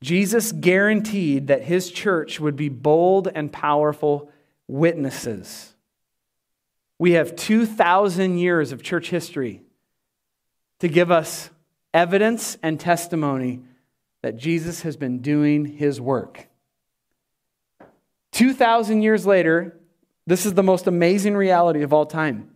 Jesus 0.02 0.52
guaranteed 0.52 1.46
that 1.46 1.62
his 1.62 1.92
church 1.92 2.40
would 2.40 2.56
be 2.56 2.70
bold 2.70 3.28
and 3.36 3.54
powerful 3.54 4.32
witnesses. 4.68 5.76
We 6.98 7.12
have 7.12 7.36
2,000 7.36 8.40
years 8.40 8.72
of 8.72 8.82
church 8.82 9.12
history 9.12 9.62
to 10.80 10.88
give 10.88 11.12
us 11.12 11.50
evidence 11.94 12.58
and 12.62 12.80
testimony 12.80 13.62
that 14.22 14.38
Jesus 14.38 14.82
has 14.82 14.98
been 14.98 15.20
doing 15.20 15.66
his 15.66 16.00
work. 16.02 16.48
2,000 18.34 19.02
years 19.02 19.26
later, 19.26 19.80
this 20.26 20.46
is 20.46 20.54
the 20.54 20.64
most 20.64 20.88
amazing 20.88 21.36
reality 21.36 21.82
of 21.82 21.94
all 21.94 22.06
time. 22.06 22.52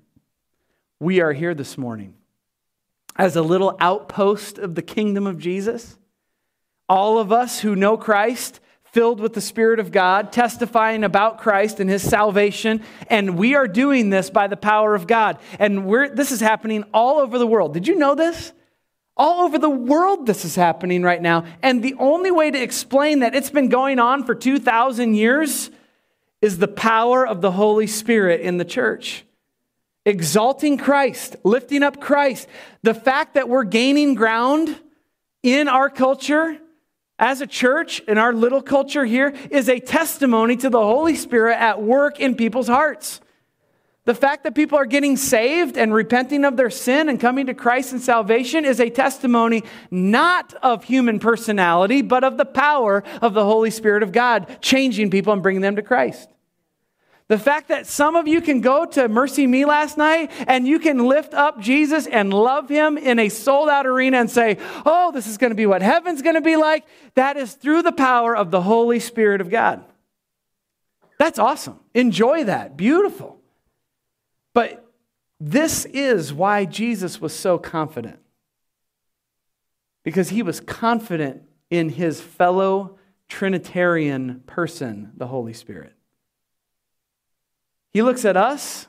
We 1.00 1.22
are 1.22 1.34
here 1.34 1.56
this 1.56 1.78
morning 1.78 2.14
as 3.16 3.36
a 3.36 3.42
little 3.42 3.76
outpost 3.80 4.58
of 4.58 4.76
the 4.76 4.82
kingdom 4.82 5.26
of 5.26 5.38
Jesus. 5.38 5.98
All 6.88 7.18
of 7.18 7.32
us 7.32 7.62
who 7.62 7.76
know 7.76 7.98
Christ 7.98 8.60
filled 8.92 9.20
with 9.22 9.34
the 9.34 9.42
Spirit 9.42 9.80
of 9.80 9.92
God, 9.92 10.32
testifying 10.32 11.04
about 11.04 11.40
Christ 11.40 11.80
and 11.80 11.90
His 11.90 12.08
salvation. 12.08 12.84
And 13.08 13.38
we 13.38 13.56
are 13.56 13.68
doing 13.68 14.10
this 14.10 14.30
by 14.30 14.48
the 14.48 14.58
power 14.58 14.96
of 14.96 15.08
God. 15.08 15.40
And 15.60 15.90
this 16.16 16.32
is 16.32 16.42
happening 16.42 16.84
all 16.94 17.20
over 17.20 17.38
the 17.38 17.48
world. 17.48 17.74
Did 17.74 17.88
you 17.88 17.96
know 17.96 18.16
this? 18.16 18.52
All 19.16 19.46
over 19.46 19.58
the 19.58 19.70
world, 19.70 20.26
this 20.26 20.46
is 20.46 20.56
happening 20.56 21.04
right 21.04 21.22
now. 21.22 21.46
And 21.62 21.84
the 21.84 21.96
only 22.00 22.32
way 22.32 22.52
to 22.52 22.62
explain 22.62 23.20
that 23.20 23.36
it's 23.36 23.50
been 23.50 23.70
going 23.70 24.00
on 24.00 24.26
for 24.26 24.36
2,000 24.36 25.16
years 25.16 25.70
is 26.42 26.58
the 26.58 26.68
power 26.68 27.26
of 27.26 27.42
the 27.42 27.52
Holy 27.52 27.88
Spirit 27.88 28.42
in 28.42 28.58
the 28.58 28.66
church. 28.66 29.24
Exalting 30.06 30.78
Christ, 30.78 31.36
lifting 31.44 31.84
up 31.84 32.02
Christ. 32.02 32.48
The 32.82 32.96
fact 32.96 33.36
that 33.36 33.48
we're 33.48 33.64
gaining 33.64 34.16
ground 34.16 34.76
in 35.44 35.68
our 35.68 35.90
culture 35.90 36.58
as 37.22 37.40
a 37.40 37.48
church 37.48 38.00
in 38.08 38.18
our 38.18 38.34
little 38.34 38.64
culture 38.64 39.06
here 39.06 39.34
is 39.52 39.70
a 39.70 39.80
testimony 39.80 40.58
to 40.58 40.70
the 40.70 40.82
Holy 40.82 41.16
Spirit 41.16 41.56
at 41.56 41.82
work 41.82 42.20
in 42.20 42.36
people's 42.36 42.68
hearts. 42.68 43.22
The 44.06 44.16
fact 44.16 44.44
that 44.44 44.56
people 44.56 44.80
are 44.80 44.88
getting 44.88 45.16
saved 45.16 45.78
and 45.78 45.94
repenting 45.94 46.44
of 46.44 46.58
their 46.58 46.72
sin 46.72 47.08
and 47.08 47.20
coming 47.20 47.46
to 47.46 47.54
Christ 47.54 47.92
and 47.92 48.02
salvation 48.02 48.66
is 48.66 48.80
a 48.80 48.90
testimony 48.90 49.64
not 49.92 50.56
of 50.56 50.84
human 50.84 51.20
personality, 51.20 52.02
but 52.02 52.24
of 52.24 52.38
the 52.38 52.46
power 52.46 53.04
of 53.22 53.36
the 53.36 53.46
Holy 53.46 53.70
Spirit 53.70 54.02
of 54.02 54.12
God 54.12 54.58
changing 54.60 55.12
people 55.12 55.32
and 55.32 55.44
bringing 55.44 55.62
them 55.62 55.76
to 55.76 55.84
Christ. 55.84 56.28
The 57.32 57.40
fact 57.40 57.70
that 57.70 57.88
some 57.88 58.18
of 58.18 58.28
you 58.28 58.42
can 58.42 58.60
go 58.60 58.84
to 58.84 59.08
MercyMe 59.08 59.66
last 59.66 59.98
night 59.98 60.32
and 60.48 60.68
you 60.68 60.80
can 60.80 61.06
lift 61.06 61.34
up 61.34 61.62
Jesus 61.62 62.06
and 62.06 62.34
love 62.34 62.68
him 62.68 62.98
in 62.98 63.20
a 63.20 63.30
sold 63.30 63.70
out 63.70 63.88
arena 63.88 64.18
and 64.18 64.30
say, 64.30 64.58
oh, 64.86 65.14
this 65.14 65.28
is 65.28 65.38
going 65.38 65.52
to 65.52 65.56
be 65.56 65.66
what 65.66 65.82
heaven's 65.82 66.22
going 66.22 66.36
to 66.36 66.42
be 66.42 66.58
like, 66.58 66.86
that 67.16 67.38
is 67.38 67.54
through 67.54 67.84
the 67.84 67.94
power 67.94 68.36
of 68.36 68.52
the 68.52 68.62
Holy 68.62 69.00
Spirit 69.00 69.40
of 69.40 69.50
God. 69.50 69.82
That's 71.20 71.40
awesome. 71.40 71.80
Enjoy 71.94 72.44
that. 72.44 72.76
Beautiful. 72.76 73.40
But 74.54 74.86
this 75.40 75.86
is 75.86 76.34
why 76.34 76.66
Jesus 76.66 77.22
was 77.22 77.34
so 77.34 77.58
confident. 77.58 78.20
Because 80.04 80.28
he 80.28 80.44
was 80.44 80.60
confident 80.60 81.44
in 81.70 81.88
his 81.88 82.20
fellow 82.20 82.98
Trinitarian 83.30 84.44
person, 84.46 85.14
the 85.16 85.28
Holy 85.28 85.54
Spirit. 85.54 85.94
He 87.94 88.02
looks 88.02 88.26
at 88.26 88.38
us, 88.38 88.88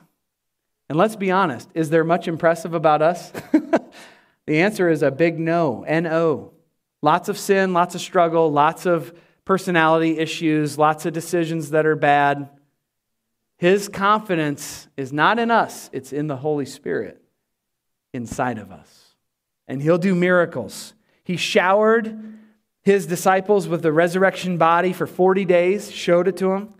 and 0.89 0.97
let's 0.97 1.15
be 1.15 1.31
honest, 1.31 1.69
is 1.73 1.89
there 1.89 2.03
much 2.03 2.27
impressive 2.27 2.73
about 2.73 3.01
us? 3.01 3.31
the 4.45 4.61
answer 4.61 4.89
is 4.89 5.03
a 5.03 5.11
big 5.11 5.39
no, 5.39 5.83
N 5.83 6.07
O. 6.07 6.53
Lots 7.01 7.27
of 7.27 7.37
sin, 7.37 7.73
lots 7.73 7.95
of 7.95 8.01
struggle, 8.01 8.51
lots 8.51 8.85
of 8.85 9.13
personality 9.45 10.17
issues, 10.19 10.77
lots 10.77 11.05
of 11.05 11.13
decisions 11.13 11.71
that 11.71 11.85
are 11.85 11.97
bad. 11.97 12.49
His 13.57 13.89
confidence 13.89 14.87
is 14.95 15.11
not 15.11 15.37
in 15.37 15.51
us, 15.51 15.89
it's 15.91 16.13
in 16.13 16.27
the 16.27 16.37
Holy 16.37 16.65
Spirit 16.65 17.21
inside 18.13 18.57
of 18.57 18.71
us. 18.71 19.15
And 19.67 19.81
He'll 19.81 19.97
do 19.97 20.15
miracles. 20.15 20.93
He 21.23 21.37
showered 21.37 22.33
his 22.83 23.05
disciples 23.05 23.67
with 23.67 23.81
the 23.81 23.93
resurrection 23.93 24.57
body 24.57 24.91
for 24.91 25.07
40 25.07 25.45
days, 25.45 25.89
showed 25.89 26.27
it 26.27 26.37
to 26.37 26.49
them. 26.49 26.73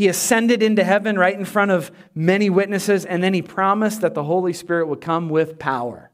He 0.00 0.08
ascended 0.08 0.62
into 0.62 0.82
heaven 0.82 1.18
right 1.18 1.38
in 1.38 1.44
front 1.44 1.72
of 1.72 1.90
many 2.14 2.48
witnesses, 2.48 3.04
and 3.04 3.22
then 3.22 3.34
he 3.34 3.42
promised 3.42 4.00
that 4.00 4.14
the 4.14 4.24
Holy 4.24 4.54
Spirit 4.54 4.88
would 4.88 5.02
come 5.02 5.28
with 5.28 5.58
power. 5.58 6.10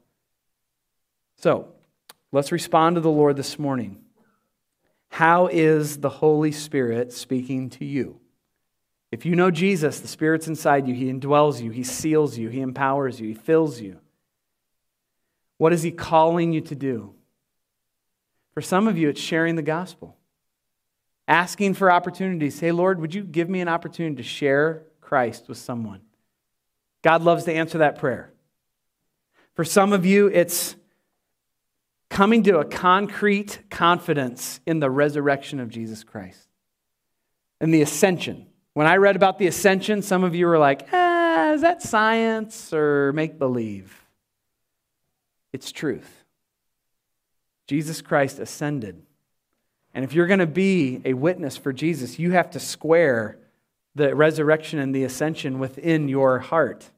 So, 1.37 1.69
let's 2.33 2.51
respond 2.51 2.95
to 2.95 2.99
the 2.99 3.09
Lord 3.09 3.37
this 3.37 3.57
morning. 3.57 3.99
How 5.07 5.47
is 5.47 5.99
the 5.99 6.09
Holy 6.09 6.51
Spirit 6.51 7.13
speaking 7.13 7.69
to 7.69 7.85
you? 7.85 8.19
If 9.09 9.25
you 9.25 9.37
know 9.37 9.51
Jesus, 9.51 10.01
the 10.01 10.09
Spirit's 10.09 10.49
inside 10.49 10.85
you, 10.85 10.93
He 10.93 11.05
indwells 11.05 11.61
you, 11.61 11.71
He 11.71 11.83
seals 11.83 12.37
you, 12.37 12.49
He 12.49 12.59
empowers 12.59 13.21
you, 13.21 13.29
He 13.29 13.35
fills 13.35 13.79
you. 13.79 14.01
What 15.59 15.71
is 15.71 15.83
He 15.83 15.91
calling 15.91 16.51
you 16.51 16.59
to 16.59 16.75
do? 16.75 17.15
For 18.53 18.61
some 18.61 18.85
of 18.85 18.97
you, 18.97 19.07
it's 19.07 19.21
sharing 19.21 19.55
the 19.55 19.61
gospel 19.61 20.16
asking 21.27 21.73
for 21.73 21.91
opportunities. 21.91 22.59
Hey, 22.59 22.71
Lord, 22.71 23.01
would 23.01 23.13
you 23.13 23.23
give 23.23 23.49
me 23.49 23.61
an 23.61 23.67
opportunity 23.67 24.15
to 24.15 24.23
share 24.23 24.83
Christ 25.01 25.47
with 25.47 25.57
someone? 25.57 26.01
God 27.01 27.21
loves 27.21 27.43
to 27.45 27.53
answer 27.53 27.79
that 27.79 27.99
prayer. 27.99 28.31
For 29.55 29.65
some 29.65 29.93
of 29.93 30.05
you, 30.05 30.27
it's 30.27 30.75
coming 32.09 32.43
to 32.43 32.59
a 32.59 32.65
concrete 32.65 33.59
confidence 33.69 34.59
in 34.65 34.79
the 34.79 34.89
resurrection 34.89 35.59
of 35.59 35.69
Jesus 35.69 36.03
Christ 36.03 36.47
and 37.59 37.73
the 37.73 37.81
ascension. 37.81 38.47
When 38.73 38.87
I 38.87 38.97
read 38.97 39.15
about 39.15 39.39
the 39.39 39.47
ascension, 39.47 40.01
some 40.01 40.23
of 40.23 40.35
you 40.35 40.45
were 40.45 40.59
like, 40.59 40.87
ah, 40.93 41.53
is 41.53 41.61
that 41.61 41.81
science 41.81 42.71
or 42.71 43.11
make 43.13 43.39
believe? 43.39 44.03
It's 45.51 45.71
truth. 45.71 46.23
Jesus 47.65 48.01
Christ 48.01 48.37
ascended. 48.37 49.01
And 49.97 50.03
if 50.03 50.13
you're 50.13 50.27
going 50.27 50.37
to 50.37 50.45
be 50.45 51.01
a 51.05 51.15
witness 51.15 51.57
for 51.57 51.73
Jesus, 51.73 52.19
you 52.19 52.33
have 52.33 52.51
to 52.51 52.59
square 52.59 53.39
the 53.95 54.13
resurrection 54.15 54.77
and 54.77 54.93
the 54.93 55.03
ascension 55.03 55.57
within 55.57 56.07
your 56.07 56.37
heart. 56.37 56.91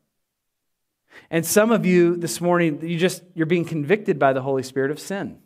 And 1.32 1.45
some 1.45 1.72
of 1.72 1.86
you 1.86 2.18
this 2.18 2.41
morning, 2.41 2.86
you 2.86 3.00
just 3.00 3.24
you're 3.34 3.45
being 3.45 3.64
convicted 3.64 4.20
by 4.20 4.34
the 4.34 4.41
Holy 4.41 4.64
Spirit 4.64 4.91
of 4.91 5.00
sin. 5.00 5.39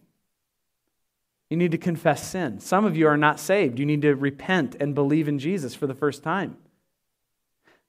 You 1.52 1.58
need 1.58 1.70
to 1.74 1.78
confess 1.78 2.28
sin. 2.28 2.60
Some 2.60 2.86
of 2.86 2.98
you 2.98 3.06
are 3.06 3.18
not 3.18 3.40
saved. 3.40 3.78
You 3.78 3.86
need 3.86 4.02
to 4.02 4.16
repent 4.16 4.76
and 4.80 4.96
believe 4.96 5.28
in 5.28 5.38
Jesus 5.38 5.76
for 5.76 5.86
the 5.86 5.94
first 5.94 6.24
time. 6.24 6.58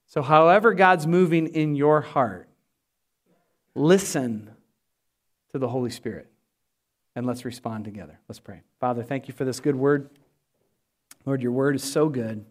So, 0.09 0.21
however 0.21 0.75
God's 0.75 1.07
moving 1.07 1.47
in 1.47 1.75
your 1.75 2.03
heart, 2.03 2.51
listen 3.75 4.51
to 5.53 5.59
the 5.59 5.69
Holy 5.69 5.89
Spirit 5.91 6.31
and 7.15 7.27
let's 7.27 7.45
respond 7.45 7.85
together. 7.85 8.19
Let's 8.29 8.41
pray. 8.41 8.63
Father, 8.81 9.03
thank 9.03 9.29
you 9.29 9.35
for 9.35 9.45
this 9.45 9.61
good 9.61 9.77
word. 9.77 10.11
Lord, 11.27 11.43
your 11.43 11.53
word 11.53 11.77
is 11.77 11.85
so 11.85 12.09
good. 12.09 12.45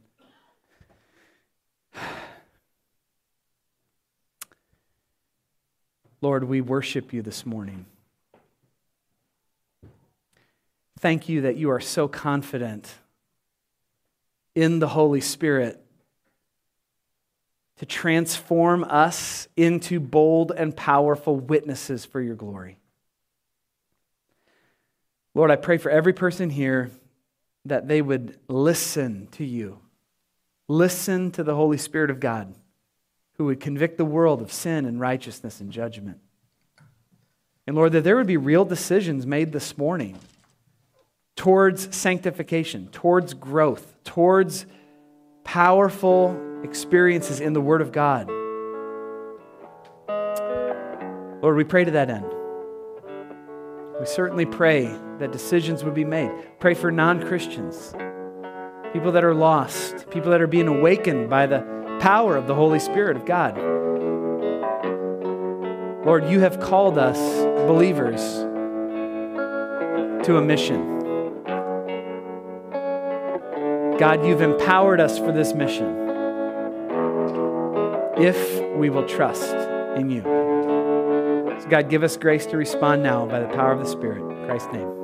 Lord, 6.22 6.46
we 6.46 6.62
worship 6.62 7.12
you 7.14 7.22
this 7.22 7.46
morning. 7.46 7.86
Thank 11.00 11.28
you 11.28 11.42
that 11.42 11.58
you 11.58 11.70
are 11.70 11.82
so 11.82 12.08
confident 12.08 12.96
in 14.56 14.80
the 14.80 14.88
Holy 14.88 15.20
Spirit 15.20 15.84
to 17.78 17.86
transform 17.86 18.86
us 18.86 19.50
into 19.58 20.00
bold 20.00 20.54
and 20.56 20.74
powerful 20.76 21.38
witnesses 21.38 22.06
for 22.06 22.22
your 22.22 22.36
glory. 22.36 22.78
Lord, 25.36 25.52
I 25.52 25.56
pray 25.56 25.78
for 25.78 25.90
every 25.90 26.14
person 26.14 26.50
here 26.50 26.92
that 27.66 27.88
they 27.88 28.02
would 28.02 28.38
listen 28.48 29.28
to 29.32 29.46
you, 29.46 29.80
listen 30.68 31.32
to 31.32 31.44
the 31.44 31.56
Holy 31.56 31.78
Spirit 31.78 32.10
of 32.10 32.20
God 32.20 32.54
who 33.38 33.46
would 33.46 33.60
convict 33.60 33.98
the 33.98 34.06
world 34.06 34.42
of 34.42 34.52
sin 34.52 34.86
and 34.86 35.00
righteousness 35.00 35.60
and 35.60 35.72
judgment. 35.72 36.20
And 37.66 37.76
Lord, 37.76 37.94
that 37.94 38.04
there 38.04 38.16
would 38.16 38.28
be 38.28 38.38
real 38.38 38.66
decisions 38.66 39.26
made 39.26 39.52
this 39.52 39.78
morning 39.78 40.20
towards 41.36 41.96
sanctification, 41.96 42.90
towards 42.92 43.34
growth, 43.34 43.96
towards 44.04 44.66
powerful 45.44 46.62
experiences 46.64 47.40
in 47.40 47.54
the 47.54 47.62
Word 47.62 47.82
of 47.82 47.92
God. 47.92 48.30
Lord, 51.42 51.58
we 51.58 51.64
pray 51.64 51.86
to 51.86 51.92
that 51.92 52.10
end. 52.10 52.43
We 54.04 54.08
certainly 54.08 54.46
pray 54.46 54.94
that 55.20 55.32
decisions 55.32 55.86
would 55.86 55.94
be 55.94 56.04
made. 56.04 56.30
Pray 56.60 56.74
for 56.74 56.92
non 56.92 57.26
Christians, 57.26 57.94
people 58.92 59.14
that 59.14 59.24
are 59.24 59.34
lost, 59.34 60.10
people 60.10 60.30
that 60.32 60.42
are 60.42 60.48
being 60.48 60.68
awakened 60.68 61.30
by 61.30 61.46
the 61.46 61.62
power 62.02 62.36
of 62.36 62.46
the 62.46 62.54
Holy 62.54 62.80
Spirit 62.80 63.16
of 63.16 63.26
God. 63.26 63.58
Lord, 66.06 66.26
you 66.28 66.42
have 66.42 66.60
called 66.60 66.98
us 66.98 67.18
believers 67.66 68.20
to 70.26 70.36
a 70.36 70.42
mission. 70.42 71.00
God, 73.98 74.26
you've 74.26 74.42
empowered 74.42 75.00
us 75.00 75.18
for 75.18 75.32
this 75.32 75.54
mission 75.54 75.96
if 78.18 78.62
we 78.76 78.90
will 78.90 79.08
trust 79.08 79.56
in 79.96 80.10
you. 80.10 80.43
So, 81.64 81.70
God, 81.70 81.90
give 81.90 82.04
us 82.04 82.18
grace 82.18 82.46
to 82.48 82.58
respond 82.58 83.04
now 83.04 83.26
by 83.26 83.40
the 83.40 83.48
power 83.48 83.72
of 83.72 83.80
the 83.80 83.86
Spirit. 83.86 84.20
In 84.20 84.46
Christ's 84.46 84.74
name. 84.74 85.03